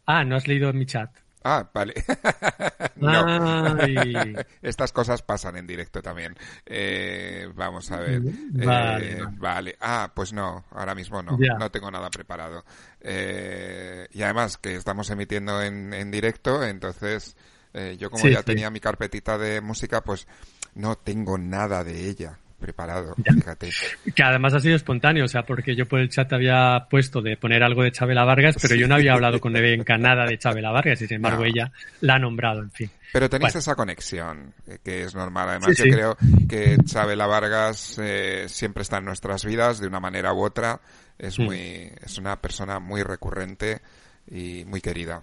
Ah, 0.06 0.24
no 0.24 0.36
has 0.36 0.46
leído 0.46 0.72
mi 0.72 0.86
chat. 0.86 1.10
Ah, 1.44 1.68
vale. 1.74 1.94
Estas 4.62 4.92
cosas 4.92 5.20
pasan 5.22 5.56
en 5.56 5.66
directo 5.66 6.00
también. 6.00 6.34
Eh, 6.64 7.46
vamos 7.54 7.90
a 7.90 7.98
ver. 8.00 8.22
Eh, 8.58 9.22
vale, 9.36 9.76
Ah, 9.78 10.10
pues 10.14 10.32
no, 10.32 10.64
ahora 10.70 10.94
mismo 10.94 11.22
no. 11.22 11.36
No 11.58 11.70
tengo 11.70 11.90
nada 11.90 12.08
preparado. 12.08 12.64
Eh, 13.00 14.08
y 14.12 14.22
además 14.22 14.56
que 14.56 14.76
estamos 14.76 15.10
emitiendo 15.10 15.62
en, 15.62 15.92
en 15.92 16.10
directo, 16.10 16.64
entonces 16.64 17.36
yo 17.98 18.08
como 18.08 18.28
ya 18.28 18.42
tenía 18.44 18.70
mi 18.70 18.78
carpetita 18.80 19.36
de 19.36 19.60
música, 19.60 20.00
pues 20.02 20.28
no 20.74 20.96
tengo 20.96 21.36
nada 21.36 21.82
de 21.82 22.08
ella 22.08 22.38
preparado, 22.64 23.14
fíjate. 23.22 23.68
Que 24.14 24.22
además 24.22 24.54
ha 24.54 24.60
sido 24.60 24.74
espontáneo, 24.74 25.26
o 25.26 25.28
sea, 25.28 25.42
porque 25.42 25.76
yo 25.76 25.86
por 25.86 26.00
el 26.00 26.08
chat 26.08 26.32
había 26.32 26.86
puesto 26.88 27.20
de 27.20 27.36
poner 27.36 27.62
algo 27.62 27.82
de 27.82 27.92
Chabela 27.92 28.24
Vargas, 28.24 28.56
pero 28.60 28.74
yo 28.74 28.88
no 28.88 28.94
había 28.94 29.12
hablado 29.12 29.38
con 29.38 29.52
Nevenka 29.52 29.98
nada 29.98 30.24
de 30.24 30.38
Chabela 30.38 30.70
Vargas 30.70 31.02
y 31.02 31.06
sin 31.06 31.16
embargo 31.16 31.44
ella 31.44 31.70
la 32.00 32.14
ha 32.14 32.18
nombrado, 32.18 32.62
en 32.62 32.70
fin. 32.70 32.90
Pero 33.12 33.28
tenéis 33.28 33.54
esa 33.56 33.74
conexión, 33.74 34.54
eh, 34.66 34.78
que 34.82 35.04
es 35.04 35.14
normal. 35.14 35.50
Además, 35.50 35.76
yo 35.76 35.84
creo 35.84 36.16
que 36.48 36.78
Chabela 36.86 37.26
Vargas 37.26 37.98
eh, 38.02 38.46
siempre 38.48 38.82
está 38.82 38.96
en 38.96 39.04
nuestras 39.04 39.44
vidas 39.44 39.78
de 39.78 39.86
una 39.86 40.00
manera 40.00 40.32
u 40.32 40.42
otra. 40.42 40.80
Es 41.18 41.38
mm. 41.38 41.42
muy, 41.42 41.90
es 42.02 42.16
una 42.16 42.40
persona 42.40 42.80
muy 42.80 43.02
recurrente 43.02 43.82
y 44.30 44.64
muy 44.64 44.80
querida. 44.80 45.22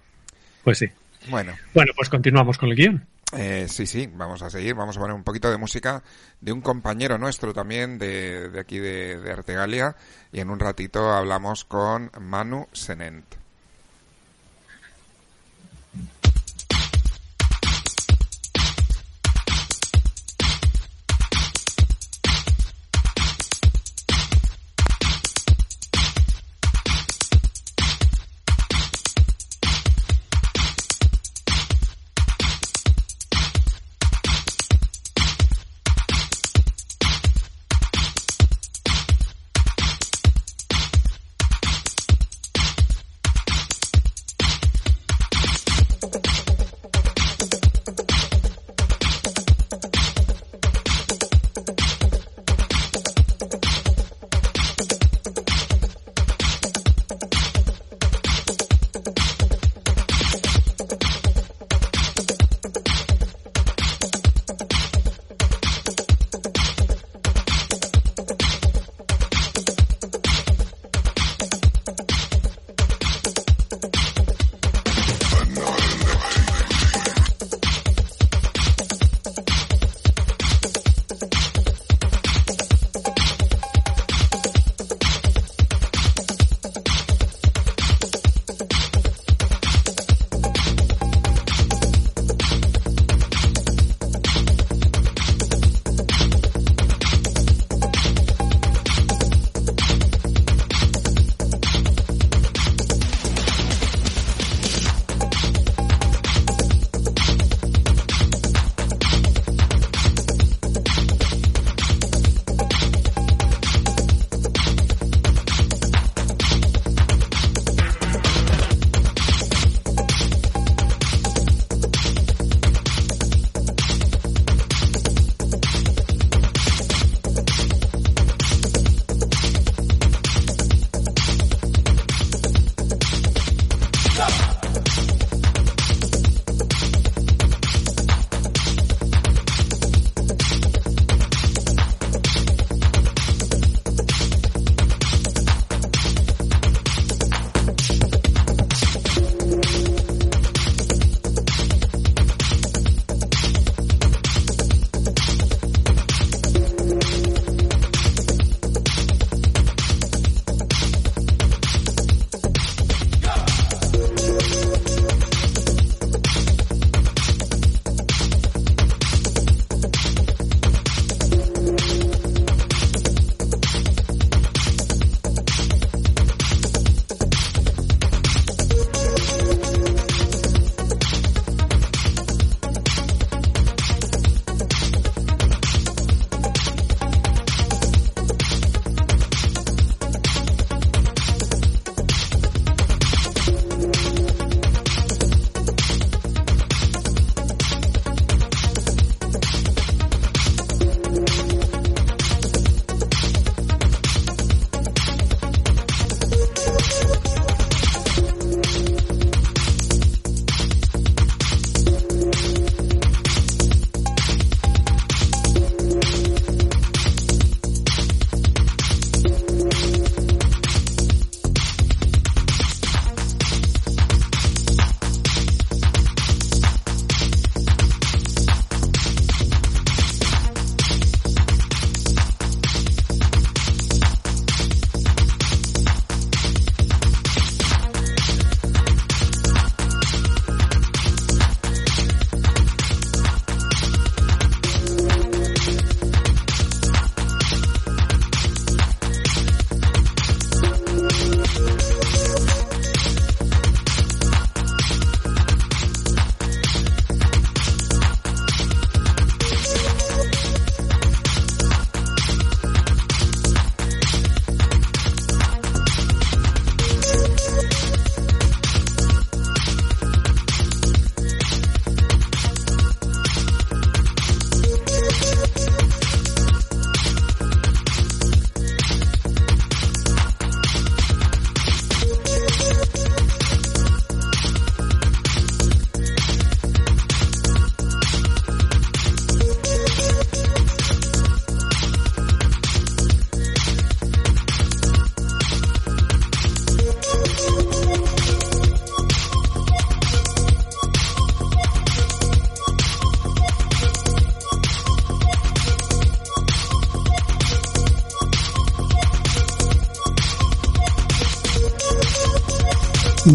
Pues 0.62 0.78
sí. 0.78 0.86
Bueno. 1.28 1.54
Bueno, 1.74 1.92
pues 1.96 2.08
continuamos 2.08 2.56
con 2.56 2.70
el 2.70 2.76
guion. 2.76 3.04
Eh, 3.32 3.66
sí, 3.68 3.86
sí, 3.86 4.10
vamos 4.12 4.42
a 4.42 4.50
seguir, 4.50 4.74
vamos 4.74 4.96
a 4.96 5.00
poner 5.00 5.16
un 5.16 5.24
poquito 5.24 5.50
de 5.50 5.56
música 5.56 6.02
de 6.40 6.52
un 6.52 6.60
compañero 6.60 7.16
nuestro 7.16 7.54
también 7.54 7.98
de, 7.98 8.50
de 8.50 8.60
aquí 8.60 8.78
de, 8.78 9.18
de 9.20 9.32
Artegalia 9.32 9.96
y 10.32 10.40
en 10.40 10.50
un 10.50 10.60
ratito 10.60 11.10
hablamos 11.10 11.64
con 11.64 12.10
Manu 12.20 12.68
Senent. 12.72 13.41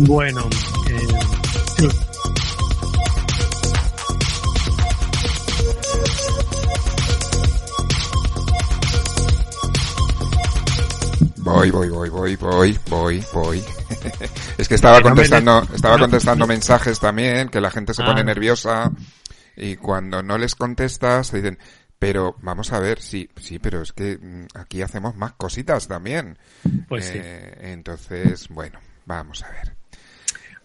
Bueno, 0.05 0.47
eh, 0.89 1.07
Voy, 11.37 11.71
voy, 11.71 11.89
voy, 11.89 12.09
voy, 12.09 12.35
voy, 12.35 12.79
voy, 12.89 13.23
voy. 13.33 13.63
es 14.57 14.67
que 14.67 14.75
estaba 14.75 15.01
contestando, 15.01 15.67
estaba 15.73 15.97
contestando 15.97 16.45
mensajes 16.45 16.99
también, 16.99 17.49
que 17.49 17.59
la 17.59 17.71
gente 17.71 17.93
se 17.93 18.03
pone 18.03 18.21
ah. 18.21 18.25
nerviosa 18.25 18.91
y 19.55 19.77
cuando 19.77 20.21
no 20.21 20.37
les 20.37 20.55
contestas 20.55 21.31
te 21.31 21.37
dicen, 21.37 21.57
pero 21.97 22.35
vamos 22.41 22.71
a 22.71 22.79
ver, 22.79 23.01
sí, 23.01 23.29
sí, 23.37 23.57
pero 23.57 23.81
es 23.81 23.93
que 23.93 24.17
mm, 24.17 24.59
aquí 24.59 24.83
hacemos 24.83 25.15
más 25.15 25.33
cositas 25.33 25.87
también. 25.87 26.37
Pues 26.87 27.05
sí. 27.05 27.13
Eh, 27.15 27.71
entonces, 27.71 28.49
bueno, 28.49 28.79
vamos 29.05 29.41
a 29.43 29.49
ver. 29.49 29.77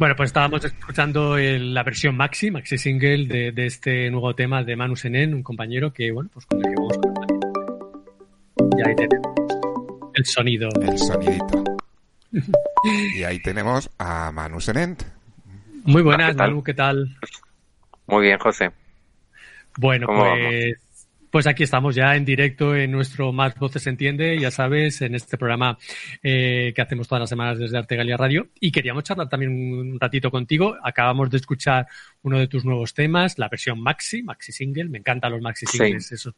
Bueno, 0.03 0.17
pues 0.17 0.31
estábamos 0.31 0.65
escuchando 0.65 1.39
la 1.39 1.85
versión 1.85 2.17
maxi, 2.17 2.51
maxi 2.51 2.77
single 2.77 3.25
de, 3.29 3.53
de, 3.53 3.67
este 3.67 4.11
nuevo 4.11 4.35
tema 4.35 4.65
de 4.65 4.75
Manu 4.75 4.97
Senen, 4.97 5.33
un 5.33 5.45
compañero 5.45 5.93
que, 5.93 6.11
bueno, 6.11 6.29
pues 6.35 6.45
con 6.45 6.59
el 6.59 6.65
que 6.65 6.75
vamos 6.75 6.99
a 6.99 8.79
Y 8.79 8.89
ahí 8.89 8.97
tenemos 8.97 9.33
el 10.15 10.25
sonido. 10.25 10.69
El 10.83 10.99
sonidito. 10.99 11.65
y 13.15 13.23
ahí 13.23 13.39
tenemos 13.43 13.89
a 13.97 14.33
Manu 14.33 14.61
Senent. 14.61 15.05
Muy 15.85 16.03
buenas, 16.03 16.35
Manu, 16.35 16.65
¿qué 16.65 16.75
tal? 16.75 17.17
Muy 18.09 18.23
bien, 18.25 18.41
José. 18.41 18.73
Bueno, 19.79 20.09
pues 20.09 20.81
pues 21.33 21.47
aquí 21.47 21.63
estamos 21.63 21.95
ya 21.95 22.15
en 22.15 22.27
directo 22.27 22.77
en 22.77 22.93
nuestro 22.93 23.33
Más 23.33 23.55
Voces 23.55 23.87
Entiende, 23.87 24.39
ya 24.39 24.51
sabes, 24.51 25.01
en 25.01 25.15
este 25.15 25.39
programa 25.39 25.79
eh, 26.23 26.75
que 26.77 26.83
hacemos 26.83 27.09
todas 27.09 27.21
las 27.21 27.31
semanas 27.31 27.59
desde 27.59 27.79
Artegalia 27.79 28.19
Radio. 28.19 28.49
Y 28.61 28.71
queríamos 28.71 29.05
charlar 29.05 29.31
también 29.31 29.51
un 29.51 29.99
ratito 29.99 30.31
contigo. 30.31 30.77
Acabamos 30.85 31.31
de 31.31 31.39
escuchar 31.39 31.87
uno 32.21 32.39
de 32.39 32.49
tus 32.49 32.67
nuevos 32.67 32.93
temas, 32.93 33.39
la 33.39 33.49
versión 33.49 33.81
Maxi, 33.81 34.23
Maxi 34.23 34.53
Single. 34.53 34.91
Me 34.91 34.99
encantan 34.99 35.33
los 35.33 35.41
Maxi 35.41 35.65
Singles, 35.65 36.13
eso 36.13 36.35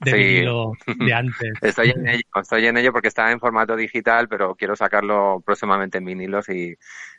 de 0.00 0.48
de 0.98 1.12
antes. 1.12 1.52
estoy 1.60 1.90
en 1.90 2.08
ello, 2.08 2.22
estoy 2.40 2.66
en 2.66 2.78
ello 2.78 2.90
porque 2.90 3.08
está 3.08 3.30
en 3.30 3.40
formato 3.40 3.76
digital, 3.76 4.28
pero 4.28 4.54
quiero 4.54 4.74
sacarlo 4.74 5.42
próximamente 5.44 5.98
en 5.98 6.06
vinilos 6.06 6.48
y 6.48 6.74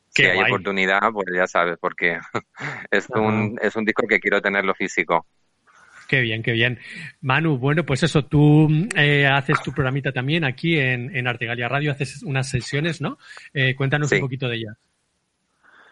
si 0.10 0.24
hay 0.24 0.40
oportunidad, 0.40 1.12
pues 1.14 1.28
ya 1.32 1.46
sabes, 1.46 1.78
porque 1.80 2.18
es 2.90 3.08
un, 3.12 3.60
es 3.62 3.76
un 3.76 3.86
disco 3.86 4.08
que 4.08 4.20
quiero 4.20 4.42
tenerlo 4.42 4.74
físico. 4.74 5.28
Qué 6.10 6.22
bien, 6.22 6.42
qué 6.42 6.54
bien. 6.54 6.80
Manu, 7.22 7.60
bueno, 7.60 7.86
pues 7.86 8.02
eso, 8.02 8.26
tú 8.26 8.68
eh, 8.96 9.28
haces 9.28 9.62
tu 9.62 9.72
programita 9.72 10.12
también 10.12 10.44
aquí 10.44 10.76
en, 10.76 11.16
en 11.16 11.28
Artegalia 11.28 11.70
Radio, 11.70 11.92
haces 11.92 12.24
unas 12.24 12.50
sesiones, 12.50 13.00
¿no? 13.00 13.20
Eh, 13.54 13.76
cuéntanos 13.76 14.12
un 14.12 14.22
poquito 14.22 14.48
de 14.48 14.56
ellas. 14.56 14.76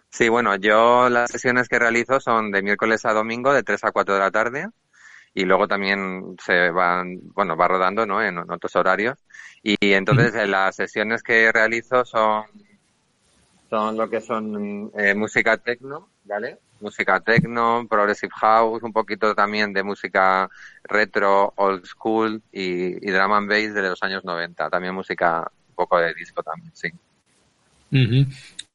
Sí, 0.09 0.28
bueno, 0.28 0.55
yo 0.55 1.07
las 1.09 1.30
sesiones 1.30 1.70
que 1.70 1.78
realizo 1.78 2.20
son 2.20 2.49
de 2.49 2.63
miércoles 2.63 3.05
a 3.05 3.13
domingo 3.13 3.53
de 3.53 3.61
3 3.61 3.84
a 3.84 3.91
4 3.91 4.15
de 4.15 4.20
la 4.20 4.32
tarde 4.32 4.68
y 5.36 5.45
luego 5.45 5.68
también 5.68 6.36
se 6.43 6.72
van, 6.72 7.20
bueno, 7.36 7.55
va 7.55 7.68
rodando, 7.68 8.07
¿no? 8.07 8.20
En, 8.20 8.39
otros 8.39 8.76
horarios. 8.76 9.20
Y 9.61 9.78
entonces 9.93 10.34
eh, 10.34 10.47
las 10.47 10.76
sesiones 10.76 11.22
que 11.22 11.51
realizo 11.51 12.03
son, 12.05 12.43
son 13.70 13.95
lo 13.95 14.09
que 14.09 14.22
son 14.22 14.91
música 15.15 15.57
techno, 15.57 16.09
¿vale? 16.24 16.57
Música 16.80 17.19
techno, 17.19 17.86
progressive 17.89 18.32
house, 18.36 18.84
un 18.84 18.93
poquito 18.93 19.34
también 19.36 19.73
de 19.73 19.84
música 19.84 20.49
retro, 20.84 21.53
old 21.55 21.86
school 21.86 22.41
y, 22.51 23.07
y 23.07 23.11
drum 23.11 23.34
and 23.34 23.49
bass 23.49 23.73
de 23.73 23.82
los 23.82 24.01
años 24.03 24.23
90. 24.23 24.69
También 24.69 24.93
música, 24.93 25.49
un 25.69 25.75
poco 25.75 25.99
de 25.99 26.13
disco 26.13 26.43
también, 26.43 26.71
sí. 26.73 26.89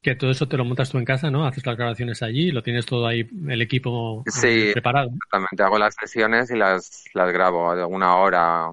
Que 0.01 0.15
todo 0.15 0.31
eso 0.31 0.47
te 0.47 0.57
lo 0.57 0.65
montas 0.65 0.89
tú 0.89 0.97
en 0.97 1.05
casa, 1.05 1.31
¿no? 1.31 1.45
Haces 1.45 1.65
las 1.65 1.77
grabaciones 1.77 2.21
allí, 2.23 2.51
lo 2.51 2.61
tienes 2.61 2.85
todo 2.85 3.07
ahí, 3.07 3.27
el 3.47 3.61
equipo 3.61 4.23
eh, 4.25 4.31
sí, 4.31 4.69
preparado. 4.73 5.11
Exactamente, 5.13 5.63
hago 5.63 5.77
las 5.77 5.95
sesiones 5.95 6.51
y 6.51 6.57
las, 6.57 7.05
las 7.13 7.31
grabo 7.31 7.75
de 7.75 7.85
una 7.85 8.15
hora 8.17 8.71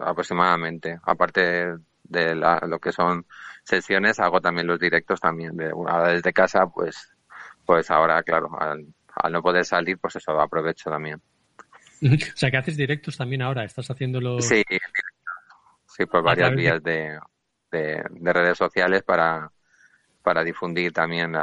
aproximadamente. 0.00 0.98
Aparte 1.04 1.74
de 2.02 2.34
lo 2.34 2.78
que 2.80 2.92
son 2.92 3.26
sesiones, 3.62 4.18
hago 4.18 4.40
también 4.40 4.66
los 4.66 4.80
directos 4.80 5.20
también. 5.20 5.56
De, 5.56 5.72
desde 6.08 6.32
casa, 6.32 6.66
pues 6.66 7.11
pues 7.64 7.90
ahora, 7.90 8.22
claro, 8.22 8.50
al, 8.58 8.86
no 9.30 9.42
poder 9.42 9.64
salir, 9.64 9.98
pues 9.98 10.16
eso 10.16 10.40
aprovecho 10.40 10.90
también. 10.90 11.20
o 12.02 12.36
sea, 12.36 12.50
que 12.50 12.56
haces 12.56 12.76
directos 12.76 13.16
también 13.16 13.42
ahora, 13.42 13.64
estás 13.64 13.90
haciéndolo. 13.90 14.40
Sí, 14.40 14.62
sí, 15.86 16.06
por 16.06 16.22
varias 16.22 16.54
vías 16.54 16.82
de, 16.82 17.18
de, 17.70 18.32
redes 18.32 18.58
sociales 18.58 19.02
para, 19.02 19.50
para 20.22 20.42
difundir 20.42 20.92
también 20.92 21.34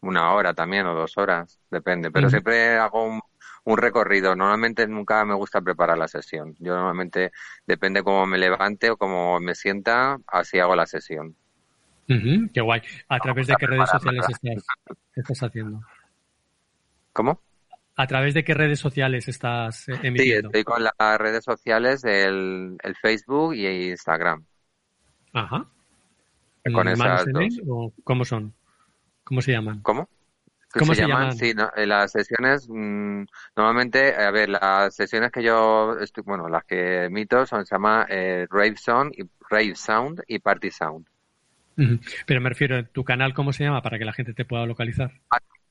una 0.00 0.34
hora 0.34 0.52
también 0.54 0.86
o 0.86 0.94
dos 0.94 1.16
horas, 1.16 1.58
depende. 1.70 2.10
Pero 2.10 2.28
siempre 2.28 2.76
hago 2.76 3.04
un, 3.04 3.20
un, 3.64 3.78
recorrido. 3.78 4.36
Normalmente 4.36 4.86
nunca 4.86 5.24
me 5.24 5.34
gusta 5.34 5.62
preparar 5.62 5.96
la 5.96 6.08
sesión. 6.08 6.54
Yo 6.58 6.74
normalmente 6.74 7.32
depende 7.66 8.02
cómo 8.02 8.26
me 8.26 8.38
levante 8.38 8.90
o 8.90 8.96
cómo 8.96 9.40
me 9.40 9.54
sienta, 9.54 10.18
así 10.26 10.58
hago 10.58 10.76
la 10.76 10.86
sesión 10.86 11.36
qué 12.06 12.60
guay. 12.60 12.82
¿A 13.08 13.18
través 13.18 13.46
de 13.46 13.54
qué 13.58 13.66
redes 13.66 13.90
sociales 13.90 14.26
estás, 15.14 15.42
haciendo? 15.42 15.80
¿Cómo? 17.12 17.40
¿A 17.96 18.06
través 18.06 18.34
de 18.34 18.42
qué 18.42 18.54
redes 18.54 18.80
sociales 18.80 19.28
estás 19.28 19.88
eh, 19.88 19.92
emitiendo? 20.02 20.50
Sí, 20.50 20.58
estoy 20.58 20.64
con 20.64 20.82
las 20.82 21.18
redes 21.18 21.44
sociales, 21.44 22.04
el, 22.04 22.76
el 22.82 22.96
Facebook 22.96 23.54
y 23.54 23.66
Instagram. 23.90 24.44
Ajá. 25.32 25.66
Con 26.72 26.88
esas 26.88 27.24
dos. 27.26 27.60
O 27.68 27.92
¿Cómo 28.02 28.24
son? 28.24 28.54
¿Cómo 29.22 29.40
se 29.40 29.52
llaman? 29.52 29.80
¿Cómo? 29.82 30.08
¿Cómo 30.78 30.94
se, 30.94 31.02
llaman? 31.06 31.36
Sí, 31.36 31.54
eh, 31.76 31.86
las 31.86 32.10
sesiones, 32.10 32.68
mm, 32.68 33.24
normalmente, 33.56 34.14
a 34.16 34.30
ver, 34.32 34.48
las 34.48 34.94
sesiones 34.94 35.30
que 35.30 35.42
yo, 35.42 35.96
estoy, 36.00 36.24
bueno, 36.24 36.48
las 36.48 36.64
que 36.64 37.04
emito 37.04 37.46
son, 37.46 37.64
se 37.64 37.76
llama 37.76 38.06
eh, 38.08 38.46
Rave 38.50 38.76
Sound 38.76 39.12
y 39.16 39.22
Rave 39.48 39.76
Sound 39.76 40.22
y 40.26 40.40
Party 40.40 40.70
Sound. 40.70 41.06
Pero 42.26 42.40
me 42.40 42.48
refiero, 42.48 42.84
¿tu 42.86 43.04
canal 43.04 43.34
cómo 43.34 43.52
se 43.52 43.64
llama 43.64 43.82
para 43.82 43.98
que 43.98 44.04
la 44.04 44.12
gente 44.12 44.34
te 44.34 44.44
pueda 44.44 44.66
localizar? 44.66 45.12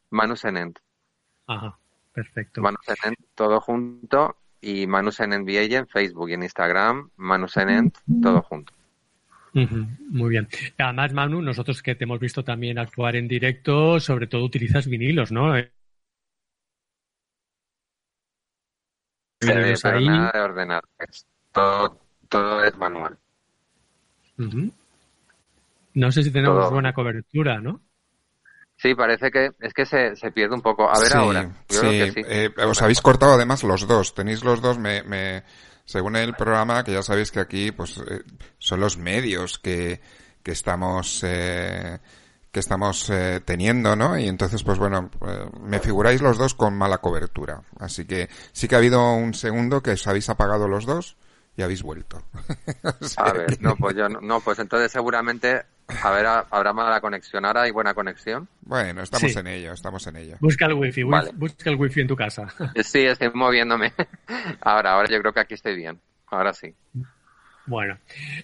Manu 0.10 0.36
Senent. 0.36 0.80
Ajá, 1.47 1.78
perfecto. 2.14 2.62
Manu 2.62 2.78
Senent, 2.84 3.20
todo 3.36 3.60
junto, 3.62 4.38
y 4.62 4.88
Manu 4.88 5.12
Senent 5.12 5.47
VA 5.47 5.78
en 5.78 5.88
Facebook 5.88 6.30
y 6.30 6.34
en 6.34 6.43
Instagram, 6.43 7.10
Manu 7.18 7.47
Senent, 7.47 7.97
todo 8.22 8.41
junto. 8.41 8.74
Muy 9.54 10.30
bien. 10.30 10.47
Además, 10.78 11.14
Manu, 11.14 11.41
nosotros 11.41 11.84
que 11.84 11.95
te 11.95 12.06
hemos 12.06 12.20
visto 12.20 12.43
también 12.43 12.80
actuar 12.80 13.16
en 13.16 13.28
directo, 13.28 13.99
sobre 13.99 14.28
todo 14.28 14.43
utilizas 14.43 14.88
vinilos, 14.88 15.32
¿no? 15.32 15.51
ahí. 15.51 15.70
nada 20.08 20.32
de 20.34 20.39
ordenar. 20.39 20.84
todo, 21.51 21.99
todo 22.30 22.64
es 22.64 22.76
manual. 22.78 23.18
No 25.94 26.12
sé 26.12 26.24
si 26.24 26.32
tenemos 26.32 26.70
buena 26.72 26.94
cobertura, 26.94 27.60
¿no? 27.60 27.82
Sí, 28.76 28.96
parece 28.96 29.32
que 29.32 29.52
es 29.60 29.74
que 29.74 29.86
se, 29.86 30.16
se 30.16 30.32
pierde 30.32 30.56
un 30.56 30.62
poco. 30.62 30.89
A 30.89 31.00
ver 31.00 31.16
ahora. 31.16 31.50
sí, 31.70 31.88
eh, 31.88 32.50
os 32.66 32.82
habéis 32.82 33.02
cortado 33.02 33.34
además 33.34 33.64
los 33.64 33.88
dos. 33.88 34.14
Tenéis 34.14 34.44
los 34.44 34.62
dos, 34.62 34.78
me, 34.78 35.04
me, 35.04 35.44
según 35.86 36.16
el 36.16 36.34
programa, 36.34 36.84
que 36.84 36.94
ya 36.94 37.04
sabéis 37.04 37.32
que 37.32 37.39
aquí 37.39 37.72
pues 37.72 37.98
eh, 37.98 38.24
son 38.58 38.80
los 38.80 38.98
medios 38.98 39.60
que, 39.60 40.02
que 40.41 40.52
estamos 40.52 41.24
eh, 41.24 42.00
que 42.52 42.60
estamos 42.60 43.10
eh, 43.10 43.41
teniendo, 43.44 43.96
¿no? 43.96 44.18
Y 44.18 44.28
entonces, 44.28 44.62
pues 44.64 44.78
bueno, 44.78 45.10
me 45.62 45.80
figuráis 45.80 46.22
los 46.22 46.38
dos 46.38 46.54
con 46.54 46.78
mala 46.78 47.00
cobertura. 47.00 47.64
Así 47.80 48.06
que 48.06 48.30
sí 48.52 48.68
que 48.68 48.76
ha 48.76 48.78
habido 48.78 49.14
un 49.14 49.34
segundo 49.34 49.82
que 49.82 49.91
os 49.91 50.06
habéis 50.08 50.30
apagado 50.30 50.68
los 50.68 50.86
dos 50.86 51.18
y 51.58 51.64
habéis 51.64 51.82
vuelto. 51.82 52.22
a 53.18 53.34
ver, 53.34 53.60
no, 53.60 53.76
pues 53.76 53.96
yo 53.96 54.08
no, 54.08 54.39
pues 54.41 54.60
entonces 54.60 54.91
seguramente 54.91 55.64
a 55.88 56.11
ver, 56.11 56.25
habrá 56.25 56.73
mala 56.73 57.01
conexión 57.01 57.45
ahora, 57.45 57.63
¿hay 57.63 57.71
buena 57.71 57.93
conexión? 57.93 58.47
Bueno, 58.61 59.01
estamos 59.01 59.36
en 59.36 59.47
ello, 59.47 59.73
estamos 59.73 60.07
en 60.07 60.15
ello. 60.15 60.38
Busca 60.39 60.65
el 60.65 60.73
wifi, 60.73 61.03
busca 61.03 61.69
el 61.69 61.75
wifi 61.75 62.01
en 62.01 62.07
tu 62.07 62.15
casa. 62.15 62.47
Sí, 62.84 62.99
estoy 62.99 63.29
moviéndome. 63.34 63.93
Ahora, 64.61 64.93
ahora 64.93 65.09
yo 65.09 65.19
creo 65.19 65.34
que 65.34 65.39
aquí 65.39 65.53
estoy 65.53 65.75
bien. 65.75 65.99
Ahora 66.27 66.53
sí. 66.53 66.73
Bueno, 67.65 67.97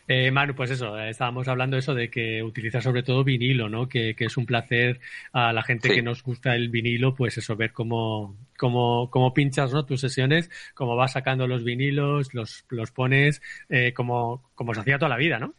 eh, 0.08 0.32
Manu, 0.32 0.56
pues 0.56 0.72
eso, 0.72 0.98
eh, 0.98 1.10
estábamos 1.10 1.48
hablando 1.50 1.76
eso 1.78 1.94
de 1.94 2.10
que 2.10 2.42
utiliza 2.42 2.80
sobre 2.80 3.04
todo 3.04 3.26
vinilo, 3.26 3.68
¿no? 3.68 3.90
Que, 3.90 4.16
es 4.18 4.38
un 4.38 4.46
placer 4.46 5.02
a 5.34 5.52
la 5.52 5.62
gente 5.62 5.90
que 5.90 6.02
nos 6.02 6.24
gusta 6.24 6.56
el 6.56 6.70
vinilo, 6.70 7.16
pues 7.16 7.38
eso, 7.38 7.58
ver 7.58 7.74
cómo, 7.74 8.38
cómo, 8.58 9.10
cómo 9.10 9.34
pinchas, 9.34 9.74
¿no? 9.74 9.86
Tus 9.86 10.00
sesiones, 10.00 10.50
cómo 10.74 10.96
vas 10.96 11.14
sacando 11.14 11.48
los 11.48 11.66
vinilos, 11.66 12.34
los, 12.34 12.66
los 12.70 12.92
pones, 12.92 13.42
eh, 13.68 13.94
como, 13.94 14.50
como 14.56 14.74
se 14.74 14.82
hacía 14.82 14.98
toda 14.98 15.10
la 15.10 15.18
vida, 15.18 15.38
¿no? 15.38 15.54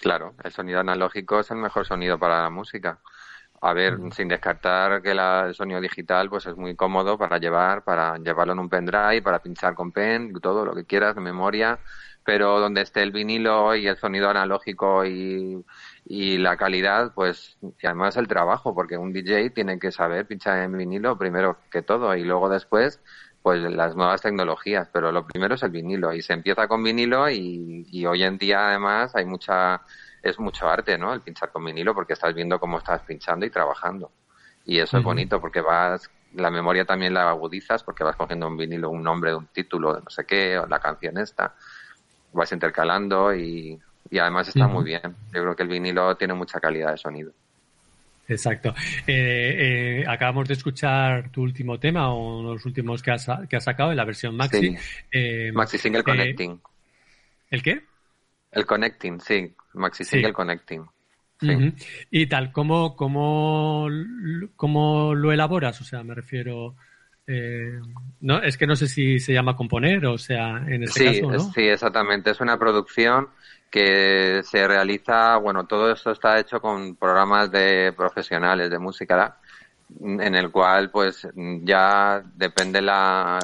Claro, 0.00 0.34
el 0.44 0.52
sonido 0.52 0.80
analógico 0.80 1.40
es 1.40 1.50
el 1.50 1.56
mejor 1.58 1.86
sonido 1.86 2.18
para 2.18 2.42
la 2.42 2.50
música. 2.50 3.00
A 3.62 3.72
ver, 3.72 3.98
sin 4.12 4.28
descartar 4.28 5.00
que 5.02 5.12
el 5.12 5.54
sonido 5.54 5.80
digital 5.80 6.28
pues 6.28 6.46
es 6.46 6.56
muy 6.56 6.76
cómodo 6.76 7.16
para 7.18 7.38
llevar, 7.38 7.84
para 7.84 8.18
llevarlo 8.18 8.52
en 8.52 8.58
un 8.58 8.68
pendrive, 8.68 9.22
para 9.22 9.40
pinchar 9.40 9.74
con 9.74 9.92
pen, 9.92 10.32
todo 10.42 10.64
lo 10.66 10.74
que 10.74 10.84
quieras, 10.84 11.14
de 11.14 11.22
memoria, 11.22 11.80
pero 12.24 12.60
donde 12.60 12.82
esté 12.82 13.02
el 13.02 13.12
vinilo 13.12 13.74
y 13.74 13.86
el 13.86 13.96
sonido 13.96 14.28
analógico 14.28 15.06
y, 15.06 15.64
y 16.04 16.36
la 16.38 16.56
calidad, 16.58 17.12
pues, 17.14 17.56
y 17.62 17.86
además 17.86 18.16
el 18.18 18.28
trabajo, 18.28 18.74
porque 18.74 18.98
un 18.98 19.12
DJ 19.12 19.50
tiene 19.54 19.78
que 19.78 19.92
saber 19.92 20.26
pinchar 20.26 20.58
en 20.60 20.76
vinilo 20.76 21.16
primero 21.18 21.64
que 21.70 21.82
todo 21.82 22.14
y 22.16 22.24
luego 22.24 22.50
después, 22.50 23.00
pues 23.44 23.60
las 23.60 23.94
nuevas 23.94 24.22
tecnologías, 24.22 24.88
pero 24.90 25.12
lo 25.12 25.26
primero 25.26 25.54
es 25.54 25.62
el 25.62 25.70
vinilo 25.70 26.14
y 26.14 26.22
se 26.22 26.32
empieza 26.32 26.66
con 26.66 26.82
vinilo 26.82 27.28
y, 27.28 27.86
y 27.90 28.06
hoy 28.06 28.22
en 28.22 28.38
día 28.38 28.68
además 28.68 29.14
hay 29.14 29.26
mucha, 29.26 29.82
es 30.22 30.38
mucho 30.38 30.66
arte, 30.66 30.96
¿no? 30.96 31.12
El 31.12 31.20
pinchar 31.20 31.52
con 31.52 31.62
vinilo 31.62 31.94
porque 31.94 32.14
estás 32.14 32.34
viendo 32.34 32.58
cómo 32.58 32.78
estás 32.78 33.02
pinchando 33.02 33.44
y 33.44 33.50
trabajando. 33.50 34.10
Y 34.64 34.78
eso 34.78 34.96
es 34.96 35.04
bonito 35.04 35.42
porque 35.42 35.60
vas, 35.60 36.10
la 36.32 36.50
memoria 36.50 36.86
también 36.86 37.12
la 37.12 37.28
agudizas 37.28 37.82
porque 37.82 38.02
vas 38.02 38.16
cogiendo 38.16 38.46
un 38.46 38.56
vinilo, 38.56 38.88
un 38.88 39.02
nombre 39.02 39.32
de 39.32 39.36
un 39.36 39.48
título 39.48 39.92
de 39.92 40.00
no 40.00 40.08
sé 40.08 40.24
qué, 40.24 40.58
o 40.58 40.66
la 40.66 40.78
canción 40.78 41.18
esta 41.18 41.54
vas 42.32 42.50
intercalando 42.50 43.34
y, 43.34 43.78
además 44.18 44.48
está 44.48 44.66
muy 44.66 44.84
bien. 44.84 45.02
Yo 45.34 45.42
creo 45.42 45.54
que 45.54 45.64
el 45.64 45.68
vinilo 45.68 46.16
tiene 46.16 46.32
mucha 46.32 46.60
calidad 46.60 46.92
de 46.92 46.96
sonido. 46.96 47.32
Exacto. 48.28 48.74
Eh, 49.06 50.02
eh, 50.02 50.04
acabamos 50.08 50.48
de 50.48 50.54
escuchar 50.54 51.30
tu 51.30 51.42
último 51.42 51.78
tema 51.78 52.12
o 52.12 52.42
los 52.42 52.64
últimos 52.64 53.02
que 53.02 53.10
has, 53.10 53.28
que 53.48 53.56
has 53.56 53.64
sacado 53.64 53.90
en 53.90 53.96
la 53.96 54.04
versión 54.04 54.36
Maxi. 54.36 54.76
Eh, 55.10 55.50
Maxi 55.52 55.78
Single 55.78 56.02
Connecting. 56.02 56.60
¿El 57.50 57.62
qué? 57.62 57.82
El 58.52 58.66
Connecting, 58.66 59.20
sí. 59.20 59.54
Maxi 59.74 60.04
Single 60.04 60.32
Connecting. 60.32 60.84
Y 62.10 62.26
tal, 62.26 62.52
¿cómo, 62.52 62.96
cómo, 62.96 63.88
¿cómo 64.56 65.14
lo 65.14 65.32
elaboras? 65.32 65.80
O 65.80 65.84
sea, 65.84 66.02
me 66.02 66.14
refiero... 66.14 66.76
Eh, 67.26 67.80
no, 68.20 68.42
es 68.42 68.56
que 68.58 68.66
no 68.66 68.76
sé 68.76 68.86
si 68.86 69.18
se 69.18 69.32
llama 69.32 69.56
componer, 69.56 70.04
o 70.06 70.18
sea, 70.18 70.58
en 70.66 70.82
este 70.82 71.04
caso, 71.06 71.30
¿no? 71.30 71.40
Sí, 71.52 71.62
exactamente. 71.62 72.30
Es 72.30 72.40
una 72.40 72.58
producción 72.58 73.28
que 73.70 74.42
se 74.44 74.68
realiza, 74.68 75.36
bueno, 75.38 75.66
todo 75.66 75.90
esto 75.90 76.12
está 76.12 76.38
hecho 76.38 76.60
con 76.60 76.96
programas 76.96 77.50
de 77.50 77.92
profesionales 77.96 78.70
de 78.70 78.78
música, 78.78 79.38
en 80.00 80.34
el 80.34 80.50
cual, 80.50 80.90
pues, 80.90 81.26
ya 81.62 82.22
depende 82.36 82.80
la, 82.82 83.38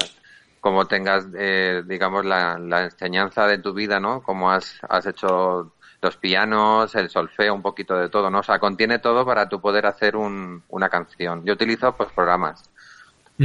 como 0.59 0.85
tengas, 0.87 1.27
eh, 1.37 1.83
digamos, 1.85 2.23
la, 2.25 2.57
la, 2.59 2.83
enseñanza 2.83 3.47
de 3.47 3.57
tu 3.57 3.73
vida, 3.73 3.99
¿no? 3.99 4.21
Como 4.21 4.51
has, 4.51 4.79
has 4.87 5.05
hecho 5.05 5.73
los 6.01 6.17
pianos, 6.17 6.95
el 6.95 7.09
solfeo, 7.09 7.53
un 7.53 7.61
poquito 7.61 7.97
de 7.97 8.09
todo, 8.09 8.29
¿no? 8.29 8.39
O 8.39 8.43
sea, 8.43 8.59
contiene 8.59 8.99
todo 8.99 9.25
para 9.25 9.49
tu 9.49 9.59
poder 9.59 9.85
hacer 9.85 10.15
un, 10.15 10.63
una 10.69 10.89
canción. 10.89 11.43
Yo 11.45 11.53
utilizo, 11.53 11.95
pues, 11.95 12.09
programas 12.13 12.70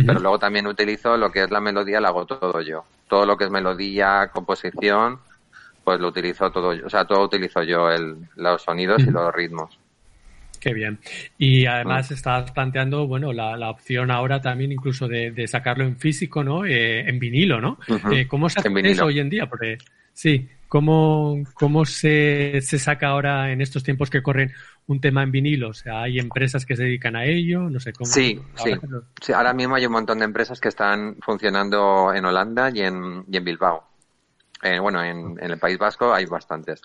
pero 0.05 0.21
luego 0.21 0.39
también 0.39 0.67
utilizo 0.67 1.17
lo 1.17 1.31
que 1.31 1.45
es 1.45 1.51
la 1.51 1.61
melodía, 1.61 2.01
la 2.01 2.09
hago 2.09 2.27
todo 2.27 2.61
yo. 2.61 2.85
Todo 3.09 3.25
lo 3.25 3.37
que 3.37 3.45
es 3.45 3.51
melodía, 3.51 4.31
composición, 4.33 5.21
pues 5.85 6.01
lo 6.01 6.09
utilizo 6.09 6.51
todo 6.51 6.75
yo. 6.75 6.87
O 6.87 6.91
sea, 6.91 7.05
todo 7.05 7.25
utilizo 7.25 7.63
yo, 7.63 7.91
el, 7.91 8.17
los 8.37 8.63
sonidos 8.63 9.03
y 9.03 9.11
los 9.11 9.33
ritmos. 9.33 9.79
Qué 10.59 10.75
bien. 10.75 10.99
Y 11.39 11.67
además 11.67 12.11
estás 12.11 12.51
planteando, 12.51 13.07
bueno, 13.07 13.33
la, 13.33 13.57
la, 13.57 13.71
opción 13.71 14.11
ahora 14.11 14.41
también 14.41 14.73
incluso 14.73 15.07
de, 15.07 15.31
de 15.31 15.47
sacarlo 15.47 15.85
en 15.85 15.97
físico, 15.97 16.43
¿no? 16.43 16.65
Eh, 16.65 17.09
en 17.09 17.19
vinilo, 17.19 17.61
¿no? 17.61 17.79
eh, 18.11 18.27
¿Cómo 18.27 18.49
se 18.49 18.59
hace 18.59 18.71
eso 18.83 19.05
hoy 19.07 19.21
en 19.21 19.31
día? 19.31 19.47
Porque 19.47 19.79
sí, 20.17 20.49
¿cómo, 20.67 21.45
cómo 21.55 21.85
se, 21.85 22.61
se 22.63 22.79
saca 22.79 23.09
ahora 23.09 23.53
en 23.53 23.61
estos 23.61 23.85
tiempos 23.85 24.09
que 24.09 24.23
corren 24.23 24.53
un 24.87 25.01
tema 25.01 25.23
en 25.23 25.31
vinilo? 25.31 25.69
O 25.69 25.75
sea, 25.75 26.03
¿hay 26.03 26.19
empresas 26.19 26.65
que 26.65 26.75
se 26.75 26.85
dedican 26.85 27.17
a 27.17 27.27
ello? 27.27 27.69
No 27.69 27.79
sé 27.79 27.93
cómo. 27.93 28.11
Sí, 28.11 28.41
sí. 28.57 28.73
sí. 29.21 29.33
Ahora 29.33 29.53
mismo 29.53 29.75
hay 29.75 29.85
un 29.85 29.93
montón 29.93 30.19
de 30.19 30.25
empresas 30.25 30.59
que 30.59 30.69
están 30.69 31.17
funcionando 31.21 32.13
en 32.15 32.25
Holanda 32.25 32.71
y 32.73 32.81
en, 32.81 33.25
y 33.31 33.37
en 33.37 33.45
Bilbao. 33.45 33.85
Eh, 34.63 34.79
bueno, 34.79 35.03
en, 35.05 35.37
en, 35.39 35.51
el 35.51 35.59
País 35.59 35.77
Vasco 35.77 36.15
hay 36.15 36.25
bastantes. 36.25 36.81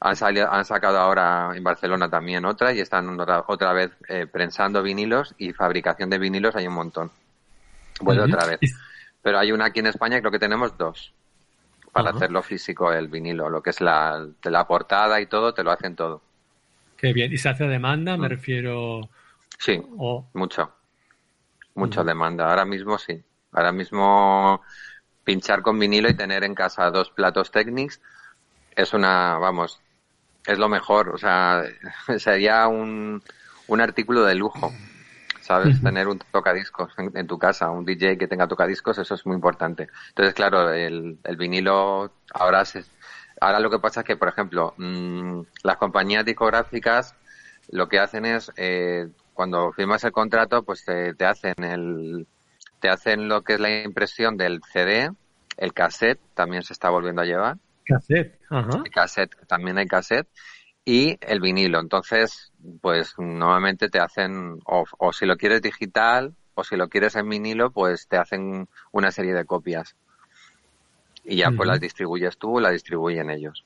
Han, 0.00 0.16
salido, 0.16 0.52
han 0.52 0.64
sacado 0.64 0.98
ahora 0.98 1.52
en 1.54 1.62
Barcelona 1.62 2.10
también 2.10 2.44
otra 2.44 2.72
y 2.72 2.80
están 2.80 3.08
otra, 3.20 3.44
otra 3.46 3.72
vez 3.72 3.92
eh, 4.08 4.26
prensando 4.26 4.82
vinilos 4.82 5.34
y 5.38 5.52
fabricación 5.52 6.10
de 6.10 6.18
vinilos 6.18 6.56
hay 6.56 6.66
un 6.66 6.74
montón. 6.74 7.12
Vuelve 8.00 8.24
otra 8.24 8.46
vez. 8.46 8.58
Pero 9.22 9.38
hay 9.38 9.52
una 9.52 9.66
aquí 9.66 9.78
en 9.78 9.86
España, 9.86 10.18
creo 10.18 10.32
que 10.32 10.40
tenemos 10.40 10.76
dos. 10.76 11.14
Para 11.92 12.10
hacerlo 12.10 12.42
físico, 12.42 12.90
el 12.92 13.08
vinilo. 13.08 13.50
Lo 13.50 13.62
que 13.62 13.70
es 13.70 13.80
la, 13.80 14.26
la 14.44 14.66
portada 14.66 15.20
y 15.20 15.26
todo, 15.26 15.52
te 15.52 15.62
lo 15.62 15.70
hacen 15.70 15.94
todo. 15.94 16.22
Qué 16.96 17.12
bien. 17.12 17.32
¿Y 17.32 17.36
se 17.36 17.50
hace 17.50 17.64
demanda? 17.64 18.16
Me 18.16 18.26
mm. 18.26 18.30
refiero. 18.30 19.00
Sí, 19.58 19.80
mucho. 20.32 20.72
Mucha 21.74 22.02
demanda. 22.02 22.48
Ahora 22.48 22.64
mismo 22.64 22.98
sí. 22.98 23.22
Ahora 23.52 23.72
mismo 23.72 24.62
pinchar 25.24 25.62
con 25.62 25.78
vinilo 25.78 26.08
y 26.08 26.14
tener 26.14 26.44
en 26.44 26.54
casa 26.54 26.90
dos 26.90 27.10
platos 27.10 27.50
Technics 27.50 28.00
es 28.74 28.92
una, 28.92 29.38
vamos, 29.38 29.80
es 30.46 30.58
lo 30.58 30.68
mejor. 30.68 31.10
O 31.10 31.18
sea, 31.18 31.62
sería 32.18 32.66
un, 32.68 33.22
un 33.66 33.80
artículo 33.80 34.24
de 34.24 34.34
lujo. 34.34 34.72
¿Sabes? 35.52 35.82
Tener 35.82 36.08
un 36.08 36.18
tocadiscos 36.18 36.92
en, 36.98 37.26
tu 37.26 37.38
casa, 37.38 37.70
un 37.70 37.84
DJ 37.84 38.16
que 38.16 38.28
tenga 38.28 38.48
tocadiscos, 38.48 38.98
eso 38.98 39.14
es 39.14 39.26
muy 39.26 39.34
importante. 39.34 39.88
Entonces, 40.08 40.34
claro, 40.34 40.72
el, 40.72 41.18
el 41.24 41.36
vinilo 41.36 42.10
ahora 42.32 42.64
se, 42.64 42.84
Ahora 43.42 43.58
lo 43.58 43.70
que 43.70 43.80
pasa 43.80 44.00
es 44.00 44.06
que, 44.06 44.16
por 44.16 44.28
ejemplo, 44.28 44.72
mmm, 44.76 45.40
las 45.64 45.76
compañías 45.76 46.24
discográficas 46.24 47.16
lo 47.70 47.88
que 47.88 47.98
hacen 47.98 48.24
es, 48.24 48.52
eh, 48.56 49.08
cuando 49.34 49.72
firmas 49.72 50.04
el 50.04 50.12
contrato, 50.12 50.62
pues 50.62 50.84
te, 50.84 51.12
te, 51.14 51.24
hacen 51.24 51.54
el, 51.64 52.28
te 52.78 52.88
hacen 52.88 53.28
lo 53.28 53.42
que 53.42 53.54
es 53.54 53.60
la 53.60 53.82
impresión 53.82 54.36
del 54.36 54.60
CD, 54.72 55.10
el 55.56 55.72
cassette 55.72 56.20
también 56.34 56.62
se 56.62 56.72
está 56.72 56.88
volviendo 56.90 57.22
a 57.22 57.24
llevar. 57.24 57.56
Cassette, 57.84 58.38
ajá. 58.48 58.80
El 58.84 58.92
cassette, 58.92 59.34
también 59.48 59.76
hay 59.76 59.88
cassette. 59.88 60.28
Y 60.84 61.18
el 61.20 61.40
vinilo. 61.40 61.80
Entonces, 61.80 62.52
pues 62.80 63.14
normalmente 63.18 63.88
te 63.88 64.00
hacen, 64.00 64.60
o, 64.64 64.84
o 64.98 65.12
si 65.12 65.26
lo 65.26 65.36
quieres 65.36 65.62
digital, 65.62 66.34
o 66.54 66.64
si 66.64 66.76
lo 66.76 66.88
quieres 66.88 67.16
en 67.16 67.28
vinilo, 67.28 67.70
pues 67.70 68.08
te 68.08 68.16
hacen 68.16 68.68
una 68.92 69.10
serie 69.10 69.34
de 69.34 69.44
copias 69.44 69.94
y 71.24 71.36
ya 71.36 71.50
pues 71.50 71.68
las 71.68 71.80
distribuyes 71.80 72.36
tú, 72.38 72.58
las 72.58 72.72
distribuyen 72.72 73.30
ellos. 73.30 73.64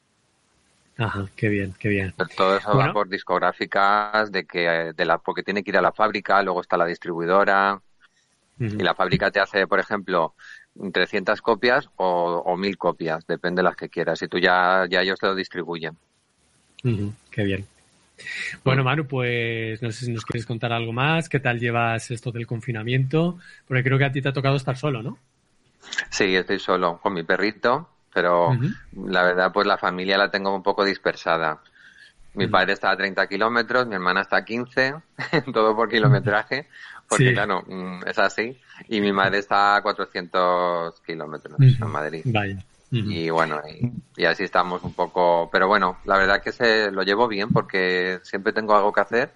Ajá, 0.99 1.27
qué 1.37 1.49
bien, 1.49 1.75
qué 1.79 1.89
bien. 1.89 2.15
Todo 2.37 2.57
eso 2.57 2.77
va 2.77 2.93
por 2.93 3.09
discográficas, 3.09 4.33
de 4.33 4.47
que 4.47 4.93
de 4.95 5.05
la, 5.05 5.19
porque 5.19 5.43
tiene 5.43 5.63
que 5.63 5.71
ir 5.71 5.77
a 5.77 5.83
la 5.83 5.93
fábrica, 5.93 6.43
luego 6.43 6.61
está 6.61 6.77
la 6.77 6.87
distribuidora, 6.87 7.83
y 8.59 8.83
la 8.83 8.95
fábrica 8.95 9.31
te 9.31 9.41
hace, 9.41 9.67
por 9.67 9.81
ejemplo, 9.81 10.35
300 10.93 11.43
copias 11.43 11.89
o, 11.97 12.43
o 12.45 12.57
1000 12.57 12.79
copias, 12.79 13.27
depende 13.27 13.61
de 13.61 13.65
las 13.65 13.77
que 13.77 13.91
quieras, 13.91 14.23
y 14.23 14.29
tú 14.29 14.39
ya, 14.39 14.87
ya 14.89 15.03
ellos 15.03 15.19
te 15.19 15.27
lo 15.27 15.35
distribuyen. 15.35 15.99
Qué 17.31 17.45
bien. 17.45 17.67
Bueno, 18.65 18.83
Manu, 18.83 19.07
pues 19.07 19.83
no 19.83 19.93
sé 19.93 20.07
si 20.07 20.13
nos 20.13 20.25
quieres 20.25 20.47
contar 20.47 20.73
algo 20.73 20.93
más, 20.93 21.29
qué 21.29 21.41
tal 21.41 21.61
llevas 21.61 22.11
esto 22.11 22.33
del 22.33 22.47
confinamiento, 22.47 23.39
porque 23.69 23.85
creo 23.85 23.99
que 23.99 24.05
a 24.05 24.13
ti 24.13 24.23
te 24.23 24.29
ha 24.29 24.33
tocado 24.33 24.57
estar 24.57 24.77
solo, 24.77 25.03
¿no? 25.03 25.19
Sí, 26.11 26.35
estoy 26.35 26.59
solo 26.59 26.99
con 27.01 27.13
mi 27.13 27.23
perrito, 27.23 27.89
pero 28.13 28.57
la 29.07 29.23
verdad, 29.23 29.53
pues 29.53 29.67
la 29.67 29.79
familia 29.79 30.19
la 30.19 30.31
tengo 30.31 30.55
un 30.55 30.63
poco 30.63 30.85
dispersada. 30.85 31.61
Mi 32.35 32.49
padre 32.49 32.75
está 32.75 32.91
a 32.91 32.97
30 32.97 33.27
kilómetros, 33.29 33.87
mi 33.87 33.95
hermana 33.95 34.23
está 34.23 34.39
a 34.39 34.45
15, 34.45 34.95
todo 35.53 35.77
por 35.77 35.89
kilometraje, 35.89 36.69
porque 37.09 37.33
claro, 37.33 37.63
mm, 37.67 38.01
es 38.07 38.19
así. 38.19 38.59
Y 38.89 39.01
mi 39.01 39.13
madre 39.13 39.39
está 39.39 39.77
a 39.77 39.83
400 39.83 41.01
kilómetros 41.01 41.59
en 41.61 41.89
Madrid. 41.89 42.23
Vaya. 42.25 42.59
Y 42.91 43.31
bueno, 43.31 43.61
y, 44.17 44.25
así 44.25 44.45
estamos 44.45 44.83
un 44.85 44.93
poco. 44.93 45.49
Pero 45.51 45.67
bueno, 45.67 45.99
la 46.05 46.17
verdad 46.17 46.43
que 46.43 46.53
se 46.53 46.91
lo 46.91 47.03
llevo 47.03 47.27
bien 47.29 47.51
porque 47.51 48.21
siempre 48.23 48.53
tengo 48.53 48.77
algo 48.77 48.93
que 48.93 49.01
hacer 49.01 49.33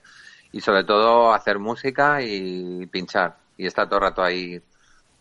y 0.52 0.60
sobre 0.60 0.84
todo 0.84 1.32
hacer 1.32 1.58
música 1.58 2.22
y 2.22 2.86
pinchar. 2.86 3.36
Y 3.56 3.66
está 3.66 3.86
todo 3.86 3.96
el 3.96 4.04
rato 4.04 4.22
ahí 4.22 4.60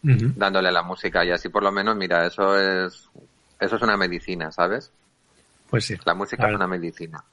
dándole 0.01 0.71
la 0.71 0.84
música 0.84 1.25
y 1.25 1.32
así 1.32 1.49
por 1.49 1.63
lo 1.63 1.71
menos, 1.71 1.95
mira, 1.95 2.25
eso 2.25 2.57
es, 2.57 3.09
eso 3.59 3.75
es 3.75 3.82
una 3.82 3.97
medicina, 3.97 4.51
¿sabes? 4.51 4.91
Pues 5.69 5.86
sí. 5.86 5.97
La 6.05 6.13
música 6.13 6.47
es 6.47 6.55
una 6.55 6.67
medicina. 6.67 7.23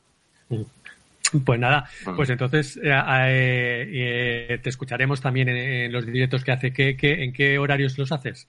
Pues 1.44 1.58
nada, 1.58 1.88
pues 2.14 2.30
entonces 2.30 2.76
eh, 2.76 2.90
eh, 2.90 4.46
eh, 4.48 4.58
te 4.62 4.68
escucharemos 4.68 5.20
también 5.20 5.48
en, 5.48 5.92
los 5.92 6.06
directos 6.06 6.44
que 6.44 6.52
hace. 6.52 6.72
¿Qué, 6.72 6.96
qué, 6.96 7.24
en 7.24 7.32
qué 7.32 7.58
horarios 7.58 7.98
los 7.98 8.12
haces? 8.12 8.48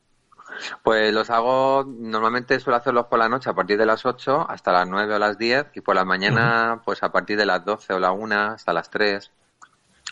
Pues 0.84 1.14
los 1.14 1.30
hago, 1.30 1.86
normalmente 1.88 2.60
suelo 2.60 2.78
hacerlos 2.78 3.08
por 3.08 3.20
la 3.20 3.30
noche 3.30 3.50
a 3.50 3.54
partir 3.54 3.78
de 3.78 3.86
las 3.86 4.06
8 4.06 4.46
hasta 4.50 4.72
las 4.72 4.88
9 4.88 5.16
o 5.16 5.20
las 5.20 5.38
10 5.38 5.68
y 5.76 5.82
por 5.82 5.96
la 5.96 6.06
mañana 6.06 6.82
pues 6.84 7.04
a 7.04 7.12
partir 7.12 7.38
de 7.38 7.46
las 7.46 7.64
12 7.64 7.94
o 7.94 8.00
la 8.00 8.12
1 8.12 8.36
hasta 8.36 8.74
las 8.74 8.90
3 8.90 9.32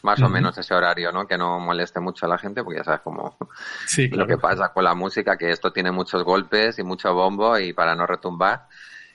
más 0.04 0.22
o 0.22 0.30
menos 0.30 0.58
ese 0.58 0.74
horario, 0.74 1.12
¿no? 1.12 1.26
Que 1.28 1.38
no 1.38 1.60
moleste 1.60 2.00
mucho 2.00 2.26
a 2.26 2.30
la 2.30 2.38
gente, 2.38 2.64
porque 2.64 2.80
ya 2.80 2.84
sabes 2.84 3.02
cómo 3.02 3.38
lo 4.12 4.28
que 4.28 4.38
pasa 4.38 4.70
con 4.70 4.84
la 4.84 4.94
música, 4.94 5.38
que 5.38 5.50
esto 5.50 5.72
tiene 5.72 5.92
muchos 5.92 6.24
golpes 6.24 6.78
y 6.80 6.84
mucho 6.84 7.14
bombo 7.14 7.58
y 7.58 7.74
para 7.74 7.96
no 7.96 8.06
retumbar. 8.06 8.68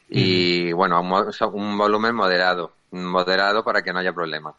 Y 0.08 0.72
bueno, 0.72 1.00
un, 1.00 1.78
volumen 1.78 2.14
moderado, 2.16 2.72
moderado 2.90 3.62
para 3.62 3.82
que 3.82 3.92
no 3.92 4.00
haya 4.00 4.12
problema. 4.12 4.52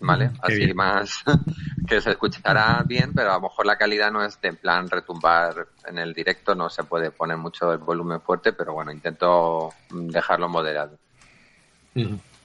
¿Vale? 0.00 0.30
Qué 0.46 0.54
Así 0.54 0.56
bien. 0.56 0.76
más 0.76 1.22
que 1.88 2.00
se 2.00 2.10
escuchará 2.10 2.82
bien, 2.86 3.12
pero 3.14 3.30
a 3.30 3.34
lo 3.34 3.42
mejor 3.42 3.66
la 3.66 3.76
calidad 3.76 4.10
no 4.10 4.24
es 4.24 4.40
de 4.40 4.48
en 4.48 4.56
plan 4.56 4.88
retumbar 4.88 5.68
en 5.86 5.98
el 5.98 6.12
directo, 6.12 6.54
no 6.54 6.68
se 6.68 6.84
puede 6.84 7.10
poner 7.10 7.36
mucho 7.36 7.72
el 7.72 7.78
volumen 7.78 8.20
fuerte, 8.20 8.52
pero 8.52 8.72
bueno, 8.72 8.92
intento 8.92 9.70
dejarlo 9.90 10.48
moderado. 10.48 10.98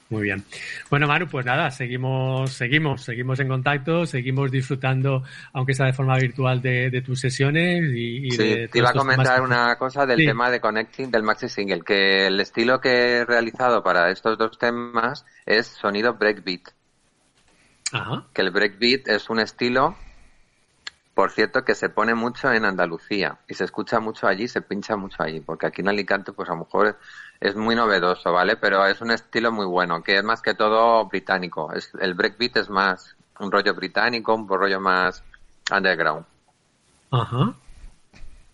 Muy 0.10 0.22
bien. 0.22 0.44
Bueno, 0.90 1.08
Manu, 1.08 1.28
pues 1.28 1.46
nada, 1.46 1.72
seguimos, 1.72 2.54
seguimos, 2.54 3.04
seguimos 3.04 3.40
en 3.40 3.48
contacto, 3.48 4.06
seguimos 4.06 4.52
disfrutando, 4.52 5.24
aunque 5.52 5.74
sea 5.74 5.88
de 5.88 5.94
forma 5.94 6.16
virtual, 6.18 6.62
de, 6.62 6.92
de 6.92 7.02
tus 7.02 7.20
sesiones 7.20 7.86
y, 7.92 8.28
y 8.28 8.32
Sí, 8.32 8.38
de 8.38 8.68
te 8.68 8.78
iba 8.78 8.92
a 8.92 8.94
comentar 8.94 9.42
una 9.42 9.76
cosa 9.78 10.06
del 10.06 10.20
Sí. 10.20 10.26
tema 10.26 10.52
de 10.52 10.62
Connecting 10.62 11.10
del 11.10 11.24
Maxi 11.24 11.50
Single, 11.50 11.82
que 11.82 12.28
el 12.28 12.40
estilo 12.40 12.80
que 12.80 13.18
he 13.18 13.26
realizado 13.26 13.82
para 13.82 14.12
estos 14.12 14.38
dos 14.38 14.58
temas 14.60 15.26
es 15.46 15.66
sonido 15.68 16.14
breakbeat, 16.14 16.70
Ajá. 17.92 18.26
que 18.34 18.42
el 18.42 18.52
breakbeat 18.52 19.08
es 19.08 19.30
un 19.30 19.40
estilo, 19.40 19.96
por 21.14 21.32
cierto, 21.32 21.64
que 21.64 21.76
se 21.76 21.90
pone 21.90 22.14
mucho 22.14 22.52
en 22.52 22.66
Andalucía 22.66 23.38
y 23.48 23.54
se 23.54 23.64
escucha 23.64 24.00
mucho 24.00 24.28
allí, 24.28 24.48
se 24.48 24.62
pincha 24.62 24.98
mucho 24.98 25.24
allí, 25.24 25.40
porque 25.40 25.68
aquí 25.68 25.82
en 25.82 25.88
Alicante 25.90 26.34
pues 26.34 26.50
a 26.50 26.54
lo 26.54 26.60
mejor 26.60 26.98
es 27.40 27.56
muy 27.56 27.76
novedoso, 27.76 28.34
¿vale? 28.34 28.58
Pero 28.58 28.86
es 28.86 29.00
un 29.02 29.12
estilo 29.12 29.52
muy 29.52 29.66
bueno, 29.66 30.04
que 30.04 30.18
es 30.18 30.24
más 30.24 30.42
que 30.42 30.54
todo 30.56 31.06
británico. 31.06 31.72
Es, 31.74 31.92
el 32.02 32.14
breakbeat 32.16 32.58
es 32.58 32.70
más 32.70 33.16
un 33.40 33.52
rollo 33.52 33.74
británico, 33.76 34.34
un 34.36 34.48
rollo 34.48 34.80
más 34.82 35.24
underground. 35.72 36.26
Ajá. 37.12 37.54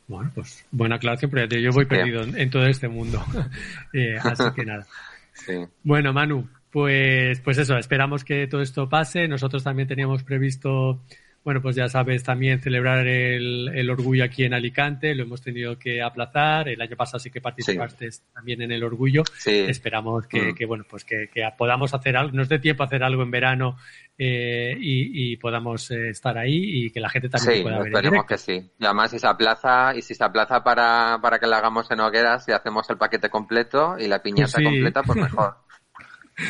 Bueno, 0.07 0.29
pues 0.35 0.65
buena 0.71 0.95
aclaración, 0.97 1.31
pero 1.31 1.45
yo 1.47 1.71
voy 1.71 1.85
Sí. 1.85 1.89
perdido 1.89 2.21
en, 2.23 2.37
en 2.37 2.49
todo 2.49 2.65
este 2.65 2.87
mundo. 2.89 3.23
Eh, 3.93 4.17
así 4.21 4.43
que 4.55 4.65
nada. 4.65 4.85
Sí. 5.33 5.65
Bueno, 5.83 6.11
Manu, 6.13 6.47
pues, 6.71 7.39
pues 7.41 7.57
eso, 7.57 7.77
esperamos 7.77 8.23
que 8.23 8.47
todo 8.47 8.61
esto 8.61 8.87
pase. 8.89 9.27
Nosotros 9.27 9.63
también 9.63 9.87
teníamos 9.87 10.23
previsto, 10.23 11.01
bueno, 11.43 11.61
pues 11.61 11.75
ya 11.75 11.87
sabes, 11.89 12.23
también 12.23 12.61
celebrar 12.61 13.05
el, 13.07 13.69
el 13.73 13.89
orgullo 13.89 14.23
aquí 14.23 14.43
en 14.43 14.53
Alicante. 14.53 15.13
Lo 15.15 15.23
hemos 15.23 15.41
tenido 15.41 15.77
que 15.77 16.01
aplazar. 16.01 16.69
El 16.69 16.81
año 16.81 16.95
pasado 16.95 17.19
sí 17.19 17.29
que 17.29 17.41
participaste 17.41 18.09
también 18.33 18.61
en 18.61 18.71
el 18.71 18.83
orgullo. 18.83 19.23
Sí. 19.37 19.65
Esperamos 19.67 20.27
que, 20.27 20.51
Mm. 20.51 20.55
que, 20.55 20.65
bueno, 20.65 20.85
pues 20.89 21.03
que, 21.03 21.29
que 21.33 21.41
podamos 21.57 21.93
hacer 21.93 22.15
algo, 22.15 22.31
nos 22.35 22.47
dé 22.49 22.59
tiempo 22.59 22.83
a 22.83 22.85
hacer 22.85 23.03
algo 23.03 23.23
en 23.23 23.31
verano 23.31 23.77
eh, 24.17 24.75
y, 24.79 25.33
y 25.33 25.37
podamos 25.37 25.89
eh, 25.91 26.09
estar 26.09 26.37
ahí 26.37 26.85
y 26.85 26.91
que 26.91 26.99
la 26.99 27.09
gente 27.09 27.27
también 27.27 27.57
Sí, 27.57 27.63
pueda 27.63 27.79
ver. 27.79 27.87
esperemos 27.87 28.25
que 28.25 28.37
sí. 28.37 28.69
Y 28.79 28.85
además 28.85 29.09
si 29.11 29.17
se 29.19 29.25
aplaza, 29.27 29.95
y 29.95 30.01
si 30.03 30.13
se 30.13 30.23
aplaza 30.23 30.63
para, 30.63 31.17
para 31.21 31.39
que 31.39 31.47
la 31.47 31.57
hagamos 31.57 31.89
en 31.89 31.99
hogueras 32.01 32.47
y 32.47 32.51
hacemos 32.51 32.87
el 32.91 32.97
paquete 32.97 33.29
completo 33.29 33.95
y 33.99 34.07
la 34.07 34.21
piñata 34.21 34.61
completa, 34.63 35.01
pues 35.03 35.17
mejor. 35.19 35.55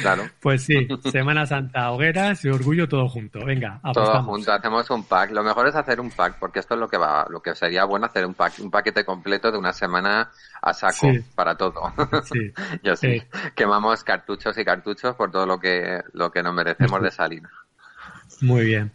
Claro. 0.01 0.23
Pues 0.39 0.63
sí, 0.63 0.87
Semana 1.11 1.45
Santa, 1.45 1.91
hogueras 1.91 2.43
y 2.45 2.49
orgullo 2.49 2.87
todo 2.87 3.07
junto. 3.09 3.39
Venga, 3.45 3.79
Todo 3.81 4.03
apostamos. 4.03 4.25
junto, 4.25 4.51
hacemos 4.53 4.89
un 4.89 5.03
pack. 5.03 5.31
Lo 5.31 5.43
mejor 5.43 5.67
es 5.67 5.75
hacer 5.75 5.99
un 5.99 6.09
pack, 6.11 6.37
porque 6.39 6.59
esto 6.59 6.75
es 6.75 6.79
lo 6.79 6.87
que 6.87 6.97
va, 6.97 7.25
lo 7.29 7.41
que 7.41 7.53
sería 7.55 7.85
bueno 7.85 8.05
hacer 8.05 8.25
un 8.25 8.33
pack, 8.33 8.53
un 8.59 8.71
paquete 8.71 9.03
completo 9.03 9.51
de 9.51 9.57
una 9.57 9.73
semana 9.73 10.29
a 10.61 10.73
saco 10.73 11.11
Sí. 11.11 11.19
para 11.35 11.55
todo. 11.55 11.81
Sí. 12.23 12.51
Yo 12.83 12.95
sí. 12.95 13.19
Sí. 13.19 13.27
Quemamos 13.55 14.03
cartuchos 14.03 14.57
y 14.57 14.63
cartuchos 14.65 15.15
por 15.15 15.31
todo 15.31 15.45
lo 15.45 15.59
que, 15.59 16.01
lo 16.13 16.31
que 16.31 16.41
nos 16.43 16.53
merecemos 16.53 17.01
de 17.01 17.11
salir. 17.11 17.43
Muy 18.41 18.65
bien. 18.65 18.91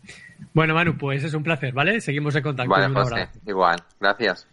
Bueno, 0.52 0.74
Manu, 0.74 0.96
pues 0.98 1.22
es 1.24 1.34
un 1.34 1.42
placer, 1.42 1.72
¿vale? 1.72 2.00
Seguimos 2.00 2.34
en 2.36 2.42
contacto. 2.42 2.70
Vale, 2.70 2.92
José, 2.92 3.28
igual. 3.46 3.82
Gracias. 4.00 4.46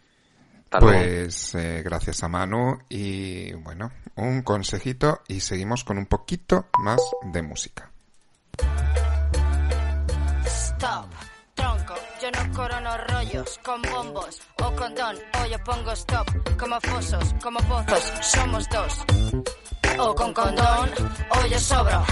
Hasta 0.74 0.88
luego. 0.88 1.04
Pues 1.04 1.54
eh, 1.54 1.84
gracias 1.84 2.24
a 2.24 2.28
Manu 2.28 2.80
y 2.90 3.54
bueno, 3.54 3.92
un 4.16 4.42
consejito 4.42 5.22
y 5.28 5.40
seguimos 5.40 5.84
con 5.84 6.00
un 6.00 6.08
poquito 6.08 6.66
más 6.80 7.00
de 7.32 7.44
música. 7.44 7.92
Stop, 10.46 11.12
tronco, 11.54 11.94
yo 12.20 12.32
no 12.32 12.54
corono 12.56 12.98
rollos 13.08 13.60
con 13.64 13.84
bombos 13.84 14.42
o 14.64 14.76
condón, 14.76 15.16
o 15.44 15.46
yo 15.46 15.64
pongo 15.64 15.92
stop, 15.92 16.58
como 16.58 16.82
fosos, 16.82 17.36
como 17.44 17.60
pozos, 17.60 18.12
somos 18.22 18.68
dos. 18.70 19.06
O 20.00 20.16
con 20.16 20.34
condón, 20.34 20.90
o 21.30 21.46
yo 21.46 21.60
sobro. 21.60 22.04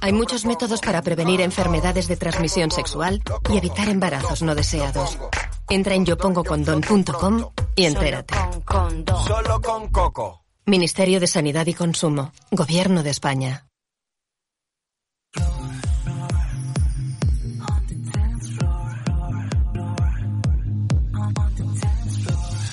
Hay 0.00 0.12
muchos 0.12 0.44
métodos 0.44 0.80
para 0.80 1.00
prevenir 1.02 1.40
enfermedades 1.40 2.08
de 2.08 2.16
transmisión 2.16 2.70
sexual 2.70 3.22
y 3.48 3.56
evitar 3.56 3.88
embarazos 3.88 4.42
no 4.42 4.54
deseados. 4.54 5.16
Entra 5.68 5.94
en 5.94 6.04
yopongocondón.com 6.04 7.52
y 7.76 7.84
entérate. 7.86 8.34
Solo 9.26 9.60
con 9.60 9.88
coco. 9.88 10.42
Ministerio 10.66 11.20
de 11.20 11.26
Sanidad 11.26 11.66
y 11.66 11.74
Consumo. 11.74 12.32
Gobierno 12.50 13.02
de 13.02 13.10
España. 13.10 13.66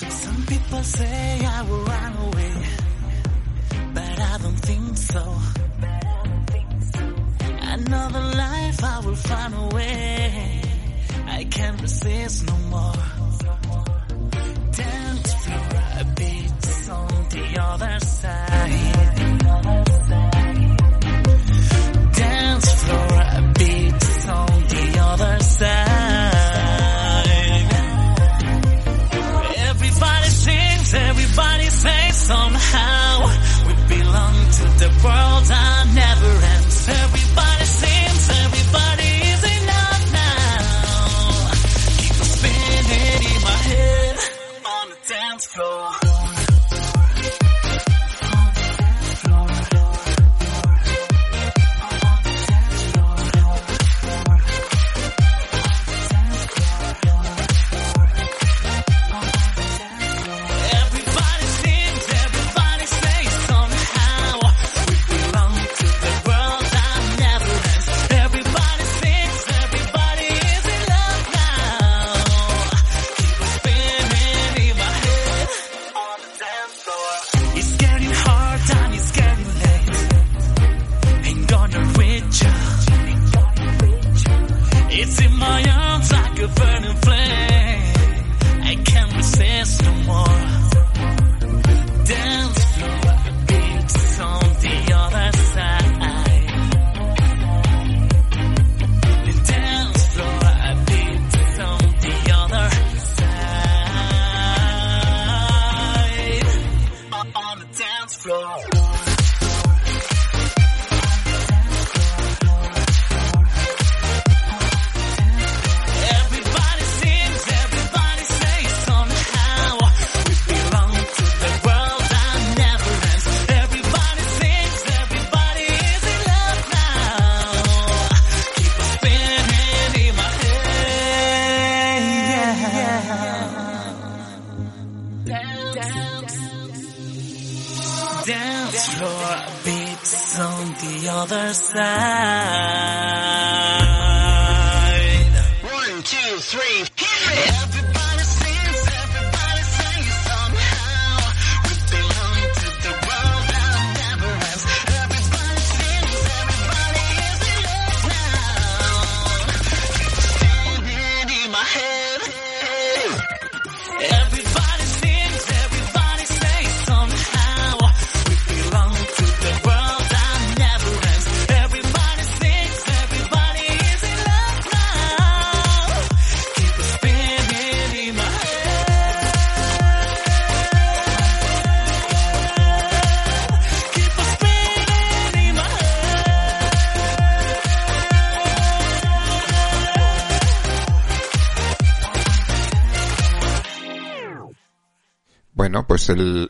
Some 0.10 0.46
people 0.48 0.84
say 0.84 1.40
I 1.46 1.62
will 1.64 1.84
run 1.86 2.14
away, 2.28 2.54
but 3.94 4.20
I 4.20 4.38
don't 4.42 4.60
think 4.60 4.98
so. 4.98 5.59
Another 7.72 8.22
life 8.22 8.84
I 8.84 9.00
will 9.06 9.16
find 9.16 9.54
a 9.54 9.76
way. 9.76 10.62
I 11.28 11.44
can't 11.44 11.80
resist 11.82 12.48
no 12.48 12.58
more. 12.74 12.94
Dance 14.72 15.34
floor 15.44 16.04
beats 16.16 16.90
on 16.90 17.08
the 17.30 17.62
other 17.62 18.00
side. 18.00 19.40
Dance 22.14 22.72
floor 22.84 23.30
on 24.30 24.64
the 24.74 25.00
other 25.02 25.40
side. 25.40 26.80
Everybody 29.70 30.30
sings, 30.30 30.94
everybody 30.94 31.70
says 31.70 32.16
somehow 32.16 33.28
we 33.68 33.74
belong 33.96 34.36
to 34.58 34.64
the 34.82 34.90
world 35.04 35.46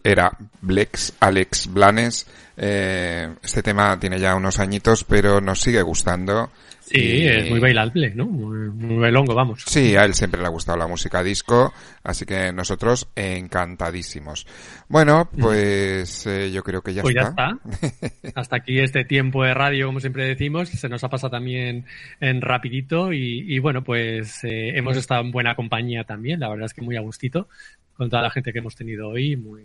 era 0.04 0.32
Blex, 0.62 1.14
Alex 1.20 1.68
Blanes. 1.68 2.26
Eh, 2.62 3.30
este 3.42 3.64
tema 3.64 3.98
tiene 4.00 4.20
ya 4.20 4.36
unos 4.36 4.60
añitos, 4.60 5.06
pero 5.06 5.40
nos 5.40 5.62
sigue 5.62 5.82
gustando. 5.82 6.52
Sí, 6.82 6.98
Y- 6.98 7.28
es 7.28 7.50
muy 7.50 7.60
bailable, 7.60 8.12
¿no? 8.16 8.26
Muy, 8.26 8.70
muy 8.72 8.98
bailongo, 8.98 9.34
vamos. 9.36 9.64
Sí, 9.66 9.96
a 9.96 10.04
él 10.06 10.14
siempre 10.14 10.42
le 10.42 10.48
ha 10.48 10.50
gustado 10.50 10.78
la 10.78 10.88
música 10.88 11.22
disco, 11.24 11.72
así 12.04 12.26
que 12.26 12.52
nosotros 12.52 13.08
encantadísimos. 13.16 14.46
Bueno, 14.88 15.30
pues 15.40 16.26
eh, 16.26 16.52
yo 16.52 16.64
creo 16.64 16.82
que 16.82 16.94
ya 16.94 17.02
pues 17.04 17.16
ya 17.16 17.22
está. 17.22 17.58
está. 17.82 18.32
Hasta 18.40 18.56
aquí 18.58 18.80
este 18.80 19.06
tiempo 19.06 19.44
de 19.44 19.54
radio, 19.54 19.86
como 19.86 20.00
siempre 20.00 20.26
decimos, 20.26 20.70
se 20.70 20.90
nos 20.90 21.04
ha 21.04 21.10
pasado 21.10 21.32
también 21.32 21.86
en 22.20 22.42
rapidito 22.42 23.14
y, 23.14 23.46
y 23.48 23.60
bueno, 23.60 23.84
pues 23.84 24.44
eh, 24.44 24.78
hemos 24.78 24.98
estado 24.98 25.22
en 25.22 25.32
buena 25.32 25.56
compañía 25.56 26.04
también, 26.04 26.40
la 26.40 26.50
verdad 26.50 26.66
es 26.66 26.74
que 26.74 26.82
muy 26.82 26.98
a 26.98 27.02
gustito 27.02 27.48
con 27.94 28.10
toda 28.10 28.22
la 28.24 28.32
gente 28.32 28.52
que 28.52 28.60
hemos 28.60 28.76
tenido 28.76 29.10
hoy, 29.10 29.36
muy 29.36 29.64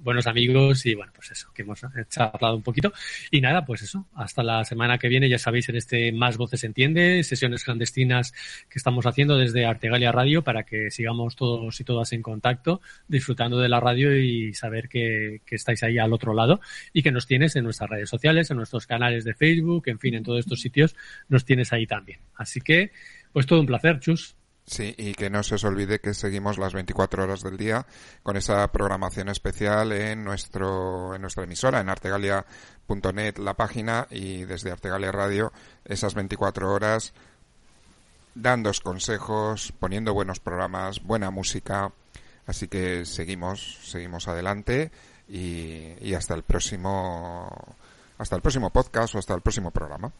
buenos 0.00 0.26
amigos 0.26 0.86
y 0.86 0.94
bueno, 0.94 1.12
pues 1.14 1.30
eso, 1.30 1.50
que 1.54 1.62
hemos 1.62 1.80
charlado 2.08 2.56
un 2.56 2.62
poquito. 2.62 2.92
Y 3.30 3.40
nada, 3.40 3.64
pues 3.64 3.82
eso, 3.82 4.06
hasta 4.14 4.42
la 4.42 4.64
semana 4.64 4.98
que 4.98 5.08
viene, 5.08 5.28
ya 5.28 5.38
sabéis, 5.38 5.68
en 5.68 5.76
este 5.76 6.12
Más 6.12 6.36
Voces 6.36 6.64
Entiende, 6.64 7.22
sesiones 7.24 7.64
clandestinas 7.64 8.32
que 8.68 8.78
estamos 8.78 9.06
haciendo 9.06 9.36
desde 9.36 9.66
Artegalia 9.66 10.12
Radio 10.12 10.42
para 10.42 10.64
que 10.64 10.90
sigamos 10.90 11.36
todos 11.36 11.80
y 11.80 11.84
todas 11.84 12.12
en 12.12 12.22
contacto, 12.22 12.80
disfrutando 13.06 13.58
de 13.58 13.68
la 13.68 13.80
radio 13.80 14.16
y 14.16 14.54
saber 14.54 14.88
que, 14.88 15.42
que 15.44 15.56
estáis 15.56 15.82
ahí 15.82 15.98
al 15.98 16.12
otro 16.12 16.34
lado 16.34 16.60
y 16.92 17.02
que 17.02 17.12
nos 17.12 17.26
tienes 17.26 17.56
en 17.56 17.64
nuestras 17.64 17.90
redes 17.90 18.08
sociales, 18.08 18.50
en 18.50 18.56
nuestros 18.56 18.86
canales 18.86 19.24
de 19.24 19.34
Facebook, 19.34 19.84
en 19.86 19.98
fin, 19.98 20.14
en 20.14 20.22
todos 20.22 20.40
estos 20.40 20.60
sitios 20.60 20.94
nos 21.28 21.44
tienes 21.44 21.72
ahí 21.72 21.86
también. 21.86 22.20
Así 22.34 22.60
que, 22.60 22.92
pues 23.32 23.46
todo 23.46 23.60
un 23.60 23.66
placer, 23.66 24.00
Chus. 24.00 24.37
Sí, 24.68 24.94
y 24.98 25.14
que 25.14 25.30
no 25.30 25.42
se 25.42 25.54
os 25.54 25.64
olvide 25.64 25.98
que 25.98 26.12
seguimos 26.12 26.58
las 26.58 26.74
24 26.74 27.22
horas 27.22 27.42
del 27.42 27.56
día 27.56 27.86
con 28.22 28.36
esa 28.36 28.70
programación 28.70 29.30
especial 29.30 29.92
en 29.92 30.22
nuestro 30.22 31.14
en 31.14 31.22
nuestra 31.22 31.44
emisora, 31.44 31.80
en 31.80 31.88
artegalia.net 31.88 33.38
la 33.38 33.54
página 33.54 34.06
y 34.10 34.44
desde 34.44 34.70
Artegalia 34.70 35.10
Radio 35.10 35.54
esas 35.86 36.12
24 36.12 36.70
horas 36.70 37.14
dándos 38.34 38.80
consejos, 38.80 39.72
poniendo 39.80 40.12
buenos 40.12 40.38
programas, 40.38 41.02
buena 41.02 41.30
música. 41.30 41.90
Así 42.46 42.68
que 42.68 43.06
seguimos, 43.06 43.78
seguimos 43.84 44.28
adelante 44.28 44.90
y, 45.28 45.94
y 46.00 46.12
hasta 46.12 46.34
el 46.34 46.42
próximo 46.42 47.76
hasta 48.18 48.36
el 48.36 48.42
próximo 48.42 48.68
podcast 48.68 49.14
o 49.14 49.18
hasta 49.18 49.34
el 49.34 49.40
próximo 49.40 49.70
programa. 49.70 50.12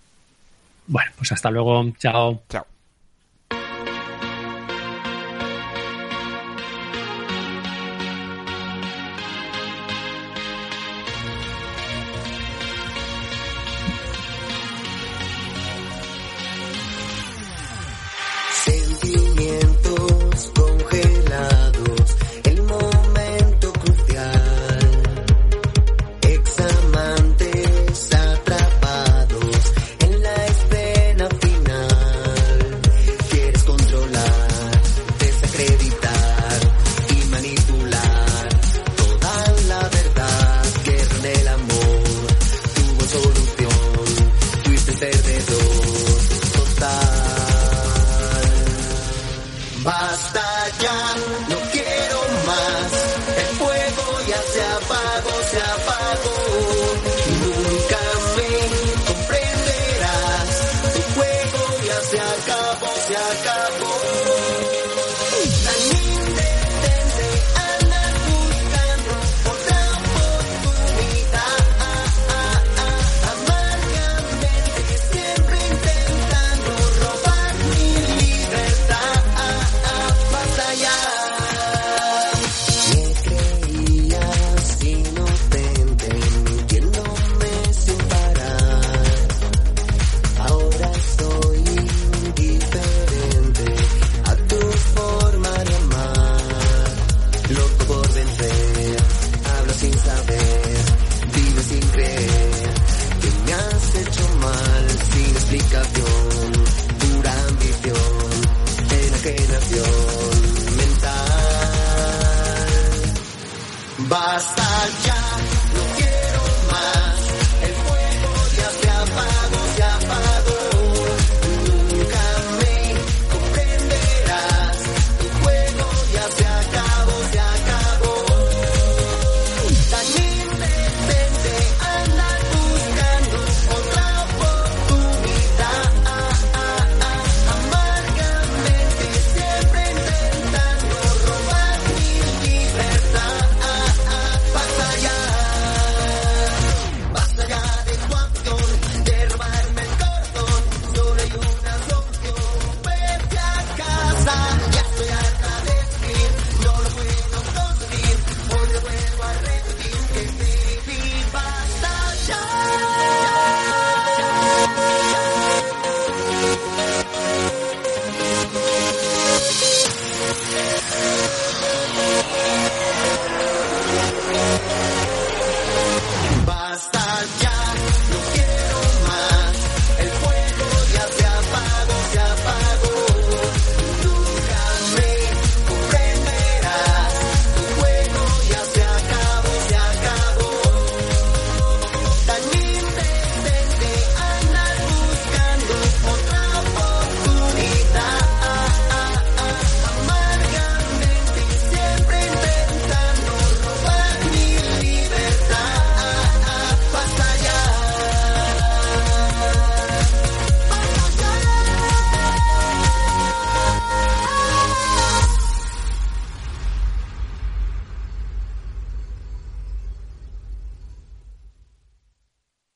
Bueno, 0.86 1.10
pues 1.18 1.32
hasta 1.32 1.50
luego. 1.50 1.84
Chao. 1.98 2.42
Chao. 2.48 2.77